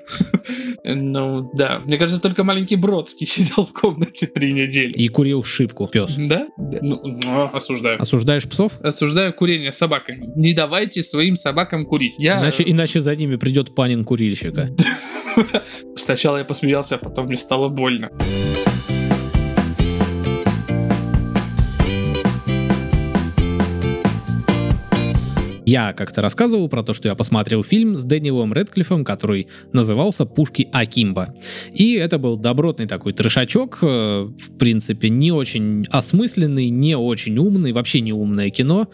Э, 0.83 0.95
Ну, 0.95 1.51
да. 1.53 1.79
Мне 1.85 1.97
кажется, 1.97 2.19
только 2.19 2.43
маленький 2.43 2.75
Бродский 2.75 3.27
сидел 3.27 3.63
в 3.63 3.71
комнате 3.71 4.25
три 4.25 4.51
недели. 4.51 4.93
И 4.93 5.09
курил 5.09 5.43
шипку, 5.43 5.87
пес. 5.87 6.15
Да? 6.17 6.47
Да. 6.57 6.79
Ну, 6.81 6.99
ну, 7.03 7.49
осуждаю. 7.53 8.01
Осуждаешь 8.01 8.45
псов? 8.49 8.81
Осуждаю 8.81 9.31
курение 9.31 9.71
собаками. 9.71 10.27
Не 10.35 10.53
давайте 10.53 11.03
своим 11.03 11.35
собакам 11.35 11.85
курить. 11.85 12.15
Я... 12.17 12.39
Иначе, 12.39 12.63
иначе 12.65 12.99
за 12.99 13.15
ними 13.15 13.35
придет 13.35 13.75
панин 13.75 14.03
курильщика. 14.03 14.71
Сначала 15.95 16.37
я 16.37 16.45
посмеялся, 16.45 16.95
а 16.95 16.97
потом 16.97 17.27
мне 17.27 17.37
стало 17.37 17.69
больно. 17.69 18.11
Я 25.67 25.91
как-то 25.91 26.21
рассказывал 26.21 26.69
про 26.69 26.81
то, 26.81 26.93
что 26.93 27.09
я 27.09 27.15
посмотрел 27.15 27.61
фильм 27.61 27.97
с 27.97 28.05
Дэниелом 28.05 28.53
Редклиффом, 28.53 29.03
который 29.03 29.49
назывался 29.73 30.23
«Пушки 30.23 30.69
Акимба». 30.71 31.35
И 31.73 31.95
это 31.95 32.17
был 32.17 32.37
добротный 32.37 32.87
такой 32.87 33.11
трешачок, 33.11 33.79
э, 33.81 33.85
в 33.85 34.57
принципе, 34.57 35.09
не 35.09 35.33
очень 35.33 35.85
осмысленный, 35.91 36.69
не 36.69 36.95
очень 36.95 37.37
умный, 37.37 37.73
вообще 37.73 37.99
не 37.99 38.13
умное 38.13 38.49
кино, 38.49 38.87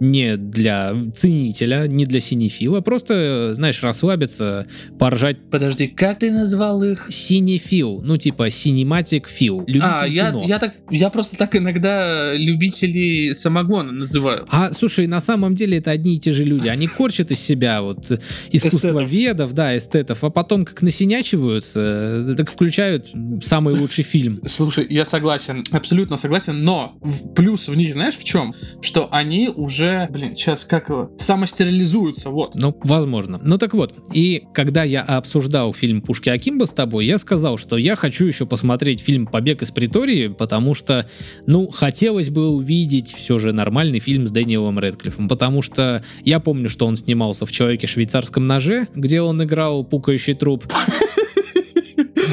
не 0.00 0.36
для 0.36 0.92
ценителя, 1.14 1.86
не 1.86 2.04
для 2.04 2.20
синефила, 2.20 2.82
просто, 2.82 3.54
знаешь, 3.54 3.82
расслабиться, 3.82 4.66
поржать 4.98 5.38
Подожди, 5.50 5.88
как 5.88 6.18
ты 6.18 6.30
назвал 6.30 6.82
их? 6.82 7.06
синефил, 7.08 8.02
ну 8.04 8.18
типа 8.18 8.48
cinematic 8.48 9.24
feel, 9.24 9.60
любитель 9.66 9.82
А, 9.82 10.06
я, 10.06 10.30
кино. 10.30 10.44
я 10.46 10.58
так, 10.58 10.74
я 10.90 11.08
просто 11.08 11.38
так 11.38 11.56
иногда 11.56 12.34
любителей 12.34 13.32
самогона 13.32 13.92
называю. 13.92 14.46
А, 14.50 14.74
слушай, 14.74 15.06
на 15.06 15.22
самом 15.22 15.54
деле 15.54 15.78
это 15.78 15.90
одни 15.90 16.17
и 16.18 16.20
те 16.20 16.32
же 16.32 16.44
люди. 16.44 16.68
Они 16.68 16.86
корчат 16.86 17.30
из 17.30 17.40
себя 17.40 17.80
вот 17.80 18.10
искусствоведов, 18.50 19.54
да, 19.54 19.76
эстетов, 19.76 20.24
а 20.24 20.30
потом 20.30 20.64
как 20.64 20.82
насинячиваются, 20.82 21.80
э, 21.80 22.34
так 22.36 22.50
включают 22.50 23.08
самый 23.42 23.74
лучший 23.74 24.04
фильм. 24.04 24.40
Слушай, 24.44 24.86
я 24.90 25.04
согласен, 25.04 25.64
абсолютно 25.70 26.16
согласен, 26.16 26.64
но 26.64 26.98
плюс 27.34 27.68
в 27.68 27.76
них, 27.76 27.92
знаешь, 27.92 28.16
в 28.16 28.24
чем? 28.24 28.52
Что 28.82 29.08
они 29.10 29.48
уже, 29.48 30.08
блин, 30.10 30.34
сейчас 30.34 30.64
как 30.64 30.88
его, 30.88 31.12
самостерилизуются, 31.16 32.30
вот. 32.30 32.54
Ну, 32.54 32.76
возможно. 32.82 33.40
Ну 33.42 33.58
так 33.58 33.74
вот, 33.74 33.94
и 34.12 34.44
когда 34.52 34.84
я 34.84 35.02
обсуждал 35.02 35.72
фильм 35.72 36.02
«Пушки 36.02 36.28
Акимба» 36.28 36.64
с 36.64 36.72
тобой, 36.72 37.06
я 37.06 37.18
сказал, 37.18 37.58
что 37.58 37.76
я 37.76 37.96
хочу 37.96 38.26
еще 38.26 38.46
посмотреть 38.46 39.00
фильм 39.00 39.26
«Побег 39.26 39.62
из 39.62 39.70
Притории», 39.70 40.28
потому 40.28 40.74
что, 40.74 41.08
ну, 41.46 41.68
хотелось 41.68 42.30
бы 42.30 42.48
увидеть 42.48 43.14
все 43.14 43.38
же 43.38 43.52
нормальный 43.52 44.00
фильм 44.00 44.26
с 44.26 44.30
Дэниелом 44.30 44.78
Редклиффом, 44.80 45.28
потому 45.28 45.62
что 45.62 46.02
я 46.24 46.40
помню, 46.40 46.68
что 46.68 46.86
он 46.86 46.96
снимался 46.96 47.46
в 47.46 47.52
«Человеке-швейцарском 47.52 48.46
ноже», 48.46 48.88
где 48.94 49.20
он 49.20 49.42
играл 49.42 49.84
пукающий 49.84 50.34
труп. 50.34 50.64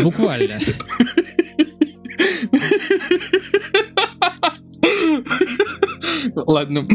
Буквально. 0.04 0.60
Ладно. 6.48 6.86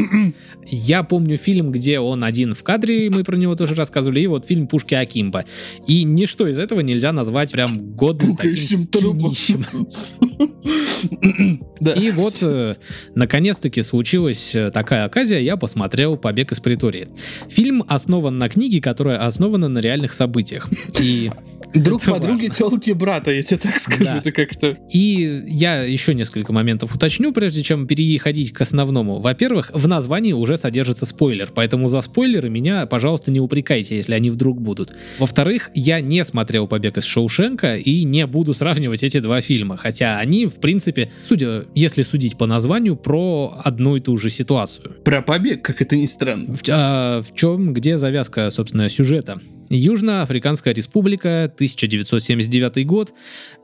Я 0.67 1.03
помню 1.03 1.37
фильм, 1.37 1.71
где 1.71 1.99
он 1.99 2.23
один 2.23 2.53
в 2.53 2.63
кадре, 2.63 3.09
мы 3.09 3.23
про 3.23 3.35
него 3.35 3.55
тоже 3.55 3.75
рассказывали, 3.75 4.21
и 4.21 4.27
вот 4.27 4.45
фильм 4.45 4.67
«Пушки 4.67 4.93
Акимба». 4.93 5.45
И 5.87 6.03
ничто 6.03 6.47
из 6.47 6.59
этого 6.59 6.81
нельзя 6.81 7.11
назвать 7.11 7.51
прям 7.51 7.95
годным 7.95 8.35
Пукающим 8.35 8.87
таким 8.87 9.17
кинищем. 9.17 9.65
Да. 11.79 11.93
И 11.93 12.11
вот, 12.11 12.37
э, 12.41 12.75
наконец-таки, 13.15 13.81
случилась 13.81 14.53
э, 14.53 14.69
такая 14.69 15.05
оказия, 15.05 15.39
я 15.39 15.57
посмотрел 15.57 16.15
«Побег 16.15 16.51
из 16.51 16.59
притории». 16.59 17.07
Фильм 17.49 17.83
основан 17.87 18.37
на 18.37 18.49
книге, 18.49 18.81
которая 18.81 19.25
основана 19.25 19.67
на 19.67 19.79
реальных 19.79 20.13
событиях. 20.13 20.69
И 21.01 21.31
Друг 21.73 22.03
Это 22.03 22.11
подруги, 22.11 22.47
важно. 22.47 22.55
телки 22.69 22.91
брата, 22.91 23.31
я 23.31 23.41
тебе 23.41 23.57
так 23.59 23.79
скажу, 23.79 24.03
Да. 24.03 24.17
это 24.17 24.31
как-то... 24.31 24.77
И 24.91 25.43
я 25.47 25.83
еще 25.83 26.13
несколько 26.13 26.51
моментов 26.53 26.93
уточню, 26.95 27.31
прежде 27.31 27.63
чем 27.63 27.87
переходить 27.87 28.51
к 28.51 28.61
основному. 28.61 29.19
Во-первых, 29.19 29.71
в 29.73 29.87
названии 29.87 30.33
уже 30.33 30.57
содержится 30.57 31.05
спойлер, 31.05 31.49
поэтому 31.53 31.87
за 31.87 32.01
спойлеры 32.01 32.49
меня, 32.49 32.85
пожалуйста, 32.85 33.31
не 33.31 33.39
упрекайте, 33.39 33.95
если 33.95 34.13
они 34.13 34.29
вдруг 34.31 34.61
будут. 34.61 34.93
Во-вторых, 35.19 35.69
я 35.73 36.01
не 36.01 36.25
смотрел 36.25 36.67
«Побег 36.67 36.97
из 36.97 37.05
Шоушенка» 37.05 37.77
и 37.77 38.03
не 38.03 38.25
буду 38.27 38.53
сравнивать 38.53 39.03
эти 39.03 39.19
два 39.19 39.41
фильма, 39.41 39.77
хотя 39.77 40.17
они, 40.19 40.45
в 40.47 40.55
принципе, 40.55 41.11
судя, 41.23 41.65
если 41.75 42.03
судить 42.03 42.37
по 42.37 42.45
названию, 42.45 42.95
про 42.95 43.59
одну 43.63 43.95
и 43.95 43.99
ту 43.99 44.17
же 44.17 44.29
ситуацию. 44.29 44.95
Про 45.03 45.21
побег, 45.21 45.63
как 45.63 45.81
это 45.81 45.95
ни 45.95 46.05
странно. 46.05 46.55
В, 46.55 46.61
а, 46.69 47.21
в 47.21 47.33
чем, 47.35 47.73
где 47.73 47.97
завязка, 47.97 48.49
собственно, 48.49 48.89
сюжета? 48.89 49.39
Южноафриканская 49.73 50.73
республика, 50.73 51.43
1979 51.45 52.85
год, 52.85 53.13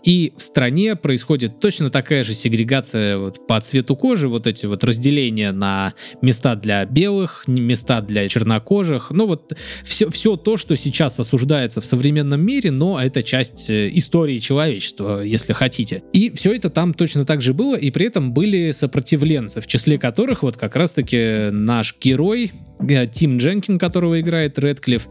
и 0.08 0.32
в 0.38 0.42
стране 0.42 0.96
происходит 0.96 1.60
точно 1.60 1.90
такая 1.90 2.24
же 2.24 2.34
сегрегация 2.34 3.18
вот 3.18 3.46
по 3.46 3.60
цвету 3.60 3.98
кожи, 3.98 4.30
вот 4.30 4.48
эти 4.48 4.66
вот 4.66 4.86
разделения 4.86 5.52
на 5.52 5.96
места 6.22 6.56
для 6.56 6.86
белых, 6.86 7.44
места 7.46 8.00
для 8.00 8.30
чернокожих, 8.30 9.12
ну 9.12 9.28
вот 9.28 9.58
все, 9.84 10.10
все 10.10 10.38
то, 10.38 10.56
что 10.56 10.78
сейчас 10.78 11.20
осуждается 11.20 11.82
в 11.82 11.86
современном 11.86 12.40
мире, 12.40 12.72
но 12.72 13.02
это 13.02 13.22
часть 13.22 13.70
э, 13.70 13.90
истории 13.96 14.38
человечества, 14.38 15.24
если 15.24 15.52
хотите. 15.52 16.04
И 16.14 16.32
все 16.34 16.56
это 16.56 16.70
там 16.70 16.94
точно 16.94 17.26
так 17.26 17.42
же 17.42 17.54
было, 17.54 17.76
и 17.76 17.92
при 17.92 18.06
этом 18.06 18.32
были 18.32 18.72
сопротивленцы, 18.72 19.60
в 19.60 19.68
числе 19.68 19.98
которых 19.98 20.42
вот 20.42 20.56
как 20.56 20.78
раз-таки 20.78 21.50
наш 21.52 21.94
герой, 22.00 22.54
э, 22.80 23.08
Тим 23.08 23.40
Дженкин, 23.40 23.78
которого 23.78 24.22
играет 24.22 24.58
Редклифф, 24.58 25.06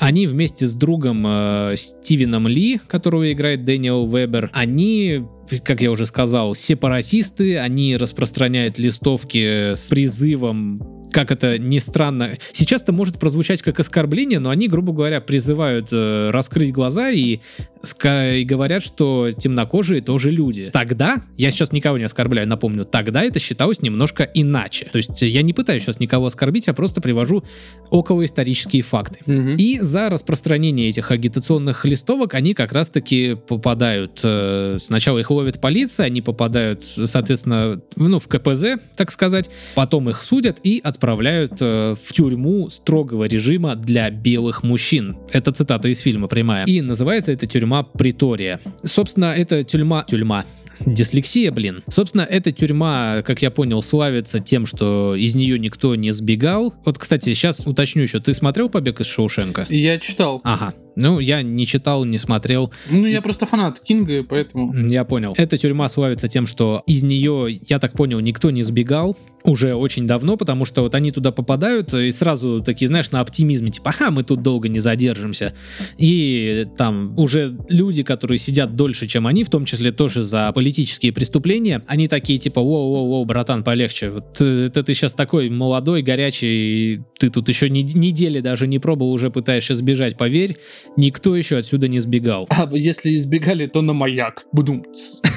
они 0.00 0.26
вместе 0.26 0.66
с 0.66 0.72
другом 0.72 1.24
э, 1.26 1.74
Стивеном 1.76 2.48
Ли, 2.48 2.80
которого 2.88 3.30
играет 3.30 3.64
Дэниел 3.64 4.06
Вебер, 4.06 4.39
они 4.52 5.24
как 5.64 5.80
я 5.80 5.90
уже 5.90 6.06
сказал, 6.06 6.54
сепаратисты, 6.54 7.58
они 7.58 7.96
распространяют 7.96 8.78
листовки 8.78 9.74
с 9.74 9.88
призывом, 9.88 11.00
как 11.12 11.30
это 11.30 11.58
ни 11.58 11.78
странно, 11.78 12.38
сейчас 12.52 12.82
это 12.82 12.92
может 12.92 13.18
прозвучать 13.18 13.62
как 13.62 13.80
оскорбление, 13.80 14.38
но 14.38 14.50
они, 14.50 14.68
грубо 14.68 14.92
говоря, 14.92 15.20
призывают 15.20 15.88
э, 15.92 16.30
раскрыть 16.30 16.72
глаза 16.72 17.10
и, 17.10 17.40
и 17.82 18.44
говорят, 18.44 18.82
что 18.82 19.30
темнокожие 19.30 20.00
тоже 20.00 20.30
люди. 20.30 20.70
Тогда, 20.72 21.22
я 21.36 21.50
сейчас 21.50 21.72
никого 21.72 21.98
не 21.98 22.04
оскорбляю, 22.04 22.46
напомню, 22.46 22.84
тогда 22.84 23.22
это 23.22 23.40
считалось 23.40 23.80
немножко 23.80 24.24
иначе. 24.24 24.86
То 24.92 24.98
есть 24.98 25.22
я 25.22 25.42
не 25.42 25.52
пытаюсь 25.52 25.82
сейчас 25.82 25.98
никого 25.98 26.26
оскорбить, 26.26 26.68
а 26.68 26.74
просто 26.74 27.00
привожу 27.00 27.44
околоисторические 27.90 28.82
факты. 28.82 29.20
И 29.58 29.78
за 29.80 30.10
распространение 30.10 30.88
этих 30.88 31.10
агитационных 31.10 31.84
листовок 31.84 32.34
они 32.34 32.54
как 32.54 32.72
раз-таки 32.72 33.34
попадают, 33.34 34.20
э, 34.22 34.76
сначала 34.80 35.18
их 35.18 35.30
ловит 35.30 35.60
полиция, 35.60 36.06
они 36.06 36.22
попадают, 36.22 36.84
соответственно, 36.84 37.80
ну, 37.96 38.18
в 38.18 38.28
КПЗ, 38.28 38.76
так 38.96 39.10
сказать, 39.10 39.50
потом 39.74 40.10
их 40.10 40.20
судят 40.20 40.58
и 40.62 40.80
отправляют 40.82 41.54
э, 41.60 41.94
в 42.02 42.12
тюрьму 42.12 42.68
строгого 42.68 43.24
режима 43.24 43.74
для 43.74 44.10
белых 44.10 44.62
мужчин. 44.62 45.16
Это 45.32 45.52
цитата 45.52 45.88
из 45.88 46.00
фильма 46.00 46.28
прямая. 46.28 46.66
И 46.66 46.80
называется 46.80 47.32
эта 47.32 47.46
тюрьма 47.46 47.69
Притория. 47.82 48.60
Собственно, 48.84 49.32
это 49.36 49.62
тюрьма... 49.62 50.04
Тюрьма. 50.04 50.44
Дислексия, 50.86 51.52
блин. 51.52 51.82
Собственно, 51.90 52.22
эта 52.22 52.52
тюрьма, 52.52 53.22
как 53.22 53.42
я 53.42 53.50
понял, 53.50 53.82
славится 53.82 54.38
тем, 54.38 54.66
что 54.66 55.14
из 55.14 55.34
нее 55.34 55.58
никто 55.58 55.94
не 55.94 56.10
сбегал. 56.10 56.74
Вот, 56.84 56.98
кстати, 56.98 57.34
сейчас 57.34 57.66
уточню 57.66 58.02
еще. 58.02 58.20
Ты 58.20 58.32
смотрел 58.32 58.70
«Побег 58.70 59.00
из 59.00 59.06
Шоушенка»? 59.06 59.66
Я 59.68 59.98
читал. 59.98 60.40
Ага. 60.42 60.74
Ну, 61.00 61.18
я 61.18 61.42
не 61.42 61.66
читал, 61.66 62.04
не 62.04 62.18
смотрел. 62.18 62.72
Ну, 62.90 63.06
я 63.06 63.22
просто 63.22 63.46
фанат 63.46 63.80
Кинга, 63.80 64.22
поэтому... 64.24 64.88
Я 64.88 65.04
понял. 65.04 65.34
Эта 65.36 65.56
тюрьма 65.56 65.88
славится 65.88 66.28
тем, 66.28 66.46
что 66.46 66.82
из 66.86 67.02
нее, 67.02 67.60
я 67.68 67.78
так 67.78 67.92
понял, 67.94 68.20
никто 68.20 68.50
не 68.50 68.62
сбегал 68.62 69.16
уже 69.44 69.74
очень 69.74 70.06
давно, 70.06 70.36
потому 70.36 70.64
что 70.64 70.82
вот 70.82 70.94
они 70.94 71.12
туда 71.12 71.32
попадают 71.32 71.94
и 71.94 72.10
сразу 72.10 72.62
такие, 72.62 72.88
знаешь, 72.88 73.10
на 73.10 73.20
оптимизме, 73.20 73.70
типа, 73.70 73.90
ага, 73.90 74.10
мы 74.10 74.22
тут 74.22 74.42
долго 74.42 74.68
не 74.68 74.80
задержимся. 74.80 75.54
И 75.96 76.66
там 76.76 77.18
уже 77.18 77.56
люди, 77.68 78.02
которые 78.02 78.38
сидят 78.38 78.76
дольше, 78.76 79.06
чем 79.06 79.26
они, 79.26 79.44
в 79.44 79.50
том 79.50 79.64
числе 79.64 79.92
тоже 79.92 80.22
за 80.22 80.52
политические 80.52 81.12
преступления, 81.12 81.82
они 81.86 82.08
такие, 82.08 82.38
типа, 82.38 82.60
воу-воу-воу, 82.60 83.24
братан, 83.24 83.64
полегче. 83.64 84.10
Вот 84.10 84.40
это 84.40 84.82
ты 84.82 84.94
сейчас 84.94 85.14
такой 85.14 85.50
молодой, 85.50 86.02
горячий, 86.02 87.00
ты 87.18 87.30
тут 87.30 87.48
еще 87.48 87.70
ни- 87.70 87.80
недели 87.96 88.40
даже 88.40 88.66
не 88.66 88.78
пробовал, 88.78 89.12
уже 89.12 89.30
пытаешься 89.30 89.74
сбежать, 89.74 90.16
поверь, 90.16 90.58
никто 90.96 91.36
еще 91.36 91.56
отсюда 91.58 91.88
не 91.88 92.00
сбегал. 92.00 92.46
А 92.50 92.68
если 92.72 93.14
избегали, 93.14 93.66
то 93.66 93.82
на 93.82 93.92
маяк. 93.92 94.42
Будум. 94.52 94.84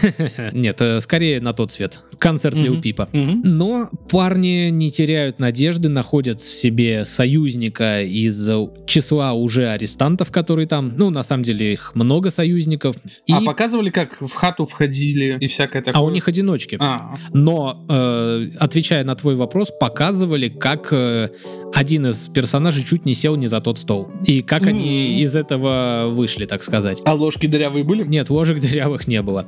Нет, 0.53 0.81
э, 0.81 0.99
скорее 0.99 1.41
на 1.41 1.53
тот 1.53 1.71
цвет. 1.71 2.01
Концерт 2.17 2.55
Лил. 2.55 2.81
Пипа. 2.81 3.07
Но 3.13 3.89
парни 4.09 4.69
не 4.69 4.91
теряют 4.91 5.39
надежды, 5.39 5.89
находят 5.89 6.41
в 6.41 6.53
себе 6.53 7.05
союзника 7.05 8.01
из 8.03 8.49
числа 8.87 9.33
уже 9.33 9.67
арестантов, 9.69 10.31
которые 10.31 10.67
там, 10.67 10.93
ну, 10.97 11.09
на 11.09 11.23
самом 11.23 11.43
деле 11.43 11.73
их 11.73 11.91
много 11.95 12.31
союзников. 12.31 12.95
И- 13.25 13.33
А 13.33 13.41
показывали, 13.41 13.89
как 13.89 14.19
в 14.21 14.33
хату 14.33 14.65
входили 14.65 15.37
и 15.39 15.47
всякое 15.47 15.81
такое? 15.81 15.99
а 15.99 16.03
у 16.03 16.09
них 16.09 16.27
одиночки. 16.27 16.77
А, 16.79 17.13
Но, 17.33 17.85
э, 17.89 18.47
отвечая 18.59 19.03
на 19.03 19.15
твой 19.15 19.35
вопрос, 19.35 19.69
показывали, 19.79 20.49
как 20.49 20.89
э, 20.91 21.29
один 21.73 22.07
из 22.07 22.27
персонажей 22.27 22.83
чуть 22.83 23.05
не 23.05 23.13
сел 23.13 23.35
не 23.35 23.47
за 23.47 23.59
тот 23.61 23.77
стол. 23.77 24.09
И 24.25 24.41
как 24.41 24.67
они 24.67 25.19
из 25.21 25.35
этого 25.35 26.07
вышли, 26.11 26.45
так 26.45 26.63
сказать. 26.63 27.01
а 27.05 27.13
ложки 27.13 27.47
дырявые 27.47 27.83
были? 27.83 28.03
Нет, 28.03 28.29
ложек 28.29 28.59
дырявых 28.61 29.07
не 29.07 29.21
было. 29.21 29.45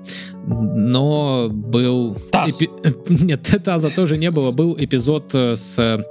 Но 0.48 1.48
был... 1.50 2.16
Таз. 2.32 2.62
эпи- 2.62 2.70
Нет, 3.10 3.42
таза 3.64 3.94
тоже 3.96 4.18
не 4.18 4.32
было. 4.32 4.52
Был 4.52 4.76
эпизод 4.78 5.32
э, 5.34 5.56
с 5.56 5.76
э, 5.80 6.04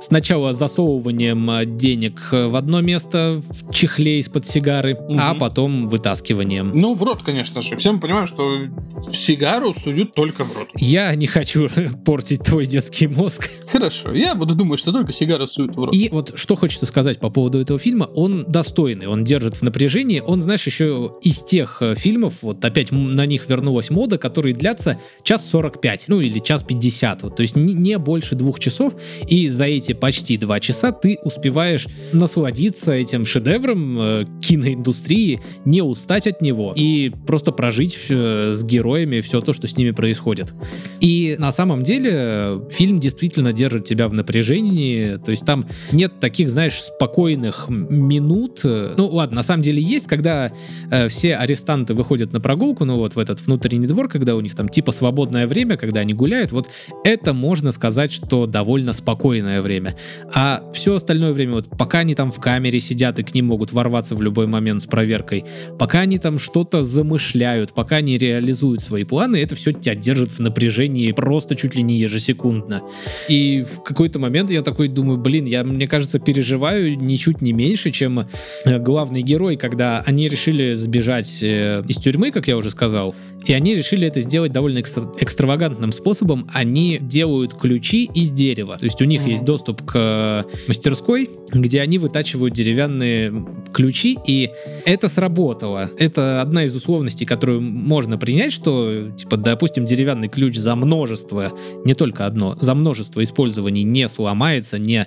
сначала 0.00 0.52
засовыванием 0.52 1.50
э, 1.50 1.66
денег 1.66 2.28
э, 2.32 2.46
в 2.48 2.56
одно 2.56 2.80
место 2.80 3.42
в 3.48 3.72
чехле 3.72 4.18
из-под 4.20 4.46
сигары, 4.46 4.96
а 5.10 5.30
Мгм. 5.32 5.38
потом 5.38 5.88
вытаскиванием. 5.88 6.72
Ну, 6.74 6.94
в 6.94 7.02
рот, 7.02 7.22
конечно 7.22 7.60
же. 7.60 7.76
Все 7.76 7.92
мы 7.92 8.00
понимаем, 8.00 8.26
что 8.26 8.58
сигару 9.00 9.72
суют 9.74 10.12
только 10.12 10.44
в 10.44 10.56
рот. 10.56 10.68
Я 10.76 11.14
не 11.14 11.26
хочу 11.26 11.68
портить 12.04 12.42
твой 12.42 12.66
детский 12.66 13.06
мозг. 13.06 13.48
Хорошо, 13.70 14.12
я 14.14 14.34
буду 14.34 14.54
думать, 14.54 14.78
что 14.80 14.92
только 14.92 15.12
сигару 15.12 15.46
суют 15.46 15.57
в 15.66 15.84
рот. 15.84 15.94
И 15.94 16.08
вот 16.10 16.32
что 16.36 16.56
хочется 16.56 16.86
сказать 16.86 17.18
по 17.18 17.30
поводу 17.30 17.60
этого 17.60 17.78
фильма, 17.78 18.04
он 18.04 18.44
достойный, 18.48 19.06
он 19.06 19.24
держит 19.24 19.56
в 19.56 19.62
напряжении, 19.62 20.20
он, 20.20 20.42
знаешь, 20.42 20.66
еще 20.66 21.14
из 21.22 21.42
тех 21.42 21.78
э, 21.80 21.94
фильмов, 21.94 22.34
вот 22.42 22.64
опять 22.64 22.92
на 22.92 23.26
них 23.26 23.48
вернулась 23.48 23.90
мода, 23.90 24.18
которые 24.18 24.54
длятся 24.54 24.98
час 25.22 25.48
45, 25.48 26.06
ну 26.08 26.20
или 26.20 26.38
час 26.38 26.62
50, 26.62 27.22
вот, 27.22 27.36
то 27.36 27.42
есть 27.42 27.56
не, 27.56 27.74
не 27.74 27.98
больше 27.98 28.34
двух 28.34 28.60
часов, 28.60 28.94
и 29.26 29.48
за 29.48 29.64
эти 29.64 29.92
почти 29.92 30.36
два 30.36 30.60
часа 30.60 30.92
ты 30.92 31.18
успеваешь 31.24 31.86
насладиться 32.12 32.92
этим 32.92 33.26
шедевром 33.26 34.00
э, 34.00 34.26
киноиндустрии, 34.42 35.40
не 35.64 35.82
устать 35.82 36.26
от 36.26 36.40
него 36.40 36.72
и 36.76 37.10
просто 37.26 37.52
прожить 37.52 37.98
э, 38.08 38.50
с 38.52 38.64
героями 38.64 39.20
все 39.20 39.40
то, 39.40 39.52
что 39.52 39.66
с 39.66 39.76
ними 39.76 39.90
происходит. 39.90 40.52
И 41.00 41.36
на 41.38 41.52
самом 41.52 41.82
деле 41.82 42.10
э, 42.12 42.60
фильм 42.70 43.00
действительно 43.00 43.52
держит 43.52 43.84
тебя 43.84 44.08
в 44.08 44.12
напряжении, 44.12 45.16
то 45.16 45.30
есть 45.30 45.44
там 45.48 45.66
нет 45.92 46.20
таких, 46.20 46.50
знаешь, 46.50 46.78
спокойных 46.78 47.70
минут. 47.70 48.60
Ну 48.64 49.06
ладно, 49.06 49.36
на 49.36 49.42
самом 49.42 49.62
деле 49.62 49.80
есть, 49.80 50.06
когда 50.06 50.52
э, 50.90 51.08
все 51.08 51.36
арестанты 51.36 51.94
выходят 51.94 52.34
на 52.34 52.40
прогулку, 52.40 52.84
ну 52.84 52.96
вот 52.96 53.14
в 53.16 53.18
этот 53.18 53.40
внутренний 53.40 53.86
двор, 53.86 54.10
когда 54.10 54.36
у 54.36 54.40
них 54.42 54.54
там 54.54 54.68
типа 54.68 54.92
свободное 54.92 55.46
время, 55.46 55.78
когда 55.78 56.00
они 56.00 56.12
гуляют, 56.12 56.52
вот 56.52 56.68
это 57.02 57.32
можно 57.32 57.72
сказать, 57.72 58.12
что 58.12 58.44
довольно 58.44 58.92
спокойное 58.92 59.62
время. 59.62 59.96
А 60.34 60.70
все 60.74 60.96
остальное 60.96 61.32
время, 61.32 61.54
вот 61.54 61.70
пока 61.70 62.00
они 62.00 62.14
там 62.14 62.30
в 62.30 62.40
камере 62.40 62.78
сидят 62.78 63.18
и 63.18 63.22
к 63.22 63.32
ним 63.32 63.46
могут 63.46 63.72
ворваться 63.72 64.14
в 64.16 64.20
любой 64.20 64.46
момент 64.46 64.82
с 64.82 64.86
проверкой, 64.86 65.46
пока 65.78 66.00
они 66.00 66.18
там 66.18 66.38
что-то 66.38 66.84
замышляют, 66.84 67.72
пока 67.72 67.96
они 67.96 68.18
реализуют 68.18 68.82
свои 68.82 69.04
планы, 69.04 69.36
это 69.36 69.54
все 69.54 69.72
тебя 69.72 69.94
держит 69.94 70.30
в 70.30 70.40
напряжении 70.40 71.10
просто 71.12 71.54
чуть 71.54 71.74
ли 71.74 71.82
не 71.82 71.96
ежесекундно. 71.96 72.82
И 73.30 73.62
в 73.62 73.82
какой-то 73.82 74.18
момент 74.18 74.50
я 74.50 74.60
такой 74.60 74.88
думаю, 74.88 75.16
блин, 75.16 75.37
я, 75.46 75.64
мне 75.64 75.86
кажется, 75.86 76.18
переживаю 76.18 76.96
ничуть 76.98 77.40
не 77.42 77.52
меньше, 77.52 77.90
чем 77.90 78.26
э, 78.64 78.78
главный 78.78 79.22
герой, 79.22 79.56
когда 79.56 80.02
они 80.06 80.28
решили 80.28 80.74
сбежать 80.74 81.42
э, 81.42 81.82
из 81.88 81.96
тюрьмы, 81.96 82.30
как 82.30 82.48
я 82.48 82.56
уже 82.56 82.70
сказал, 82.70 83.14
и 83.46 83.52
они 83.52 83.74
решили 83.74 84.06
это 84.06 84.20
сделать 84.20 84.52
довольно 84.52 84.78
экстра- 84.78 85.10
экстравагантным 85.18 85.92
способом. 85.92 86.48
Они 86.52 86.98
делают 87.00 87.54
ключи 87.54 88.10
из 88.12 88.30
дерева. 88.30 88.76
То 88.78 88.84
есть 88.84 89.00
у 89.00 89.04
них 89.04 89.22
Мгм. 89.22 89.30
есть 89.30 89.44
доступ 89.44 89.82
к 89.84 90.44
мастерской, 90.66 91.30
где 91.52 91.80
они 91.80 91.98
вытачивают 91.98 92.52
деревянные 92.54 93.46
ключи, 93.72 94.18
и 94.26 94.50
это 94.84 95.08
сработало. 95.08 95.90
Это 95.98 96.42
одна 96.42 96.64
из 96.64 96.74
условностей, 96.74 97.26
которую 97.26 97.60
можно 97.60 98.18
принять, 98.18 98.52
что, 98.52 99.10
типа, 99.16 99.36
допустим, 99.36 99.84
деревянный 99.84 100.28
ключ 100.28 100.56
за 100.56 100.74
множество, 100.74 101.52
не 101.84 101.94
только 101.94 102.26
одно, 102.26 102.56
за 102.60 102.74
множество 102.74 103.22
использований 103.22 103.84
не 103.84 104.08
сломается, 104.08 104.78
не 104.78 105.06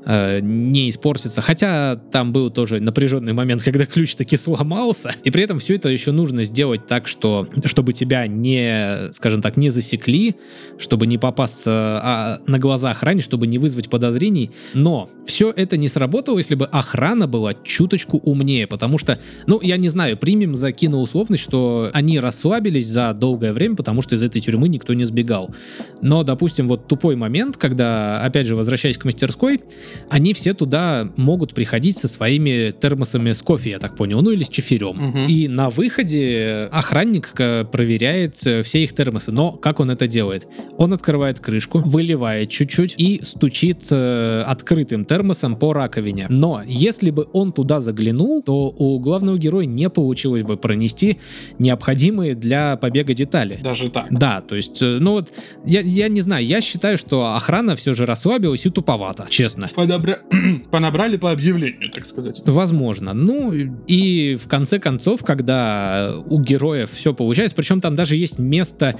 э, 0.05 0.39
не 0.41 0.89
испортится. 0.89 1.41
Хотя 1.41 1.95
там 1.95 2.31
был 2.31 2.49
тоже 2.49 2.79
напряженный 2.79 3.33
момент, 3.33 3.63
когда 3.63 3.85
ключ 3.85 4.15
таки 4.15 4.37
сломался. 4.37 5.13
И 5.23 5.31
при 5.31 5.43
этом 5.43 5.59
все 5.59 5.75
это 5.75 5.89
еще 5.89 6.11
нужно 6.11 6.43
сделать 6.43 6.87
так, 6.87 7.07
что 7.07 7.47
чтобы 7.65 7.93
тебя 7.93 8.27
не, 8.27 9.11
скажем 9.11 9.41
так, 9.41 9.57
не 9.57 9.69
засекли, 9.69 10.35
чтобы 10.77 11.07
не 11.07 11.17
попасться 11.17 11.71
а, 11.71 12.39
на 12.47 12.59
глаза 12.59 12.91
охране, 12.91 13.21
чтобы 13.21 13.47
не 13.47 13.57
вызвать 13.57 13.89
подозрений. 13.89 14.51
Но 14.73 15.09
все 15.25 15.51
это 15.51 15.77
не 15.77 15.87
сработало, 15.87 16.37
если 16.37 16.55
бы 16.55 16.65
охрана 16.65 17.27
была 17.27 17.53
чуточку 17.53 18.17
умнее, 18.17 18.67
потому 18.67 18.97
что, 18.97 19.19
ну, 19.47 19.61
я 19.61 19.77
не 19.77 19.89
знаю, 19.89 20.17
примем 20.17 20.55
за 20.55 20.71
киноусловность, 20.71 21.43
что 21.43 21.89
они 21.93 22.19
расслабились 22.19 22.87
за 22.87 23.13
долгое 23.13 23.53
время, 23.53 23.75
потому 23.75 24.01
что 24.01 24.15
из 24.15 24.23
этой 24.23 24.41
тюрьмы 24.41 24.67
никто 24.67 24.93
не 24.93 25.05
сбегал. 25.05 25.53
Но, 26.01 26.23
допустим, 26.23 26.67
вот 26.67 26.87
тупой 26.87 27.15
момент, 27.15 27.57
когда, 27.57 28.23
опять 28.23 28.47
же, 28.47 28.55
возвращаясь 28.55 28.97
к 28.97 29.05
мастерской, 29.05 29.61
они 30.09 30.33
все 30.33 30.53
туда 30.53 31.09
могут 31.15 31.53
приходить 31.53 31.97
со 31.97 32.07
своими 32.07 32.71
термосами 32.71 33.31
с 33.31 33.41
кофе, 33.41 33.71
я 33.71 33.79
так 33.79 33.95
понял, 33.95 34.21
ну 34.21 34.31
или 34.31 34.43
с 34.43 34.49
чефирем. 34.49 34.97
Мгм. 34.97 35.25
И 35.27 35.47
на 35.47 35.69
выходе 35.69 36.69
охранник 36.71 37.33
э, 37.37 37.65
проверяет 37.65 38.35
э, 38.45 38.63
все 38.63 38.83
их 38.83 38.93
термосы. 38.93 39.31
Но 39.31 39.51
как 39.51 39.79
он 39.79 39.91
это 39.91 40.07
делает? 40.07 40.47
Он 40.77 40.93
открывает 40.93 41.39
крышку, 41.39 41.79
выливает 41.79 42.49
чуть-чуть 42.49 42.95
и 42.97 43.21
стучит 43.23 43.87
э, 43.89 44.43
открытым 44.45 45.05
термосом 45.05 45.55
по 45.55 45.73
раковине. 45.73 46.27
Но 46.29 46.61
если 46.65 47.11
бы 47.11 47.27
он 47.33 47.51
туда 47.51 47.79
заглянул, 47.79 48.41
то 48.41 48.69
у 48.69 48.99
главного 48.99 49.37
героя 49.37 49.65
не 49.65 49.89
получилось 49.89 50.43
бы 50.43 50.57
пронести 50.57 51.19
необходимые 51.59 52.35
для 52.35 52.77
побега 52.77 53.13
детали. 53.13 53.59
Даже 53.63 53.89
так. 53.89 54.07
Да, 54.09 54.41
то 54.41 54.55
есть, 54.55 54.81
э, 54.81 54.97
ну 54.99 55.13
вот, 55.13 55.31
я, 55.65 55.81
я 55.81 56.07
не 56.07 56.21
знаю, 56.21 56.45
я 56.45 56.61
считаю, 56.61 56.97
что 56.97 57.35
охрана 57.35 57.75
все 57.75 57.93
же 57.93 58.05
расслабилась 58.05 58.65
и 58.65 58.69
туповато, 58.69 59.27
честно. 59.29 59.69
Подобра- 59.81 60.19
Понабрали 60.71 61.17
по 61.17 61.31
объявлению, 61.31 61.89
так 61.91 62.05
сказать. 62.05 62.41
Возможно. 62.45 63.13
Ну, 63.13 63.51
и 63.87 64.35
в 64.35 64.47
конце 64.47 64.79
концов, 64.79 65.23
когда 65.23 66.15
у 66.25 66.39
героев 66.41 66.91
все 66.93 67.13
получается, 67.13 67.55
причем 67.55 67.81
там 67.81 67.95
даже 67.95 68.15
есть 68.15 68.39
место, 68.39 68.95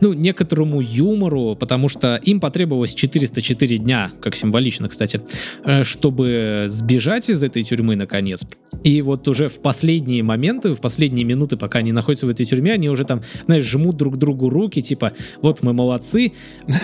ну, 0.00 0.12
некоторому 0.12 0.80
юмору, 0.80 1.56
потому 1.58 1.88
что 1.88 2.16
им 2.16 2.40
потребовалось 2.40 2.94
404 2.94 3.78
дня, 3.78 4.12
как 4.20 4.36
символично, 4.36 4.88
кстати, 4.88 5.20
э, 5.64 5.84
чтобы 5.84 6.66
сбежать 6.68 7.28
из 7.30 7.42
этой 7.42 7.62
тюрьмы 7.62 7.96
наконец. 7.96 8.46
И 8.84 9.02
вот 9.02 9.26
уже 9.28 9.48
в 9.48 9.60
последние 9.60 10.22
моменты, 10.22 10.74
в 10.74 10.80
последние 10.80 11.24
минуты, 11.24 11.56
пока 11.56 11.78
они 11.78 11.92
находятся 11.92 12.26
в 12.26 12.28
этой 12.28 12.44
тюрьме, 12.44 12.72
они 12.72 12.88
уже 12.90 13.04
там, 13.04 13.22
знаешь, 13.46 13.64
жмут 13.64 13.96
друг 13.96 14.16
другу 14.16 14.50
руки, 14.50 14.82
типа, 14.82 15.12
вот 15.40 15.62
мы 15.62 15.72
молодцы, 15.72 16.32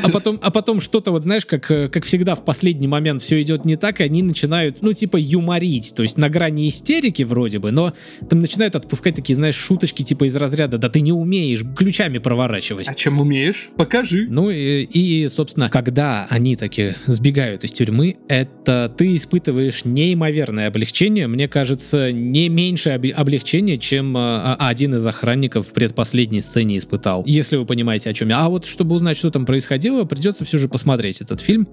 а 0.02 0.08
потом, 0.12 0.38
а 0.42 0.50
потом 0.50 0.80
что-то 0.80 1.10
вот, 1.10 1.22
знаешь, 1.22 1.44
как, 1.44 1.70
э, 1.70 1.88
как 1.88 2.04
всегда 2.04 2.34
в 2.34 2.44
последний 2.44 2.88
момент 2.88 3.22
все 3.22 3.41
идет 3.42 3.64
не 3.64 3.76
так, 3.76 4.00
и 4.00 4.04
они 4.04 4.22
начинают, 4.22 4.82
ну, 4.82 4.92
типа, 4.92 5.16
юморить, 5.16 5.92
то 5.94 6.02
есть 6.02 6.16
на 6.16 6.28
грани 6.28 6.68
истерики 6.68 7.22
вроде 7.22 7.58
бы, 7.58 7.70
но 7.70 7.92
там 8.28 8.38
начинают 8.38 8.76
отпускать 8.76 9.14
такие, 9.14 9.34
знаешь, 9.34 9.56
шуточки 9.56 10.02
типа 10.02 10.24
из 10.24 10.36
разряда, 10.36 10.78
да 10.78 10.88
ты 10.88 11.00
не 11.00 11.12
умеешь 11.12 11.62
ключами 11.76 12.18
проворачивать. 12.18 12.88
А 12.88 12.94
чем 12.94 13.20
умеешь? 13.20 13.70
Покажи. 13.76 14.26
Ну 14.28 14.50
и, 14.50 14.84
и, 14.84 15.28
собственно, 15.28 15.68
когда 15.70 16.26
они 16.30 16.56
таки 16.56 16.94
сбегают 17.06 17.64
из 17.64 17.72
тюрьмы, 17.72 18.16
это 18.28 18.92
ты 18.96 19.16
испытываешь 19.16 19.84
неимоверное 19.84 20.68
облегчение, 20.68 21.26
мне 21.26 21.48
кажется, 21.48 22.12
не 22.12 22.48
меньше 22.48 22.90
об- 22.90 23.06
облегчение, 23.14 23.78
чем 23.78 24.16
а, 24.16 24.56
а, 24.58 24.68
один 24.68 24.94
из 24.94 25.06
охранников 25.06 25.68
в 25.68 25.72
предпоследней 25.72 26.40
сцене 26.40 26.78
испытал. 26.78 27.24
Если 27.26 27.56
вы 27.56 27.66
понимаете, 27.66 28.10
о 28.10 28.14
чем 28.14 28.28
я. 28.28 28.40
А 28.40 28.48
вот 28.48 28.66
чтобы 28.66 28.94
узнать, 28.94 29.16
что 29.16 29.30
там 29.30 29.46
происходило, 29.46 30.04
придется 30.04 30.44
все 30.44 30.58
же 30.58 30.68
посмотреть 30.68 31.20
этот 31.20 31.40
фильм. 31.40 31.68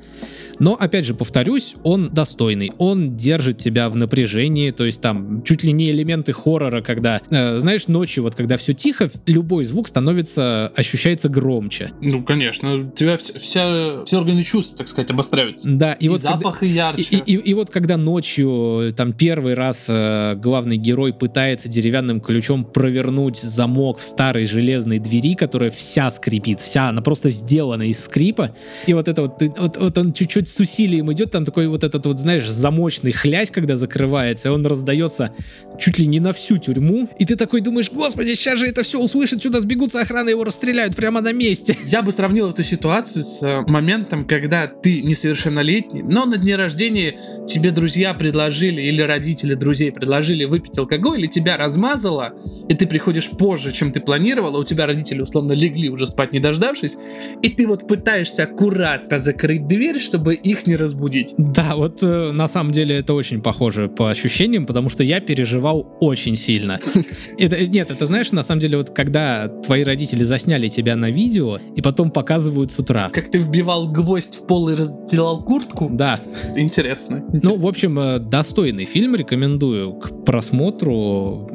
Но, 0.59 0.73
опять 0.73 1.05
же, 1.05 1.13
повторюсь, 1.13 1.58
он 1.83 2.09
достойный. 2.13 2.71
Он 2.77 3.15
держит 3.15 3.57
тебя 3.57 3.89
в 3.89 3.95
напряжении, 3.95 4.71
то 4.71 4.85
есть 4.85 5.01
там 5.01 5.41
чуть 5.43 5.63
ли 5.63 5.71
не 5.73 5.91
элементы 5.91 6.33
хоррора, 6.33 6.81
когда, 6.81 7.21
э, 7.29 7.59
знаешь, 7.59 7.87
ночью, 7.87 8.23
вот 8.23 8.35
когда 8.35 8.57
все 8.57 8.73
тихо, 8.73 9.09
любой 9.25 9.63
звук 9.63 9.87
становится, 9.87 10.71
ощущается 10.75 11.29
громче. 11.29 11.91
Ну, 12.01 12.23
конечно, 12.23 12.75
у 12.75 12.89
тебя 12.91 13.17
вся, 13.17 13.33
вся- 13.39 14.03
все 14.05 14.17
органы 14.17 14.43
чувств, 14.43 14.75
так 14.75 14.87
сказать, 14.87 15.11
обостряются. 15.11 15.69
Да, 15.69 15.93
и, 15.93 16.05
И, 16.05 16.09
вот 16.09 16.21
когда- 16.21 16.37
запахи 16.37 16.65
и, 16.65 16.69
ярче. 16.69 17.01
и- 17.25 17.33
и- 17.33 17.49
и 17.49 17.53
вот 17.53 17.69
когда 17.69 17.97
ночью 17.97 18.93
там 18.95 19.13
первый 19.13 19.53
раз 19.53 19.85
э, 19.87 20.35
главный 20.35 20.77
герой 20.77 21.13
пытается 21.13 21.67
деревянным 21.69 22.21
ключом 22.21 22.65
провернуть 22.65 23.37
замок 23.37 23.99
в 23.99 24.03
старой 24.03 24.45
железной 24.45 24.99
двери, 24.99 25.35
которая 25.35 25.69
вся 25.69 26.09
скрипит, 26.11 26.59
вся, 26.59 26.89
она 26.89 27.01
просто 27.01 27.29
сделана 27.29 27.83
из 27.83 27.99
скрипа, 28.03 28.55
и 28.87 28.93
вот 28.93 29.07
это 29.07 29.21
вот, 29.23 29.37
ты- 29.37 29.53
вот, 29.57 29.77
вот 29.77 29.97
он 29.97 30.13
чуть-чуть 30.13 30.47
с 30.47 30.59
усилием 30.59 31.11
идет, 31.11 31.31
там 31.31 31.45
такой 31.49 31.67
вот 31.67 31.83
этот 31.83 32.05
вот, 32.05 32.19
знаешь, 32.19 32.47
замочный 32.47 33.11
хлясь, 33.11 33.49
когда 33.49 33.75
закрывается, 33.75 34.53
он 34.53 34.63
раздается 34.67 35.31
чуть 35.79 35.97
ли 35.97 36.05
не 36.05 36.19
на 36.19 36.31
всю 36.31 36.57
тюрьму, 36.57 37.09
и 37.17 37.25
ты 37.25 37.35
такой 37.35 37.61
думаешь, 37.61 37.89
господи, 37.91 38.35
сейчас 38.35 38.59
же 38.59 38.67
это 38.67 38.83
все 38.83 38.99
услышат, 38.99 39.41
сюда 39.41 39.59
сбегутся 39.61 40.01
охраны, 40.01 40.29
его 40.29 40.43
расстреляют 40.43 40.95
прямо 40.95 41.21
на 41.21 41.33
месте. 41.33 41.75
Я 41.85 42.03
бы 42.03 42.11
сравнил 42.11 42.51
эту 42.51 42.63
ситуацию 42.63 43.23
с 43.23 43.41
э, 43.41 43.61
моментом, 43.61 44.27
когда 44.27 44.67
ты 44.67 45.01
несовершеннолетний, 45.01 46.03
но 46.03 46.25
на 46.25 46.37
дне 46.37 46.55
рождения 46.55 47.17
тебе 47.47 47.71
друзья 47.71 48.13
предложили 48.13 48.83
или 48.83 49.01
родители 49.01 49.55
друзей 49.55 49.91
предложили 49.91 50.45
выпить 50.45 50.77
алкоголь, 50.77 51.21
или 51.21 51.27
тебя 51.27 51.57
размазало, 51.57 52.35
и 52.67 52.75
ты 52.75 52.85
приходишь 52.85 53.27
позже, 53.31 53.71
чем 53.71 53.91
ты 53.91 54.01
планировал, 54.01 54.55
а 54.55 54.59
у 54.59 54.63
тебя 54.63 54.85
родители 54.85 55.21
условно 55.21 55.53
легли 55.53 55.89
уже 55.89 56.05
спать 56.05 56.31
не 56.31 56.39
дождавшись, 56.39 56.95
и 57.41 57.49
ты 57.49 57.65
вот 57.65 57.87
пытаешься 57.87 58.43
аккуратно 58.43 59.17
закрыть 59.17 59.65
дверь, 59.65 59.97
чтобы 59.97 60.35
их 60.35 60.67
не 60.67 60.75
разбудить. 60.75 61.33
Да, 61.39 61.77
вот 61.77 62.03
э, 62.03 62.31
на 62.33 62.49
самом 62.49 62.73
деле 62.73 62.97
это 62.97 63.13
очень 63.13 63.41
похоже 63.41 63.87
по 63.87 64.09
ощущениям, 64.09 64.65
потому 64.65 64.89
что 64.89 65.03
я 65.03 65.21
переживал 65.21 65.95
очень 66.01 66.35
сильно. 66.35 66.79
Это, 67.37 67.65
нет, 67.65 67.89
это 67.89 68.05
знаешь, 68.05 68.33
на 68.33 68.43
самом 68.43 68.59
деле, 68.59 68.77
вот 68.77 68.89
когда 68.89 69.47
твои 69.47 69.83
родители 69.85 70.25
засняли 70.25 70.67
тебя 70.67 70.97
на 70.97 71.09
видео 71.09 71.57
и 71.75 71.81
потом 71.81 72.11
показывают 72.11 72.73
с 72.73 72.79
утра. 72.79 73.09
Как 73.13 73.31
ты 73.31 73.39
вбивал 73.39 73.89
гвоздь 73.89 74.35
в 74.35 74.47
пол 74.47 74.67
и 74.67 74.75
расстилал 74.75 75.41
куртку? 75.41 75.87
Да, 75.89 76.19
Интересно. 76.55 77.23
ну, 77.31 77.55
в 77.55 77.65
общем, 77.65 77.97
э, 77.97 78.19
достойный 78.19 78.83
фильм, 78.83 79.15
рекомендую 79.15 79.93
к 79.93 80.25
просмотру. 80.25 81.49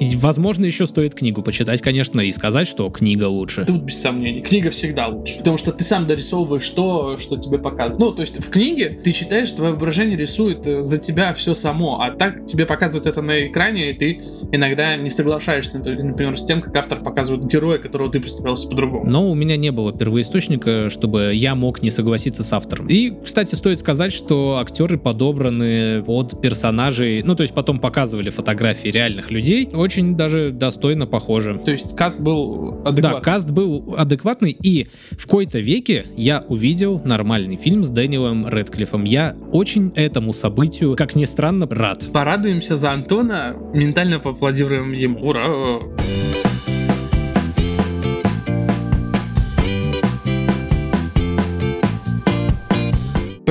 И, 0.00 0.16
возможно, 0.16 0.64
еще 0.64 0.88
стоит 0.88 1.14
книгу 1.14 1.42
почитать, 1.42 1.80
конечно, 1.80 2.20
и 2.20 2.32
сказать, 2.32 2.66
что 2.66 2.90
книга 2.90 3.26
лучше. 3.26 3.64
Тут 3.64 3.82
без 3.82 4.00
сомнений. 4.00 4.40
Книга 4.40 4.70
всегда 4.70 5.06
лучше. 5.06 5.38
Потому 5.38 5.58
что 5.58 5.70
ты 5.70 5.84
сам 5.84 6.08
дорисовываешь 6.08 6.68
то, 6.70 7.16
что 7.18 7.36
тебе 7.36 7.58
показывают. 7.58 8.00
Ну, 8.00 8.12
то 8.16 8.22
есть 8.22 8.44
в 8.44 8.50
книге 8.50 8.98
ты 9.04 9.11
читаешь, 9.12 9.50
твое 9.52 9.72
воображение 9.72 10.16
рисует 10.16 10.66
э, 10.66 10.82
за 10.82 10.98
тебя 10.98 11.32
все 11.32 11.54
само. 11.54 12.00
А 12.00 12.10
так 12.10 12.46
тебе 12.46 12.66
показывают 12.66 13.06
это 13.06 13.22
на 13.22 13.46
экране, 13.46 13.90
и 13.90 13.92
ты 13.94 14.20
иногда 14.52 14.96
не 14.96 15.10
соглашаешься, 15.10 15.78
например, 15.78 16.36
с 16.38 16.44
тем, 16.44 16.60
как 16.60 16.74
автор 16.76 17.00
показывает 17.02 17.44
героя, 17.46 17.78
которого 17.78 18.10
ты 18.10 18.20
представлялся 18.20 18.68
по-другому. 18.68 19.08
Но 19.08 19.30
у 19.30 19.34
меня 19.34 19.56
не 19.56 19.70
было 19.72 19.92
первоисточника, 19.92 20.90
чтобы 20.90 21.32
я 21.34 21.54
мог 21.54 21.82
не 21.82 21.90
согласиться 21.90 22.44
с 22.44 22.52
автором. 22.52 22.86
И, 22.88 23.12
кстати, 23.24 23.54
стоит 23.54 23.78
сказать, 23.78 24.12
что 24.12 24.58
актеры 24.58 24.98
подобраны 24.98 26.02
под 26.02 26.40
персонажей, 26.40 27.22
ну, 27.22 27.34
то 27.34 27.42
есть 27.42 27.54
потом 27.54 27.78
показывали 27.78 28.30
фотографии 28.30 28.88
реальных 28.88 29.30
людей, 29.30 29.68
очень 29.72 30.16
даже 30.16 30.50
достойно 30.50 31.06
похожи. 31.06 31.58
То 31.64 31.70
есть 31.70 31.96
каст 31.96 32.20
был 32.20 32.82
Да, 32.82 32.90
адекватный. 32.90 33.22
каст 33.22 33.50
был 33.50 33.94
адекватный, 33.96 34.50
и 34.50 34.88
в 35.12 35.26
кои-то 35.26 35.58
веке 35.58 36.06
я 36.16 36.44
увидел 36.48 37.00
нормальный 37.04 37.56
фильм 37.56 37.84
с 37.84 37.88
Дэниелом 37.90 38.46
Редклиффом. 38.92 39.04
Я 39.04 39.36
очень 39.52 39.92
этому 39.94 40.32
событию, 40.32 40.96
как 40.96 41.14
ни 41.14 41.24
странно, 41.24 41.66
рад. 41.70 42.12
Порадуемся 42.12 42.76
за 42.76 42.92
Антона, 42.92 43.56
ментально 43.74 44.18
поаплодируем 44.18 44.92
ему. 44.92 45.20
Ура! 45.20 45.80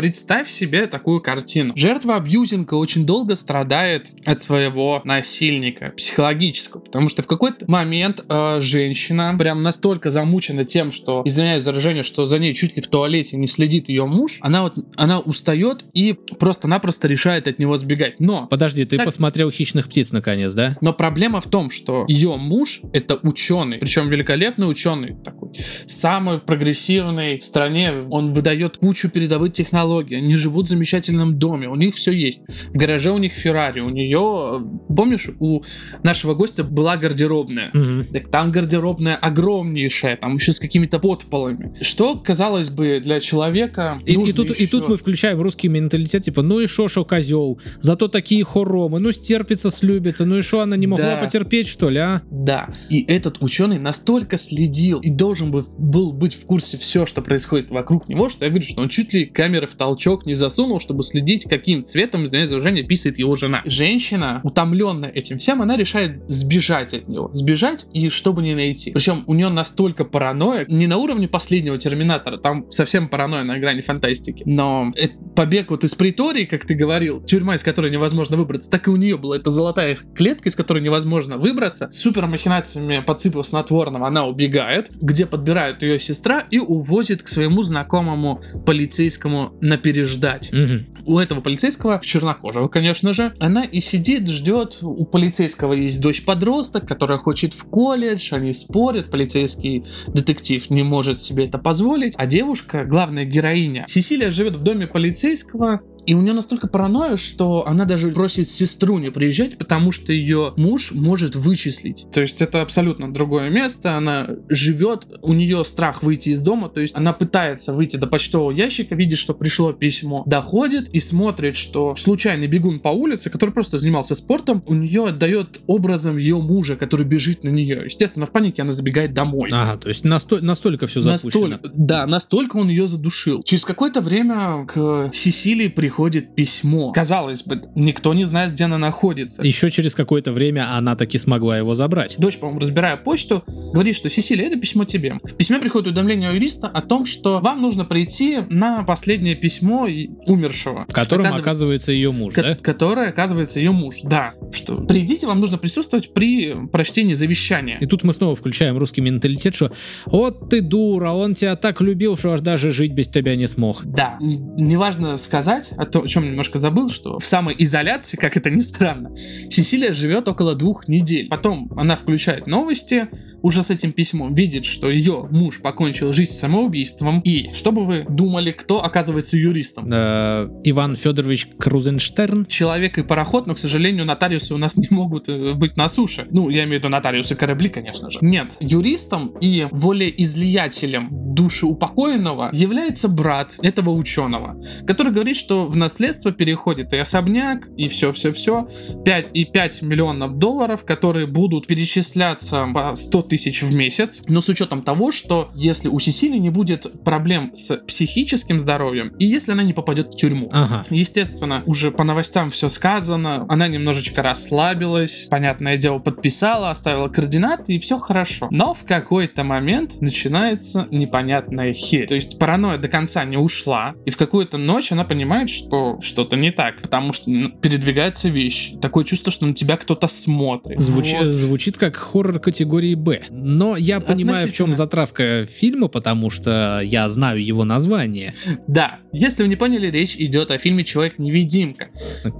Представь 0.01 0.49
себе 0.49 0.87
такую 0.87 1.21
картину. 1.21 1.73
Жертва 1.75 2.15
абьюзинга 2.15 2.73
очень 2.73 3.05
долго 3.05 3.35
страдает 3.35 4.11
от 4.25 4.41
своего 4.41 4.99
насильника 5.03 5.93
психологического, 5.95 6.81
потому 6.81 7.07
что 7.07 7.21
в 7.21 7.27
какой-то 7.27 7.69
момент 7.69 8.25
э, 8.27 8.59
женщина 8.59 9.35
прям 9.37 9.61
настолько 9.61 10.09
замучена 10.09 10.63
тем, 10.63 10.89
что, 10.89 11.21
извиняюсь 11.23 11.61
за 11.61 11.69
выражение, 11.69 12.01
что 12.01 12.25
за 12.25 12.39
ней 12.39 12.55
чуть 12.55 12.77
ли 12.77 12.81
в 12.81 12.87
туалете 12.87 13.37
не 13.37 13.45
следит 13.45 13.89
ее 13.89 14.07
муж, 14.07 14.39
она 14.41 14.63
вот, 14.63 14.73
она 14.95 15.19
устает 15.19 15.85
и 15.93 16.13
просто-напросто 16.39 17.07
решает 17.07 17.47
от 17.47 17.59
него 17.59 17.77
сбегать. 17.77 18.19
Но 18.19 18.47
Подожди, 18.47 18.85
ты 18.85 18.97
Так. 18.97 19.05
посмотрел 19.05 19.51
«Хищных 19.51 19.87
птиц» 19.87 20.11
наконец, 20.11 20.53
да? 20.53 20.77
но 20.81 20.93
проблема 20.93 21.41
в 21.41 21.47
том, 21.47 21.69
что 21.69 22.05
ее 22.07 22.37
муж 22.37 22.81
это 22.91 23.19
ученый, 23.21 23.77
причем 23.77 24.09
великолепный 24.09 24.67
ученый 24.67 25.15
такой, 25.23 25.51
самый 25.85 26.39
прогрессивный 26.39 27.37
в 27.37 27.43
стране. 27.43 28.07
Он 28.09 28.33
выдает 28.33 28.77
кучу 28.77 29.07
передовых 29.07 29.51
технологий. 29.51 29.90
Деньги, 29.99 30.15
они 30.15 30.35
живут 30.37 30.65
в 30.65 30.69
замечательном 30.69 31.37
доме, 31.37 31.67
у 31.67 31.75
них 31.75 31.93
все 31.95 32.11
есть. 32.11 32.43
В 32.73 32.77
гараже 32.77 33.11
у 33.11 33.17
них 33.17 33.33
Феррари, 33.33 33.81
у 33.81 33.89
нее, 33.89 34.61
помнишь, 34.95 35.29
у 35.39 35.61
нашего 36.03 36.33
гостя 36.33 36.63
была 36.63 36.97
гардеробная. 36.97 37.69
Мгм. 37.73 38.05
Так 38.13 38.29
там 38.29 38.51
гардеробная 38.51 39.15
огромнейшая, 39.15 40.17
там 40.17 40.35
еще 40.35 40.53
с 40.53 40.59
какими-то 40.59 40.99
подполами. 40.99 41.73
Что, 41.81 42.15
казалось 42.15 42.69
бы, 42.69 42.99
для 43.03 43.19
человека 43.19 43.99
И, 44.05 44.13
и 44.13 44.33
тут, 44.33 44.47
и 44.49 44.63
еще- 44.63 44.67
тут 44.71 44.87
мы 44.89 44.97
включаем 44.97 45.41
русский 45.41 45.67
менталитет, 45.67 46.23
типа, 46.23 46.41
ну 46.41 46.59
и 46.59 46.67
шо, 46.67 46.87
шо 46.87 47.03
козел, 47.05 47.59
зато 47.79 48.07
такие 48.07 48.43
хоромы, 48.43 48.99
ну 48.99 49.11
стерпится, 49.11 49.71
слюбится, 49.71 50.25
ну 50.25 50.37
и 50.37 50.41
шо, 50.41 50.61
она 50.61 50.77
не 50.77 50.87
могла 50.87 51.15
Да. 51.15 51.17
потерпеть, 51.17 51.67
что 51.67 51.89
ли, 51.89 51.99
а? 51.99 52.21
Да. 52.31 52.69
И 52.89 53.03
этот 53.03 53.37
ученый 53.41 53.79
настолько 53.79 54.37
следил 54.37 54.99
и 54.99 55.09
должен 55.11 55.51
был, 55.51 55.63
был 55.77 56.13
быть 56.13 56.35
в 56.35 56.45
курсе 56.45 56.77
все, 56.77 57.05
что 57.05 57.21
происходит 57.21 57.71
вокруг 57.71 58.07
него, 58.09 58.29
что 58.29 58.45
я 58.45 58.51
говорю, 58.51 58.65
что 58.67 58.81
он 58.81 58.89
чуть 58.89 59.13
ли 59.13 59.25
камеры 59.25 59.67
в 59.67 59.75
толчок 59.81 60.27
не 60.27 60.35
засунул, 60.35 60.79
чтобы 60.79 61.01
следить, 61.01 61.45
каким 61.49 61.83
цветом, 61.83 62.25
извиняюсь 62.25 62.49
за 62.49 62.57
выражение, 62.57 62.83
писает 62.83 63.17
его 63.17 63.33
жена. 63.33 63.63
Женщина, 63.65 64.39
утомленная 64.43 65.09
этим 65.09 65.39
всем, 65.39 65.63
она 65.63 65.75
решает 65.75 66.21
сбежать 66.29 66.93
от 66.93 67.07
него. 67.07 67.31
Сбежать 67.33 67.87
и 67.91 68.09
чтобы 68.09 68.43
не 68.43 68.53
найти. 68.53 68.91
Причем 68.91 69.23
у 69.25 69.33
нее 69.33 69.49
настолько 69.49 70.05
паранойя, 70.05 70.67
не 70.69 70.85
на 70.85 70.97
уровне 70.97 71.27
последнего 71.27 71.79
Терминатора, 71.79 72.37
там 72.37 72.69
совсем 72.69 73.07
паранойя 73.07 73.43
на 73.43 73.57
грани 73.57 73.81
фантастики. 73.81 74.43
Но 74.45 74.93
побег 75.35 75.71
вот 75.71 75.83
из 75.83 75.95
притории, 75.95 76.45
как 76.45 76.63
ты 76.63 76.75
говорил, 76.75 77.19
тюрьма, 77.19 77.55
из 77.55 77.63
которой 77.63 77.89
невозможно 77.89 78.37
выбраться, 78.37 78.69
так 78.69 78.87
и 78.87 78.91
у 78.91 78.97
нее 78.97 79.17
была. 79.17 79.37
Это 79.37 79.49
золотая 79.49 79.97
клетка, 80.13 80.47
из 80.47 80.55
которой 80.55 80.83
невозможно 80.83 81.37
выбраться. 81.37 81.89
С 81.89 81.97
супер 81.97 82.27
махинациями 82.27 83.03
подсыпав 83.03 83.47
снотворного, 83.47 84.05
она 84.05 84.27
убегает, 84.27 84.91
где 85.01 85.25
подбирают 85.25 85.81
ее 85.81 85.97
сестра 85.97 86.43
и 86.51 86.59
увозит 86.59 87.23
к 87.23 87.27
своему 87.27 87.63
знакомому 87.63 88.39
полицейскому 88.67 89.53
напереждать. 89.71 90.51
Мгм. 90.51 90.85
У 91.05 91.17
этого 91.17 91.41
полицейского, 91.41 91.99
чернокожего, 92.03 92.67
конечно 92.67 93.13
же, 93.13 93.33
она 93.39 93.63
и 93.63 93.79
сидит, 93.79 94.27
ждет. 94.27 94.79
У 94.81 95.05
полицейского 95.05 95.73
есть 95.73 96.01
дочь-подросток, 96.01 96.87
которая 96.87 97.17
хочет 97.17 97.53
в 97.53 97.65
колледж, 97.65 98.33
они 98.33 98.53
спорят, 98.53 99.09
полицейский 99.09 99.83
детектив 100.07 100.69
не 100.69 100.83
может 100.83 101.19
себе 101.19 101.45
это 101.45 101.57
позволить. 101.57 102.13
А 102.17 102.25
девушка, 102.25 102.83
главная 102.85 103.25
героиня, 103.25 103.85
Сесилия 103.87 104.29
живет 104.29 104.57
в 104.57 104.61
доме 104.61 104.87
полицейского, 104.87 105.81
и 106.05 106.13
у 106.13 106.21
нее 106.21 106.33
настолько 106.33 106.67
паранойя, 106.67 107.15
что 107.15 107.67
она 107.67 107.85
даже 107.85 108.09
просит 108.09 108.49
сестру 108.49 108.97
не 108.99 109.11
приезжать, 109.11 109.57
потому 109.57 109.91
что 109.91 110.11
ее 110.11 110.53
муж 110.57 110.91
может 110.91 111.35
вычислить. 111.35 112.07
То 112.11 112.21
есть 112.21 112.41
это 112.41 112.61
абсолютно 112.61 113.13
другое 113.13 113.49
место, 113.49 113.97
она 113.97 114.29
живет, 114.49 115.07
у 115.21 115.33
нее 115.33 115.63
страх 115.63 116.03
выйти 116.03 116.29
из 116.29 116.41
дома, 116.41 116.69
то 116.69 116.81
есть 116.81 116.95
она 116.95 117.13
пытается 117.13 117.73
выйти 117.73 117.97
до 117.97 118.07
почтового 118.07 118.51
ящика, 118.51 118.95
видит, 118.95 119.19
что 119.19 119.33
пришло 119.33 119.73
письмо, 119.73 120.23
доходит 120.25 120.89
и 120.89 120.99
смотрит, 120.99 121.55
что 121.55 121.95
случайный 121.95 122.47
бегун 122.47 122.79
по 122.79 122.89
улице, 122.89 123.29
который 123.29 123.51
просто 123.51 123.77
занимался 123.77 124.15
спортом, 124.15 124.63
у 124.65 124.73
нее 124.73 125.07
отдает 125.07 125.61
образом 125.67 126.17
ее 126.17 126.37
мужа, 126.37 126.75
который 126.75 127.05
бежит 127.05 127.43
на 127.43 127.49
нее. 127.49 127.81
Естественно, 127.85 128.25
в 128.25 128.31
панике 128.31 128.63
она 128.63 128.71
забегает 128.71 129.13
домой. 129.13 129.49
Ага, 129.51 129.77
то 129.77 129.89
есть 129.89 130.03
насто- 130.03 130.41
настолько 130.41 130.87
все 130.87 131.01
запущено. 131.01 131.47
Настолько, 131.47 131.71
да, 131.75 132.07
настолько 132.07 132.57
он 132.57 132.69
ее 132.69 132.87
задушил. 132.87 133.43
Через 133.43 133.65
какое-то 133.65 134.01
время 134.01 134.65
к 134.65 135.11
Сесилии 135.13 135.67
приходит 135.67 135.90
письмо. 136.35 136.91
Казалось 136.91 137.43
бы, 137.43 137.61
никто 137.75 138.13
не 138.13 138.23
знает, 138.23 138.53
где 138.53 138.65
она 138.65 138.77
находится. 138.77 139.43
Еще 139.43 139.69
через 139.69 139.95
какое-то 139.95 140.31
время 140.31 140.75
она 140.75 140.95
таки 140.95 141.17
смогла 141.17 141.57
его 141.57 141.73
забрать. 141.75 142.15
Дочь, 142.17 142.37
по-моему, 142.37 142.59
разбирая 142.59 142.97
почту, 142.97 143.43
говорит, 143.73 143.95
что 143.95 144.09
Сесилия, 144.09 144.47
это 144.47 144.59
письмо 144.59 144.85
тебе. 144.85 145.17
В 145.23 145.35
письме 145.35 145.59
приходит 145.59 145.87
уведомление 145.87 146.33
юриста 146.33 146.67
о 146.67 146.81
том, 146.81 147.05
что 147.05 147.39
вам 147.39 147.61
нужно 147.61 147.85
прийти 147.85 148.39
на 148.49 148.83
последнее 148.83 149.35
письмо 149.35 149.87
умершего. 150.25 150.85
В 150.87 150.93
котором 150.93 151.25
Что, 151.25 151.35
оказывается 151.35 151.91
ее 151.91 152.11
муж, 152.11 152.33
ко- 152.33 152.41
да? 152.41 152.55
Которое 152.55 153.09
оказывается 153.09 153.59
ее 153.59 153.71
муж. 153.71 153.97
Да. 154.03 154.33
Что 154.51 154.75
придите, 154.77 155.27
вам 155.27 155.39
нужно 155.39 155.57
присутствовать 155.57 156.13
при 156.13 156.55
прочтении 156.71 157.13
завещания. 157.13 157.77
И 157.79 157.85
тут 157.85 158.03
мы 158.03 158.13
снова 158.13 158.35
включаем 158.35 158.77
русский 158.77 159.01
менталитет, 159.01 159.55
что 159.55 159.71
вот 160.05 160.49
ты 160.49 160.61
дура, 160.61 161.11
он 161.11 161.35
тебя 161.35 161.55
так 161.55 161.81
любил, 161.81 162.17
что 162.17 162.33
аж 162.33 162.41
даже 162.41 162.71
жить 162.71 162.93
без 162.93 163.07
тебя 163.07 163.35
не 163.35 163.47
смог. 163.47 163.83
Да, 163.83 164.17
неважно 164.21 165.17
сказать, 165.17 165.73
о, 165.81 165.85
том, 165.85 166.03
о 166.03 166.07
чем 166.07 166.25
немножко 166.25 166.59
забыл, 166.59 166.89
что 166.89 167.17
в 167.17 167.25
самой 167.25 167.55
изоляции, 167.57 168.15
как 168.17 168.37
это 168.37 168.49
ни 168.51 168.59
странно, 168.59 169.15
Сесилия 169.15 169.93
живет 169.93 170.27
около 170.27 170.53
двух 170.53 170.87
недель. 170.87 171.27
Потом 171.27 171.71
она 171.75 171.95
включает 171.95 172.45
новости 172.45 173.07
уже 173.41 173.63
с 173.63 173.71
этим 173.71 173.91
письмом, 173.91 174.33
видит, 174.33 174.65
что 174.65 174.89
ее 174.89 175.27
муж 175.31 175.59
покончил 175.61 176.13
жизнь 176.13 176.33
самоубийством. 176.33 177.21
И, 177.21 177.49
что 177.53 177.71
бы 177.71 177.83
вы 177.83 178.05
думали, 178.07 178.51
кто 178.51 178.83
оказывается 178.83 179.37
юристом? 179.37 179.91
Э, 179.91 180.47
Иван 180.63 180.95
Федорович 180.95 181.47
Крузенштерн. 181.57 182.45
Человек 182.45 182.99
и 182.99 183.03
пароход, 183.03 183.47
но, 183.47 183.55
к 183.55 183.57
сожалению, 183.57 184.05
нотариусы 184.05 184.53
у 184.53 184.57
нас 184.57 184.77
не 184.77 184.87
могут 184.91 185.29
э, 185.29 185.53
быть 185.53 185.77
на 185.77 185.87
суше. 185.87 186.27
Ну, 186.29 186.49
я 186.49 186.63
имею 186.63 186.79
в 186.79 186.83
виду 186.83 186.89
нотариусы 186.89 187.35
корабли, 187.35 187.69
конечно 187.69 188.11
же. 188.11 188.19
Нет, 188.21 188.57
юристом 188.59 189.35
и 189.41 189.67
волеизлиятелем 189.71 191.09
души 191.33 191.65
упокоенного 191.65 192.51
является 192.53 193.07
брат 193.07 193.57
этого 193.63 193.89
ученого, 193.91 194.61
который 194.85 195.11
говорит, 195.11 195.37
что 195.37 195.70
в 195.71 195.75
наследство 195.77 196.31
переходит 196.31 196.93
и 196.93 196.97
особняк, 196.97 197.67
и 197.77 197.87
все-все-все, 197.87 198.67
5 199.05 199.29
и 199.33 199.45
5 199.45 199.81
миллионов 199.83 200.37
долларов, 200.37 200.85
которые 200.85 201.27
будут 201.27 201.65
перечисляться 201.65 202.67
по 202.73 202.95
100 202.95 203.21
тысяч 203.23 203.63
в 203.63 203.73
месяц, 203.73 204.21
но 204.27 204.41
с 204.41 204.49
учетом 204.49 204.83
того, 204.83 205.11
что 205.11 205.49
если 205.55 205.87
у 205.87 205.97
Сесилии 205.99 206.37
не 206.37 206.49
будет 206.49 207.03
проблем 207.03 207.51
с 207.53 207.77
психическим 207.77 208.59
здоровьем, 208.59 209.13
и 209.17 209.25
если 209.25 209.53
она 209.53 209.63
не 209.63 209.73
попадет 209.73 210.13
в 210.13 210.17
тюрьму. 210.17 210.49
Ага. 210.51 210.83
Естественно, 210.89 211.63
уже 211.65 211.91
по 211.91 212.03
новостям 212.03 212.51
все 212.51 212.67
сказано, 212.67 213.45
она 213.47 213.67
немножечко 213.67 214.21
расслабилась, 214.21 215.27
понятное 215.29 215.77
дело, 215.77 215.99
подписала, 215.99 216.69
оставила 216.69 217.07
координаты, 217.07 217.73
и 217.73 217.79
все 217.79 217.97
хорошо. 217.97 218.49
Но 218.51 218.73
в 218.73 218.83
какой-то 218.83 219.43
момент 219.43 220.01
начинается 220.01 220.87
непонятная 220.91 221.73
херь. 221.73 222.07
То 222.07 222.15
есть 222.15 222.37
паранойя 222.37 222.77
до 222.77 222.89
конца 222.89 223.23
не 223.23 223.37
ушла, 223.37 223.93
и 224.05 224.09
в 224.09 224.17
какую-то 224.17 224.57
ночь 224.57 224.91
она 224.91 225.05
понимает, 225.05 225.49
что 225.49 225.60
что-то 226.01 226.35
не 226.37 226.51
так, 226.51 226.81
потому 226.81 227.13
что 227.13 227.25
передвигается 227.61 228.29
вещь. 228.29 228.71
Такое 228.81 229.03
чувство, 229.05 229.31
что 229.31 229.45
на 229.45 229.53
тебя 229.53 229.77
кто-то 229.77 230.07
смотрит. 230.07 230.79
Звучи- 230.79 231.17
Вот. 231.17 231.31
Звучит 231.31 231.77
как 231.77 231.95
хоррор 231.95 232.39
категории 232.39 232.95
Б. 232.95 233.23
Но 233.29 233.75
я 233.77 233.99
понимаю, 233.99 234.47
в 234.47 234.53
чем 234.53 234.73
затравка 234.73 235.45
фильма, 235.45 235.87
потому 235.87 236.29
что 236.29 236.81
я 236.83 237.07
знаю 237.09 237.43
его 237.43 237.63
название. 237.63 238.33
Да, 238.67 238.99
если 239.11 239.43
вы 239.43 239.49
не 239.49 239.55
поняли, 239.55 239.87
речь 239.87 240.15
идет 240.17 240.51
о 240.51 240.57
фильме 240.57 240.83
«Человек-невидимка». 240.83 241.89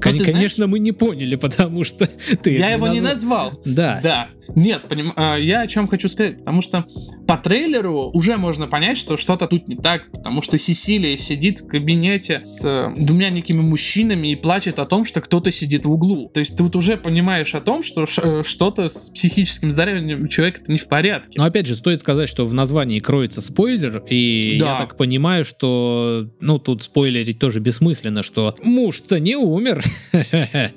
Кон- 0.02 0.18
ты 0.18 0.26
Конечно, 0.32 0.68
мы 0.68 0.80
не 0.80 0.92
поняли, 0.92 1.36
потому 1.36 1.84
что 1.84 2.08
ты 2.44 2.52
Я 2.52 2.72
его 2.72 2.88
не 2.88 3.02
назвал. 3.02 3.52
назвал. 3.52 3.62
Да. 3.66 4.00
Да. 4.04 4.28
Нет, 4.56 4.84
поним- 4.90 5.14
а, 5.16 5.36
я 5.38 5.62
о 5.62 5.68
чем 5.68 5.88
хочу 5.88 6.08
сказать, 6.08 6.40
потому 6.40 6.62
что 6.62 6.86
по 7.28 7.38
трейлеру 7.38 8.10
уже 8.14 8.38
можно 8.38 8.68
понять, 8.68 8.98
что 8.98 9.18
что-то 9.18 9.48
тут 9.48 9.68
не 9.68 9.76
так, 9.76 10.12
потому 10.12 10.42
что 10.42 10.58
Сесилия 10.58 11.16
сидит 11.18 11.62
в 11.62 11.68
кабинете 11.68 12.44
с 12.44 12.64
э, 12.66 12.94
двумя 13.12 13.30
некими 13.30 13.62
мужчинами 13.62 14.30
и 14.30 14.36
плачет 14.36 14.80
о 14.80 14.86
том, 14.86 15.04
что 15.04 15.20
кто-то 15.20 15.52
сидит 15.52 15.86
в 15.86 15.92
углу. 15.92 16.30
То 16.34 16.40
есть 16.40 16.56
ты 16.56 16.64
вот 16.64 16.76
уже 16.78 16.96
понимаешь 16.96 17.54
о 17.54 17.60
том, 17.60 17.84
что 17.84 18.06
э, 18.06 18.44
что-то 18.44 18.88
с 18.88 19.10
психическим 19.10 19.70
здоровьем 19.70 20.28
человека-то 20.28 20.72
не 20.72 20.78
в 20.78 20.88
порядке. 20.88 21.34
Но 21.38 21.44
опять 21.44 21.68
же, 21.68 21.76
стоит 21.76 22.00
сказать, 22.00 22.30
что 22.30 22.46
в 22.46 22.54
названии 22.54 23.00
кроется 23.00 23.42
спойлер, 23.42 24.04
и 24.10 24.58
Да. 24.60 24.74
я 24.74 24.78
так 24.78 24.96
понимаю, 24.96 25.44
что, 25.44 26.30
ну, 26.40 26.58
тут 26.58 26.84
спойлерить 26.84 27.38
тоже 27.38 27.60
бессмысленно, 27.60 28.24
что 28.24 28.56
муж-то 28.64 29.20
не 29.20 29.36
умер. 29.36 29.84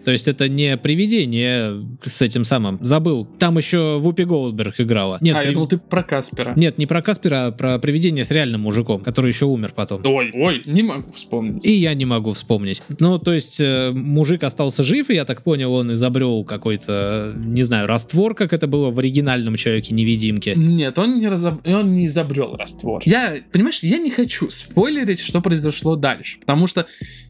То 0.05 0.11
есть 0.11 0.27
это 0.27 0.49
не 0.49 0.77
привидение 0.77 1.87
с 2.03 2.21
этим 2.21 2.45
самым. 2.45 2.79
Забыл. 2.83 3.27
Там 3.39 3.59
еще 3.59 3.99
Вупи 3.99 4.25
Голдберг 4.25 4.81
играла. 4.81 5.19
Нет, 5.21 5.37
а, 5.39 5.45
я 5.45 5.53
думал, 5.53 5.69
ты 5.69 5.79
про 5.79 6.03
Каспера. 6.03 6.55
Нет, 6.57 6.79
не 6.79 6.87
про 6.87 7.01
Каспера, 7.01 7.47
а 7.47 7.53
про 7.53 7.79
привидение 7.79 8.25
с 8.25 8.31
реальным 8.33 8.63
мужиком, 8.63 9.01
который 9.03 9.29
еще 9.29 9.47
умер 9.47 9.73
потом. 9.75 10.03
Ой, 10.05 10.33
ой, 10.35 10.63
не 10.65 10.83
могу 10.83 11.13
вспомнить. 11.13 11.65
И 11.65 11.73
я 11.73 11.95
не 11.95 12.05
могу 12.05 12.24
вспомнить. 12.33 12.83
Ну, 12.99 13.19
то 13.19 13.33
есть, 13.33 13.61
э, 13.61 13.91
мужик 13.93 14.45
остался 14.45 14.83
жив, 14.83 15.11
и 15.11 15.15
я 15.15 15.25
так 15.25 15.43
понял, 15.43 15.73
он 15.73 15.93
изобрел 15.95 16.45
какой-то, 16.45 17.33
не 17.37 17.63
знаю, 17.63 17.87
раствор, 17.87 18.35
как 18.35 18.53
это 18.53 18.67
было 18.67 18.91
в 18.91 18.99
оригинальном 18.99 19.57
Человеке-невидимке. 19.57 20.55
Нет, 20.57 20.99
он 20.99 21.19
не, 21.19 21.27
разоб- 21.27 21.61
он 21.71 21.95
не 21.95 22.07
изобрел 22.07 22.57
раствор. 22.57 23.03
Я, 23.05 23.37
понимаешь, 23.53 23.81
я 23.83 23.99
не 23.99 24.11
хочу 24.11 24.49
спойлерить, 24.51 25.21
что 25.21 25.41
произошло 25.41 25.97
дальше, 25.97 26.39
потому 26.41 26.67
что 26.67 26.87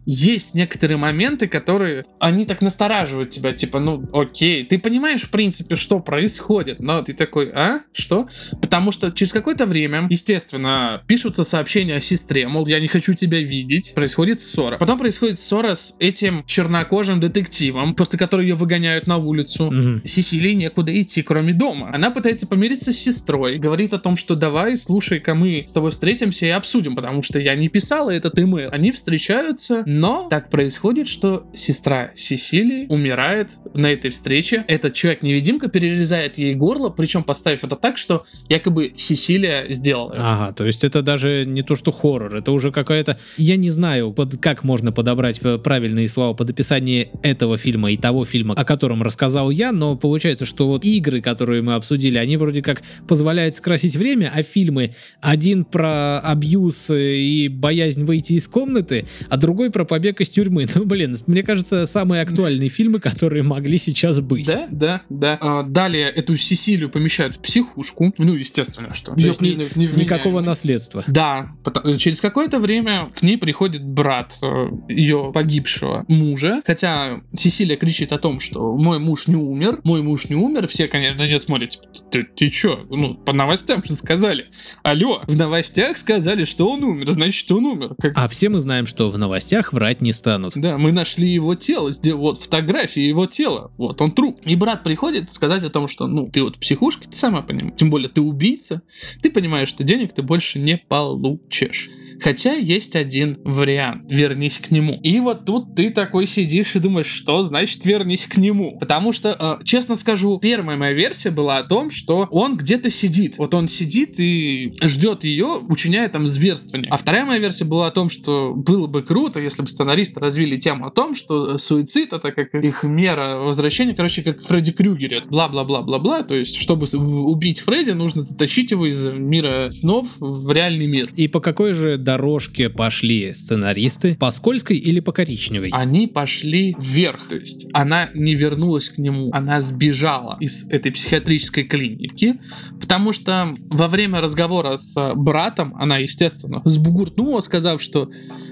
есть 0.07 0.55
некоторые 0.55 0.99
моменты, 0.99 1.49
которые, 1.49 2.03
они 2.19 2.45
так 2.45 2.61
настораживают 2.61 3.31
тебя, 3.31 3.53
типа, 3.53 3.81
ну, 3.81 4.05
окей, 4.13 4.65
ты 4.65 4.79
понимаешь, 4.79 5.23
в 5.23 5.31
принципе, 5.31 5.77
что 5.77 6.01
происходит, 6.01 6.81
но 6.81 7.03
ты 7.03 7.15
такой, 7.15 7.51
а, 7.55 7.81
что? 7.93 8.29
Потому 8.61 8.91
что 8.91 9.11
через 9.11 9.33
какое-то 9.33 9.67
время, 9.67 10.07
естественно, 10.11 11.03
пишутся 11.07 11.45
сообщения 11.45 11.97
о 11.97 12.01
сестре, 12.01 12.47
мол, 12.49 12.67
я 12.67 12.81
не 12.81 12.89
хочу 12.89 13.15
тебя 13.15 13.41
видеть, 13.41 13.95
происходит 13.95 14.41
ссора. 14.41 14.79
Потом 14.85 14.99
происходит 14.99 15.39
ссора 15.39 15.77
с 15.77 15.97
этим 15.99 16.45
чернокожим 16.45 17.19
детективом, 17.19 17.95
после 17.95 18.19
которого 18.19 18.43
ее 18.43 18.55
выгоняют 18.55 19.07
на 19.07 19.17
улицу. 19.17 19.71
Мгм. 19.71 20.03
Сесилии 20.05 20.53
некуда 20.53 21.01
идти, 21.01 21.23
кроме 21.23 21.55
дома. 21.55 21.91
Она 21.95 22.11
пытается 22.11 22.47
помириться 22.47 22.93
с 22.93 22.99
сестрой, 22.99 23.57
говорит 23.57 23.95
о 23.95 23.99
том, 23.99 24.19
что 24.19 24.35
давай, 24.35 24.77
слушай-ка, 24.77 25.35
мы 25.35 25.63
с 25.65 25.73
тобой 25.73 25.91
встретимся 25.91 26.45
и 26.45 26.51
обсудим, 26.51 26.97
потому 26.97 27.23
что 27.23 27.39
я 27.39 27.55
не 27.55 27.71
писала 27.71 28.11
этот 28.11 28.39
имейл. 28.39 28.69
Они 28.73 28.93
встречаются, 28.93 29.85
но 29.87 30.29
так 30.29 30.51
происходит, 30.51 31.09
что 31.09 31.47
сестра 31.55 32.11
Сесилии 32.15 32.85
умирает 32.91 33.57
на 33.73 33.91
этой 33.91 34.11
встрече. 34.11 34.67
Этот 34.69 34.93
человек-невидимка 34.93 35.71
перерезает 35.71 36.37
ей 36.37 36.55
горло, 36.55 36.91
причем 36.91 37.25
поставив 37.25 37.65
это 37.65 37.77
так, 37.77 37.97
что 37.97 38.27
якобы 38.51 38.93
Сесилия 38.97 39.65
сделала. 39.71 40.13
Ага, 40.15 40.53
то 40.53 40.67
есть 40.67 40.85
это 40.85 41.01
даже 41.01 41.47
не 41.47 41.63
то, 41.63 41.75
что 41.75 41.91
хоррор, 41.91 42.37
это 42.37 42.53
уже 42.53 42.71
какая-то... 42.71 43.19
Я 43.39 43.57
не 43.57 43.71
знаю, 43.71 44.13
под... 44.13 44.37
как 44.37 44.63
можно 44.63 44.74
подобрать 44.93 45.41
п- 45.41 45.59
правильные 45.59 46.09
слова 46.09 46.35
под 46.35 46.51
описание 46.51 47.09
этого 47.23 47.57
фильма 47.59 47.91
и 47.93 47.97
того 47.97 48.25
фильма, 48.25 48.55
о 48.55 48.65
котором 48.65 49.03
рассказал 49.03 49.51
я, 49.51 49.73
но 49.73 49.97
получается, 49.97 50.45
что 50.47 50.67
вот 50.67 50.85
игры, 50.85 51.21
которые 51.21 51.63
мы 51.63 51.75
обсудили, 51.75 52.19
они 52.19 52.37
вроде 52.37 52.63
как 52.63 52.83
позволяют 53.09 53.57
скрасить 53.57 53.97
время, 53.97 54.33
а 54.35 54.43
фильмы 54.43 54.95
один 55.21 55.65
про 55.65 56.19
абьюз 56.21 56.91
э, 56.91 57.17
и 57.17 57.49
боязнь 57.49 58.05
выйти 58.05 58.35
из 58.35 58.47
комнаты, 58.47 59.07
а 59.29 59.37
другой 59.37 59.71
про 59.71 59.85
побег 59.85 60.21
из 60.21 60.29
тюрьмы. 60.31 60.67
Ну, 60.75 60.85
блин, 60.87 61.17
мне 61.27 61.43
кажется, 61.43 61.87
самые 61.87 62.23
актуальные 62.23 62.69
фильмы, 62.69 62.99
которые 62.99 63.43
могли 63.45 63.79
сейчас 63.79 64.21
быть. 64.21 64.47
Да, 64.47 64.67
да, 64.71 65.01
да. 65.09 65.39
А, 65.41 65.63
далее 65.63 66.09
эту 66.09 66.37
Сесилию 66.37 66.91
помещают 66.91 67.37
в 67.37 67.41
психушку. 67.41 68.13
Ну, 68.19 68.35
естественно, 68.35 68.93
что. 68.93 69.13
То 69.15 69.21
Ее 69.21 69.35
ни- 69.41 69.49
невменяемой. 69.51 70.05
Никакого 70.05 70.41
наследства. 70.41 71.05
Да, 71.07 71.53
пото- 71.63 71.97
через 71.97 72.21
какое-то 72.21 72.59
время 72.59 73.09
к 73.15 73.23
ней 73.23 73.39
приходит 73.39 73.85
брат 73.85 74.37
э, 74.43 74.47
ее 74.89 75.31
погибшего 75.33 76.05
мужа, 76.09 76.63
хотя 76.67 77.21
Сесилия 77.37 77.77
кричит 77.77 78.13
о 78.13 78.19
том, 78.19 78.41
что 78.41 78.77
мой 78.77 78.99
муж 78.99 79.27
не 79.27 79.37
умер, 79.37 79.81
мой 79.85 80.03
муж 80.03 80.29
не 80.29 80.37
умер, 80.37 80.67
все, 80.67 80.89
конечно, 80.89 81.19
на 81.23 81.27
нее 81.27 81.39
смотрят, 81.39 81.71
типа, 81.71 81.85
ты, 82.11 82.23
ты 82.25 82.49
чё, 82.49 82.85
ну, 82.91 83.15
по 83.15 83.33
новостям 83.33 83.83
же 83.85 83.95
сказали, 83.95 84.47
алло, 84.83 85.23
в 85.27 85.37
новостях 85.37 85.97
сказали, 85.99 86.45
что 86.45 86.69
он 86.69 86.83
умер, 86.85 87.11
значит, 87.13 87.51
он 87.53 87.65
умер. 87.67 87.95
Как- 87.99 88.13
А 88.17 88.29
все 88.29 88.49
мы 88.49 88.61
знаем, 88.61 88.87
что 88.87 89.11
в 89.11 89.19
новостях 89.19 89.73
врать 89.73 90.01
не 90.01 90.13
станут. 90.13 90.55
Да, 90.57 90.79
мы 90.79 90.93
нашли 90.93 91.29
его 91.29 91.55
тело, 91.55 91.91
вот 92.15 92.39
фотографии 92.39 93.03
его 93.03 93.27
тела, 93.27 93.71
вот 93.77 94.01
он 94.01 94.13
труп. 94.13 94.41
И 94.45 94.57
брат 94.57 94.83
приходит 94.83 95.31
сказать 95.31 95.65
о 95.65 95.71
том, 95.71 95.89
что, 95.89 96.07
ну, 96.07 96.27
ты 96.27 96.43
вот 96.43 96.57
в 96.57 96.59
психушке, 96.61 97.09
ты 97.09 97.17
сама 97.17 97.43
понимаешь, 97.43 97.75
тем 97.77 97.91
более 97.91 98.09
ты 98.09 98.21
убийца, 98.21 98.83
ты 99.23 99.31
понимаешь, 99.31 99.69
что 99.69 99.85
денег 99.85 100.13
ты 100.13 100.23
больше 100.23 100.59
не 100.59 100.77
получишь. 100.89 101.89
Хотя 102.21 102.55
есть 102.55 102.97
один 102.97 103.37
вариант, 103.45 104.11
вернись 104.11 104.59
к 104.59 104.71
нему. 104.71 104.99
И 105.03 105.21
вот 105.21 105.45
тут 105.45 105.75
ты 105.75 105.91
такой 105.91 106.27
сидишь 106.27 106.75
и 106.77 106.79
думаешь, 106.79 107.07
что 107.07 107.43
значит 107.43 107.85
вернись 107.85 108.27
к 108.27 108.37
нему? 108.37 108.79
Потому 108.79 109.13
что, 109.13 109.59
э, 109.61 109.65
честно 109.65 109.95
скажу, 109.95 110.39
первая 110.39 110.77
моя 110.77 110.93
версия 110.93 111.31
была 111.31 111.59
о 111.59 111.63
том, 111.65 111.91
что 111.91 112.27
он 112.31 112.57
где-то 112.57 112.91
сидит. 112.91 113.39
Вот 113.39 113.55
он 113.55 113.69
сидит 113.69 114.19
и 114.19 114.73
ждет 114.83 115.25
ее, 115.25 115.47
учиняя 115.69 116.09
там 116.09 116.27
зверствование. 116.27 116.91
А 116.91 116.97
вторая 116.97 117.25
моя 117.25 117.39
версия 117.39 117.65
была 117.65 117.89
о 117.89 117.91
том, 117.91 118.11
что 118.11 118.55
было 118.55 118.87
бы 118.87 119.03
круто, 119.03 119.41
если 119.41 119.63
бы 119.63 119.69
сценаристы 119.69 120.21
развили 120.21 120.57
тему 120.57 120.87
о 120.87 120.91
том, 120.91 121.15
что 121.15 121.59
суицид 121.59 122.13
это 122.13 122.33
как 122.33 122.55
их 122.55 122.83
мера 122.83 123.39
возвращения, 123.39 123.95
короче, 123.95 124.23
как 124.23 124.41
Фредди 124.41 124.73
Крюгере. 124.73 125.23
Бла-бла-бла-бла-бла. 125.29 126.23
То 126.23 126.35
есть, 126.35 126.57
чтобы 126.57 126.87
убить 126.95 127.61
Фредди, 127.61 127.91
нужно 127.93 128.23
затащить 128.23 128.71
его 128.71 128.87
из 128.87 129.05
мира 129.07 129.71
снов 129.71 130.17
в 130.21 130.51
реальный 130.53 130.87
мир. 130.87 131.11
И 131.17 131.29
по 131.29 131.41
какой 131.41 131.73
же 131.73 131.97
дорожке 132.05 132.69
пошли 132.69 133.33
сценаристы? 133.33 134.15
По 134.15 134.31
скользкой 134.31 134.77
или 134.77 135.01
по 135.01 135.13
коричневой? 135.13 135.71
Они 135.73 136.07
пошли 136.07 136.77
вверх, 136.79 137.29
то 137.29 137.37
есть 137.37 137.67
она 137.73 138.11
не 138.15 138.35
вернулась 138.35 138.91
к 138.91 138.99
нему, 138.99 139.31
она 139.33 139.61
сбежала 139.61 140.37
из 140.41 140.69
этой 140.69 140.93
психиатрической 140.93 141.65
клиники, 141.65 142.35
потому 142.81 143.13
что 143.13 143.49
во 143.71 143.89
время 143.89 144.21
разговора 144.21 144.77
с 144.77 144.97
э, 144.97 145.15
братом 145.15 145.75
она, 145.77 145.99
естественно, 145.99 146.63
сбугуртнула, 146.65 147.41
сказав, 147.41 147.83
что 147.83 148.11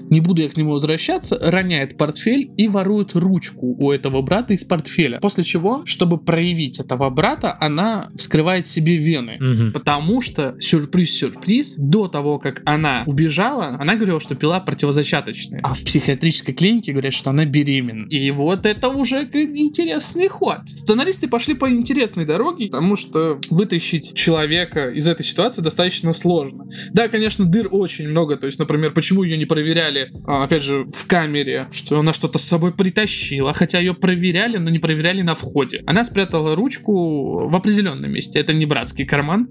не 0.09 0.19
буду 0.19 0.41
я 0.41 0.49
к 0.49 0.57
нему 0.57 0.71
возвращаться, 0.71 1.37
роняет 1.39 1.97
портфель 1.97 2.51
и 2.57 2.67
ворует 2.67 3.13
ручку 3.13 3.75
у 3.77 3.91
этого 3.91 4.21
брата 4.21 4.53
из 4.53 4.63
портфеля. 4.63 5.19
После 5.19 5.43
чего, 5.43 5.85
чтобы 5.85 6.17
проявить 6.17 6.79
этого 6.79 7.09
брата, 7.09 7.55
она 7.59 8.09
вскрывает 8.15 8.67
себе 8.67 8.95
вены. 8.95 9.37
Мгм. 9.39 9.73
Потому 9.73 10.21
что, 10.21 10.55
сюрприз-сюрприз, 10.59 11.75
до 11.77 12.07
того, 12.07 12.39
как 12.39 12.61
она 12.65 13.03
убежала, 13.05 13.42
она 13.51 13.95
говорила, 13.95 14.19
что 14.19 14.35
пила 14.35 14.59
противозачаточные. 14.59 15.61
А 15.63 15.73
в 15.73 15.83
психиатрической 15.83 16.53
клинике 16.53 16.91
говорят, 16.91 17.13
что 17.13 17.29
она 17.29 17.45
беременна. 17.45 18.07
И 18.09 18.31
вот 18.31 18.65
это 18.65 18.89
уже 18.89 19.23
интересный 19.23 20.27
ход. 20.27 20.59
Сценаристы 20.65 21.27
пошли 21.27 21.53
по 21.53 21.69
интересной 21.71 22.25
дороге, 22.25 22.67
потому 22.67 22.95
что 22.95 23.39
вытащить 23.49 24.13
человека 24.13 24.89
из 24.89 25.07
этой 25.07 25.23
ситуации 25.25 25.61
достаточно 25.61 26.13
сложно. 26.13 26.65
Да, 26.91 27.07
конечно, 27.07 27.45
дыр 27.45 27.67
очень 27.71 28.07
много. 28.09 28.35
То 28.37 28.45
есть, 28.47 28.59
например, 28.59 28.91
почему 28.91 29.23
ее 29.23 29.37
не 29.37 29.45
проверяли, 29.45 30.11
а, 30.27 30.43
опять 30.43 30.63
же, 30.63 30.85
в 30.85 31.05
камере, 31.07 31.67
что 31.71 31.99
она 31.99 32.13
что-то 32.13 32.39
с 32.39 32.43
собой 32.43 32.73
притащила, 32.73 33.53
хотя 33.53 33.79
ее 33.79 33.93
проверяли, 33.93 34.57
но 34.57 34.69
не 34.69 34.79
проверяли 34.79 35.21
на 35.21 35.35
входе. 35.35 35.83
Она 35.85 36.03
спрятала 36.03 36.55
ручку 36.55 37.47
в 37.49 37.55
определенном 37.55 38.11
месте. 38.11 38.39
Это 38.39 38.53
не 38.53 38.65
братский 38.65 39.05
карман, 39.05 39.47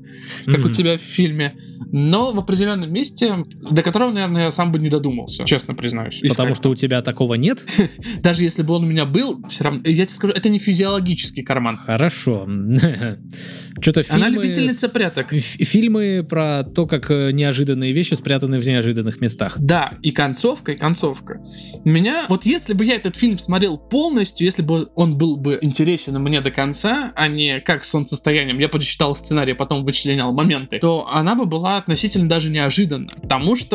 как 0.46 0.58
у 0.58 0.62
Мгм. 0.62 0.72
тебя 0.72 0.96
в 0.96 1.00
фильме, 1.00 1.56
но 1.90 2.32
в 2.32 2.38
определенном 2.38 2.92
месте, 2.92 3.36
до 3.82 3.90
которого, 3.90 4.12
наверное, 4.12 4.44
я 4.44 4.50
сам 4.50 4.70
бы 4.70 4.78
не 4.78 4.88
додумался, 4.88 5.44
честно 5.44 5.74
признаюсь. 5.74 6.20
Потому 6.20 6.54
что 6.54 6.70
у 6.70 6.74
тебя 6.74 7.02
такого 7.02 7.34
нет? 7.34 7.64
даже 8.22 8.44
если 8.44 8.62
бы 8.62 8.74
он 8.74 8.84
у 8.84 8.86
меня 8.86 9.04
был, 9.04 9.42
все 9.48 9.64
равно, 9.64 9.80
я 9.84 10.06
тебе 10.06 10.14
скажу, 10.14 10.32
это 10.32 10.48
не 10.48 10.58
физиологический 10.58 11.42
карман. 11.42 11.78
Хорошо. 11.78 12.46
Что-то 13.80 14.02
фильмы... 14.02 14.26
Она 14.26 14.28
любительница 14.28 14.88
пряток. 14.88 15.30
Фильмы 15.32 16.24
про 16.28 16.62
то, 16.62 16.86
как 16.86 17.10
э, 17.10 17.32
неожиданные 17.32 17.92
вещи 17.92 18.14
спрятаны 18.14 18.60
в 18.60 18.66
неожиданных 18.66 19.20
местах. 19.20 19.58
Да, 19.58 19.94
и 20.02 20.12
концовка, 20.12 20.72
и 20.72 20.76
концовка. 20.76 21.42
Меня, 21.84 22.24
вот 22.28 22.44
если 22.44 22.74
бы 22.74 22.84
я 22.84 22.96
этот 22.96 23.16
фильм 23.16 23.38
смотрел 23.38 23.78
полностью, 23.78 24.44
если 24.44 24.62
бы 24.62 24.90
он 24.94 25.18
был 25.18 25.36
бы 25.36 25.58
интересен 25.60 26.20
мне 26.22 26.40
до 26.40 26.50
конца, 26.50 27.12
а 27.16 27.28
не 27.28 27.60
как 27.60 27.82
с 27.84 27.90
солнцестоянием, 27.90 28.58
я 28.58 28.68
почитал 28.68 29.14
сценарий, 29.14 29.54
потом 29.54 29.84
вычленял 29.84 30.32
моменты, 30.32 30.78
то 30.78 31.08
она 31.10 31.34
бы 31.34 31.46
была 31.46 31.78
относительно 31.78 32.28
даже 32.28 32.50
неожиданна, 32.50 33.10
потому 33.20 33.56
что 33.56 33.71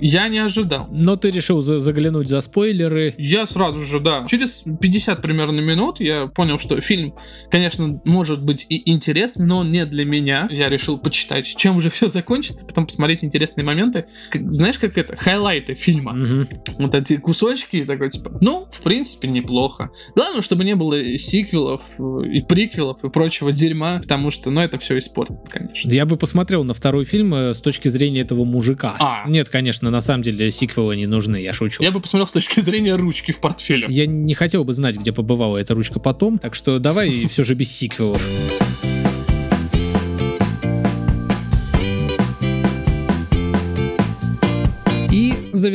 я 0.00 0.28
не 0.28 0.38
ожидал. 0.38 0.88
Но 0.94 1.16
ты 1.16 1.30
решил 1.30 1.60
за- 1.62 1.78
заглянуть 1.80 2.28
за 2.28 2.40
спойлеры. 2.40 3.14
Я 3.18 3.46
сразу 3.46 3.80
же, 3.80 4.00
да, 4.00 4.26
через 4.28 4.64
50 4.80 5.20
примерно 5.22 5.60
минут 5.60 6.00
я 6.00 6.26
понял, 6.26 6.58
что 6.58 6.80
фильм, 6.80 7.14
конечно, 7.50 8.00
может 8.04 8.42
быть 8.42 8.66
и 8.68 8.90
интересный, 8.90 9.46
но 9.46 9.62
не 9.64 9.86
для 9.86 10.04
меня. 10.04 10.48
Я 10.50 10.68
решил 10.68 10.98
почитать, 10.98 11.46
чем 11.56 11.76
уже 11.76 11.90
все 11.90 12.08
закончится, 12.08 12.64
потом 12.64 12.86
посмотреть 12.86 13.24
интересные 13.24 13.64
моменты. 13.64 14.06
Как- 14.30 14.52
знаешь, 14.52 14.78
как 14.78 14.96
это, 14.98 15.16
хайлайты 15.16 15.74
фильма. 15.74 16.12
Мгм. 16.12 16.48
Вот 16.78 16.94
эти 16.94 17.16
кусочки, 17.16 17.84
такой, 17.84 18.10
типа, 18.10 18.38
ну, 18.40 18.66
в 18.70 18.80
принципе, 18.82 19.28
неплохо. 19.28 19.90
Главное, 20.14 20.40
чтобы 20.42 20.64
не 20.64 20.74
было 20.74 20.94
и 20.94 21.18
сиквелов, 21.18 21.98
и 22.24 22.40
приквелов, 22.42 23.04
и 23.04 23.10
прочего 23.10 23.52
дерьма, 23.52 23.98
потому 24.00 24.30
что, 24.30 24.50
ну, 24.50 24.60
это 24.60 24.78
все 24.78 24.98
испортит, 24.98 25.48
конечно. 25.48 25.90
Я 25.90 26.06
бы 26.06 26.16
посмотрел 26.16 26.64
на 26.64 26.74
второй 26.74 27.04
фильм 27.04 27.34
э, 27.34 27.54
с 27.54 27.60
точки 27.60 27.88
зрения 27.88 28.20
этого 28.20 28.44
мужика. 28.44 28.96
А. 28.98 29.24
Нет, 29.34 29.48
конечно, 29.48 29.90
на 29.90 30.00
самом 30.00 30.22
деле 30.22 30.48
сиквелы 30.52 30.94
не 30.94 31.06
нужны, 31.06 31.38
я 31.42 31.52
шучу. 31.52 31.82
Я 31.82 31.90
бы 31.90 31.98
посмотрел 31.98 32.28
с 32.28 32.32
точки 32.32 32.60
зрения 32.60 32.94
ручки 32.94 33.32
в 33.32 33.40
портфеле. 33.40 33.88
Я 33.90 34.06
не 34.06 34.32
хотел 34.32 34.62
бы 34.62 34.72
знать, 34.72 34.96
где 34.96 35.12
побывала 35.12 35.58
эта 35.58 35.74
ручка 35.74 35.98
потом, 35.98 36.38
так 36.38 36.54
что 36.54 36.78
давай 36.78 37.26
все 37.26 37.42
же 37.42 37.54
без 37.54 37.68
сиквелов. 37.72 38.22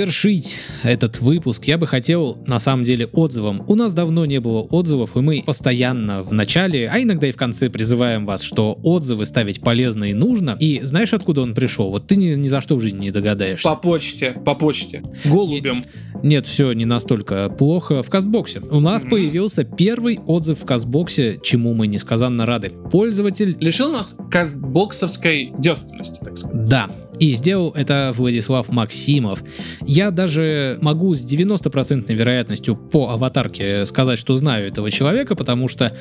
Завершить 0.04 0.56
этот 0.84 1.20
выпуск 1.20 1.66
я 1.66 1.78
бы 1.78 1.86
хотел, 1.86 2.38
на 2.48 2.60
самом 2.62 2.84
деле, 2.84 3.06
отзывом. 3.08 3.64
У 3.68 3.76
нас 3.76 3.94
давно 3.94 4.26
не 4.26 4.40
было 4.40 4.62
отзывов, 4.62 5.18
и 5.18 5.20
мы 5.20 5.44
постоянно 5.46 6.24
в 6.24 6.32
начале, 6.34 6.90
а 6.90 7.02
иногда 7.02 7.28
и 7.28 7.32
в 7.34 7.36
конце 7.36 7.70
призываем 7.70 8.26
вас, 8.26 8.42
что 8.42 8.80
отзывы 8.82 9.26
ставить 9.26 9.60
полезно 9.60 10.06
и 10.06 10.14
нужно. 10.14 10.56
И 10.60 10.80
знаешь, 10.84 11.12
откуда 11.14 11.42
он 11.42 11.54
пришел? 11.54 11.90
Вот 11.92 12.08
ты 12.08 12.16
ни, 12.16 12.34
ни 12.36 12.48
за 12.48 12.62
что 12.62 12.76
в 12.78 12.82
жизни 12.82 13.00
не 13.06 13.12
догадаешься. 13.12 13.68
По 13.68 13.76
почте, 13.76 14.32
по 14.46 14.56
почте. 14.56 15.04
Голубем. 15.26 15.84
Нет, 16.24 16.46
все 16.46 16.72
не 16.72 16.86
настолько 16.86 17.50
плохо. 17.50 18.02
В 18.02 18.10
Кастбоксе 18.10 18.62
у 18.62 18.80
нас 18.80 19.02
Мгм. 19.02 19.12
появился 19.12 19.64
первый 19.66 20.20
отзыв 20.26 20.60
в 20.62 20.66
Кастбоксе, 20.66 21.40
чему 21.44 21.74
мы 21.74 21.88
несказанно 21.88 22.46
рады. 22.46 22.72
Пользователь 22.92 23.58
Лишил 23.60 23.92
нас 23.92 24.18
кастбоксовской 24.32 25.52
девственности, 25.58 26.24
так 26.24 26.38
сказать. 26.38 26.70
Да, 26.70 26.90
и 27.20 27.34
сделал 27.36 27.72
это 27.76 28.14
Владислав 28.16 28.70
Максимов. 28.70 29.44
Я 29.92 30.12
даже 30.12 30.78
могу 30.82 31.16
с 31.16 31.26
90% 31.26 32.14
вероятностью 32.14 32.76
по 32.76 33.10
аватарке 33.10 33.86
сказать, 33.86 34.20
что 34.20 34.38
знаю 34.38 34.68
этого 34.68 34.92
человека, 34.92 35.34
потому 35.34 35.68
что 35.68 35.98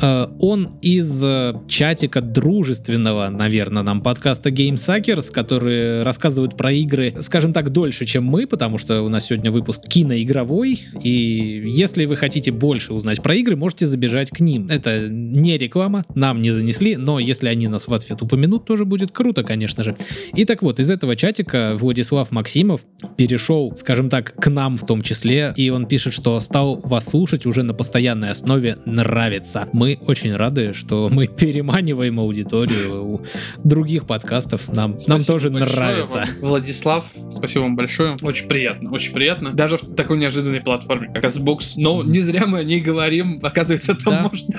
э, 0.00 0.26
он 0.40 0.78
из 0.80 1.22
э, 1.22 1.54
чатика 1.68 2.22
дружественного, 2.22 3.28
наверное, 3.28 3.82
нам 3.82 4.00
подкаста 4.00 4.48
Game 4.48 4.76
Suckers, 4.76 5.30
которые 5.30 6.02
рассказывают 6.02 6.56
про 6.56 6.72
игры, 6.72 7.14
скажем 7.20 7.52
так, 7.52 7.68
дольше, 7.68 8.06
чем 8.06 8.24
мы, 8.24 8.46
потому 8.46 8.78
что 8.78 9.02
у 9.02 9.10
нас 9.10 9.26
сегодня 9.26 9.50
выпуск 9.50 9.82
киноигровой, 9.86 10.80
и 11.02 11.62
если 11.66 12.06
вы 12.06 12.16
хотите 12.16 12.52
больше 12.52 12.94
узнать 12.94 13.22
про 13.22 13.34
игры, 13.34 13.54
можете 13.54 13.86
забежать 13.86 14.30
к 14.30 14.40
ним. 14.40 14.66
Это 14.70 15.08
не 15.10 15.58
реклама, 15.58 16.06
нам 16.14 16.40
не 16.40 16.52
занесли, 16.52 16.96
но 16.96 17.18
если 17.18 17.48
они 17.48 17.68
нас 17.68 17.86
в 17.86 17.92
ответ 17.92 18.22
упомянут, 18.22 18.64
тоже 18.64 18.86
будет 18.86 19.10
круто, 19.10 19.44
конечно 19.44 19.82
же. 19.82 19.94
И 20.34 20.46
так 20.46 20.62
вот, 20.62 20.80
из 20.80 20.88
этого 20.88 21.16
чатика 21.16 21.74
Владислав 21.78 22.30
Максимов 22.30 22.80
перешел, 23.26 23.72
скажем 23.76 24.08
так, 24.08 24.34
к 24.36 24.48
нам 24.48 24.76
в 24.76 24.86
том 24.86 25.02
числе, 25.02 25.52
и 25.56 25.68
он 25.70 25.86
пишет, 25.86 26.12
что 26.12 26.38
стал 26.38 26.76
вас 26.76 27.06
слушать 27.06 27.44
уже 27.44 27.64
на 27.64 27.74
постоянной 27.74 28.30
основе, 28.30 28.78
нравится. 28.86 29.68
Мы 29.72 29.98
очень 30.06 30.32
рады, 30.32 30.72
что 30.74 31.08
мы 31.10 31.26
переманиваем 31.40 32.20
аудиторию 32.20 33.04
у 33.04 33.20
других 33.64 34.06
подкастов. 34.06 34.68
Нам, 34.68 34.96
нам 35.08 35.20
тоже 35.20 35.50
нравится. 35.50 36.18
Вам, 36.18 36.28
Владислав, 36.40 37.04
спасибо 37.28 37.64
вам 37.64 37.74
большое. 37.74 38.16
Очень 38.22 38.46
приятно, 38.46 38.92
очень 38.92 39.12
приятно. 39.12 39.50
Даже 39.50 39.76
в 39.76 39.96
такой 39.96 40.18
неожиданной 40.18 40.60
платформе, 40.60 41.10
как 41.12 41.24
Xbox. 41.24 41.72
Но 41.78 42.04
не 42.04 42.20
зря 42.20 42.46
мы 42.46 42.60
о 42.60 42.64
ней 42.64 42.80
говорим. 42.80 43.40
Оказывается, 43.42 43.96
там 43.96 44.14
да. 44.14 44.22
можно... 44.22 44.54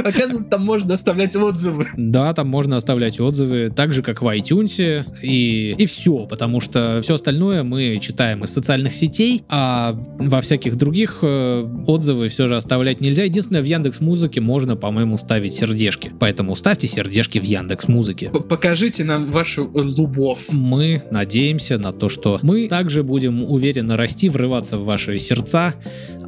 Оказывается, 0.08 0.48
там 0.48 0.64
можно 0.64 0.94
оставлять 0.94 1.36
отзывы. 1.36 1.86
Да, 1.96 2.34
там 2.34 2.48
можно 2.48 2.76
оставлять 2.76 3.20
отзывы, 3.20 3.70
так 3.70 3.92
же, 3.92 4.02
как 4.02 4.22
в 4.22 4.26
iTunes. 4.26 5.04
И, 5.22 5.76
и 5.78 5.86
все, 5.86 6.26
потому 6.26 6.60
что 6.60 7.00
все 7.02 7.14
остальное 7.14 7.62
мы 7.62 7.97
читаем 8.00 8.44
из 8.44 8.50
социальных 8.50 8.92
сетей, 8.94 9.42
а 9.48 9.98
во 10.18 10.40
всяких 10.40 10.76
других 10.76 11.18
э, 11.22 11.68
отзывы 11.86 12.28
все 12.28 12.48
же 12.48 12.56
оставлять 12.56 13.00
нельзя. 13.00 13.24
Единственное, 13.24 13.62
в 13.62 13.64
Яндекс 13.64 14.00
Музыке 14.00 14.40
можно, 14.40 14.76
по-моему, 14.76 15.16
ставить 15.16 15.52
сердечки. 15.52 16.12
Поэтому 16.18 16.56
ставьте 16.56 16.88
сердечки 16.88 17.38
в 17.38 17.44
Яндекс 17.44 17.88
Музыке. 17.88 18.30
Покажите 18.30 19.04
нам 19.04 19.26
вашу 19.30 19.70
любовь. 19.74 20.48
Мы 20.50 21.02
надеемся 21.10 21.78
на 21.78 21.92
то, 21.92 22.08
что 22.08 22.38
мы 22.42 22.68
также 22.68 23.02
будем 23.02 23.44
уверенно 23.44 23.96
расти, 23.96 24.28
врываться 24.28 24.78
в 24.78 24.84
ваши 24.84 25.18
сердца, 25.18 25.74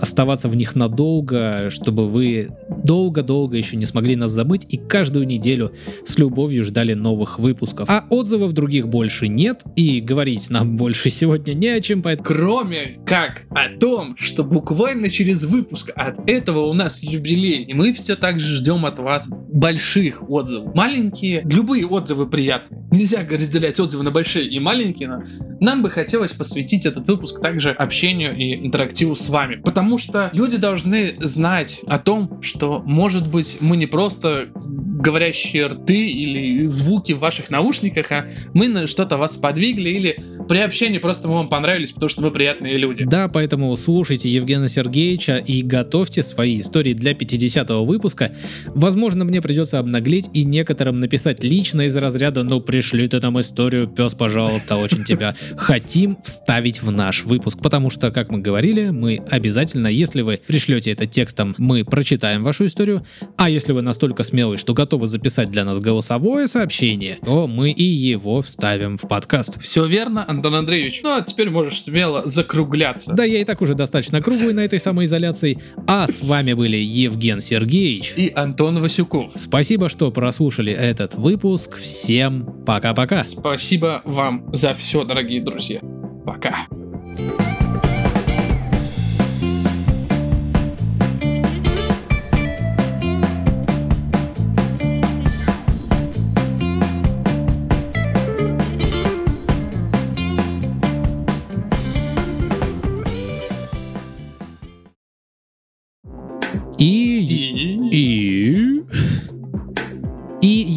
оставаться 0.01 0.49
в 0.49 0.57
них 0.57 0.75
надолго, 0.75 1.69
чтобы 1.71 2.09
вы 2.09 2.51
долго-долго 2.85 3.57
еще 3.57 3.77
не 3.77 3.87
смогли 3.87 4.17
нас 4.17 4.33
забыть 4.33 4.67
и 4.69 4.77
каждую 4.77 5.27
неделю 5.27 5.73
с 6.05 6.19
любовью 6.19 6.65
ждали 6.65 6.95
новых 6.95 7.39
выпусков. 7.39 7.89
А 7.91 8.05
отзывов 8.11 8.53
других 8.53 8.89
больше 8.89 9.29
нет, 9.29 9.63
и 9.77 10.01
говорить 10.01 10.51
нам 10.51 10.77
больше 10.77 11.11
сегодня 11.11 11.55
не 11.61 11.69
о 11.69 11.81
чем, 11.81 12.03
поэтому... 12.03 12.27
Кроме 12.27 13.01
как 13.07 13.43
о 13.51 13.69
том, 13.69 14.17
что 14.17 14.45
буквально 14.45 15.11
через 15.11 15.45
выпуск 15.45 15.93
от 15.95 16.29
этого 16.29 16.67
у 16.67 16.73
нас 16.73 17.03
юбилей, 17.03 17.65
и 17.65 17.75
мы 17.75 17.93
все 17.93 18.17
так 18.17 18.41
же 18.41 18.57
ждем 18.57 18.87
от 18.87 18.99
вас 18.99 19.31
больших 19.31 20.29
отзывов. 20.29 20.75
Маленькие, 20.75 21.43
любые 21.45 21.87
отзывы 21.87 22.29
приятные. 22.29 22.89
Нельзя 22.91 23.19
разделять 23.31 23.79
отзывы 23.79 24.03
на 24.05 24.11
большие 24.11 24.49
и 24.49 24.59
маленькие, 24.59 25.09
но 25.09 25.23
нам 25.61 25.83
бы 25.83 25.91
хотелось 25.91 26.33
посвятить 26.33 26.87
этот 26.87 27.07
выпуск 27.07 27.41
также 27.41 27.73
общению 27.73 28.35
и 28.35 28.67
интерактиву 28.67 29.15
с 29.15 29.29
вами. 29.29 29.57
Потому 29.57 29.99
что 29.99 30.31
люди 30.33 30.57
должны 30.57 31.15
знать 31.21 31.83
о 31.87 31.99
том, 31.99 32.43
что, 32.43 32.83
может 32.85 33.29
быть, 33.29 33.59
мы 33.61 33.77
не 33.77 33.87
просто 33.87 34.49
говорящие 34.55 35.67
рты 35.67 36.07
или 36.07 36.67
звуки 36.67 37.13
в 37.13 37.19
ваших 37.19 37.51
наушниках, 37.51 38.11
а 38.13 38.27
мы 38.55 38.69
на 38.69 38.87
что-то 38.87 39.19
вас 39.19 39.37
подвигли 39.37 39.91
или 39.91 40.19
при 40.49 40.59
общении 40.59 40.99
просто 40.99 41.29
мы 41.29 41.35
вам 41.35 41.50
понравились, 41.51 41.93
потому 41.93 42.09
что 42.09 42.23
мы 42.23 42.31
приятные 42.31 42.77
люди. 42.77 43.05
Да, 43.05 43.29
поэтому 43.29 43.77
слушайте 43.77 44.29
Евгения 44.29 44.69
Сергеевича 44.69 45.37
и 45.37 45.63
готовьте 45.63 46.23
свои 46.23 46.61
истории 46.61 46.95
для 46.95 47.15
50 47.15 47.71
выпуска. 47.71 48.33
Возможно, 48.67 49.25
мне 49.25 49.43
придется 49.43 49.79
обнаглеть 49.79 50.31
и 50.33 50.45
некоторым 50.45 51.01
написать 51.01 51.45
лично 51.45 51.83
из 51.83 51.97
разряда 51.97 52.43
«Ну, 52.43 52.61
пришли 52.61 53.09
ты 53.09 53.21
нам 53.21 53.41
историю, 53.41 53.87
пес, 53.89 54.15
пожалуйста, 54.15 54.77
очень 54.77 55.05
тебя 55.05 55.35
хотим 55.57 56.17
вставить 56.23 56.83
в 56.83 56.91
наш 56.91 57.25
выпуск». 57.25 57.59
Потому 57.61 57.91
что, 57.91 58.11
как 58.11 58.31
мы 58.31 58.39
говорили, 58.39 58.91
мы 58.91 59.23
обязательно, 59.29 59.89
если 59.89 60.23
вы 60.23 60.41
пришлете 60.47 60.93
это 60.93 61.07
текстом, 61.07 61.55
мы 61.59 61.85
прочитаем 61.85 62.43
вашу 62.45 62.67
историю, 62.67 63.05
а 63.37 63.51
если 63.51 63.73
вы 63.73 63.83
настолько 63.83 64.23
смелый, 64.23 64.57
что 64.57 64.73
готовы 64.75 65.07
записать 65.07 65.51
для 65.51 65.65
нас 65.65 65.79
голосовое 65.79 66.49
сообщение, 66.49 67.19
то 67.25 67.47
мы 67.47 67.73
и 67.73 67.83
его 67.83 68.43
вставим 68.43 68.97
в 68.97 69.09
подкаст. 69.09 69.61
Все 69.61 69.87
верно, 69.87 70.25
Антон 70.29 70.55
Андреевич. 70.55 71.01
Ну 71.03 71.17
а 71.17 71.23
теперь 71.23 71.40
можешь 71.49 71.83
смело 71.83 72.23
закругляться. 72.27 73.15
Да, 73.15 73.25
я 73.25 73.41
и 73.41 73.45
так 73.45 73.63
уже 73.63 73.75
достаточно 73.75 74.21
круглый 74.21 74.53
на 74.53 74.61
этой 74.61 74.79
самоизоляции. 74.79 75.59
А 75.87 76.07
с 76.07 76.21
вами 76.21 76.53
были 76.53 76.77
Евген 76.77 77.41
Сергеевич 77.41 78.13
и 78.17 78.31
Антон 78.35 78.81
Васюков. 78.81 79.33
Спасибо, 79.37 79.89
что 79.89 80.11
прослушали 80.11 80.73
этот 80.73 81.15
выпуск. 81.15 81.79
Всем 81.79 82.65
пока-пока. 82.67 83.25
Спасибо 83.25 84.03
вам 84.05 84.55
за 84.55 84.75
все, 84.75 85.05
дорогие 85.05 85.41
друзья. 85.41 85.81
Пока. 86.27 86.67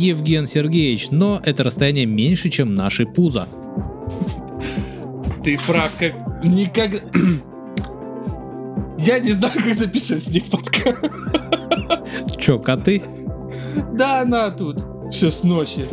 Евген 0.04 0.46
Сергеевич, 0.46 1.12
но 1.12 1.40
это 1.42 1.64
расстояние 1.64 2.06
меньше, 2.06 2.50
чем 2.50 2.76
наши 2.76 3.06
пузо. 3.06 3.48
Ты 5.46 5.58
прав, 5.66 5.90
как 5.98 6.14
никогда... 6.44 7.00
Я 8.98 9.20
не 9.20 9.32
знаю, 9.32 9.54
как 9.54 9.74
записывать 9.74 10.24
с 10.24 10.34
них 10.34 10.44
подкаст. 10.52 10.98
Че, 12.38 12.60
коты? 12.60 13.02
Да, 13.94 14.22
она 14.22 14.52
тут 14.52 14.86
все 15.10 15.32
сносит. 15.32 15.88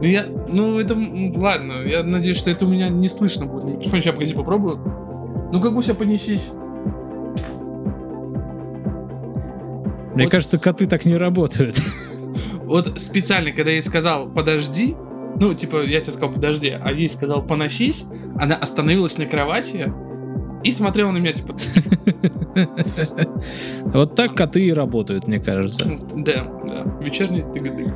Ну, 0.00 0.08
я, 0.08 0.24
ну, 0.48 0.78
это, 0.78 0.96
ладно, 1.36 1.82
я 1.84 2.02
надеюсь, 2.02 2.38
что 2.38 2.50
это 2.50 2.64
у 2.64 2.68
меня 2.70 2.88
не 2.88 3.08
слышно 3.08 3.44
будет. 3.44 3.64
Микрофон, 3.64 4.00
сейчас, 4.00 4.14
погоди, 4.14 4.32
попробую. 4.32 4.78
Ну, 5.52 5.60
как 5.60 5.74
гуся, 5.74 5.94
понесись. 5.94 6.48
Мне 10.14 10.24
вот. 10.24 10.30
кажется, 10.30 10.58
коты 10.58 10.86
так 10.86 11.04
не 11.04 11.16
работают. 11.16 11.80
Вот 12.64 12.98
специально, 13.00 13.50
когда 13.50 13.70
я 13.70 13.76
ей 13.76 13.82
сказал 13.82 14.28
«подожди», 14.30 14.96
ну, 15.38 15.52
типа, 15.52 15.84
я 15.84 16.00
тебе 16.00 16.12
сказал 16.12 16.32
«подожди», 16.32 16.70
а 16.70 16.90
ей 16.90 17.08
сказал 17.08 17.42
«поносись», 17.42 18.06
она 18.38 18.54
остановилась 18.54 19.18
на 19.18 19.26
кровати 19.26 19.92
и 20.64 20.70
смотрела 20.70 21.10
на 21.10 21.18
меня, 21.18 21.32
типа... 21.32 21.54
Вот 23.84 24.14
так 24.14 24.34
коты 24.34 24.64
и 24.64 24.72
работают, 24.72 25.26
мне 25.26 25.38
кажется. 25.38 25.98
Да, 26.14 26.44
да. 26.66 26.98
Вечерний 27.02 27.42
тыгы 27.52 27.92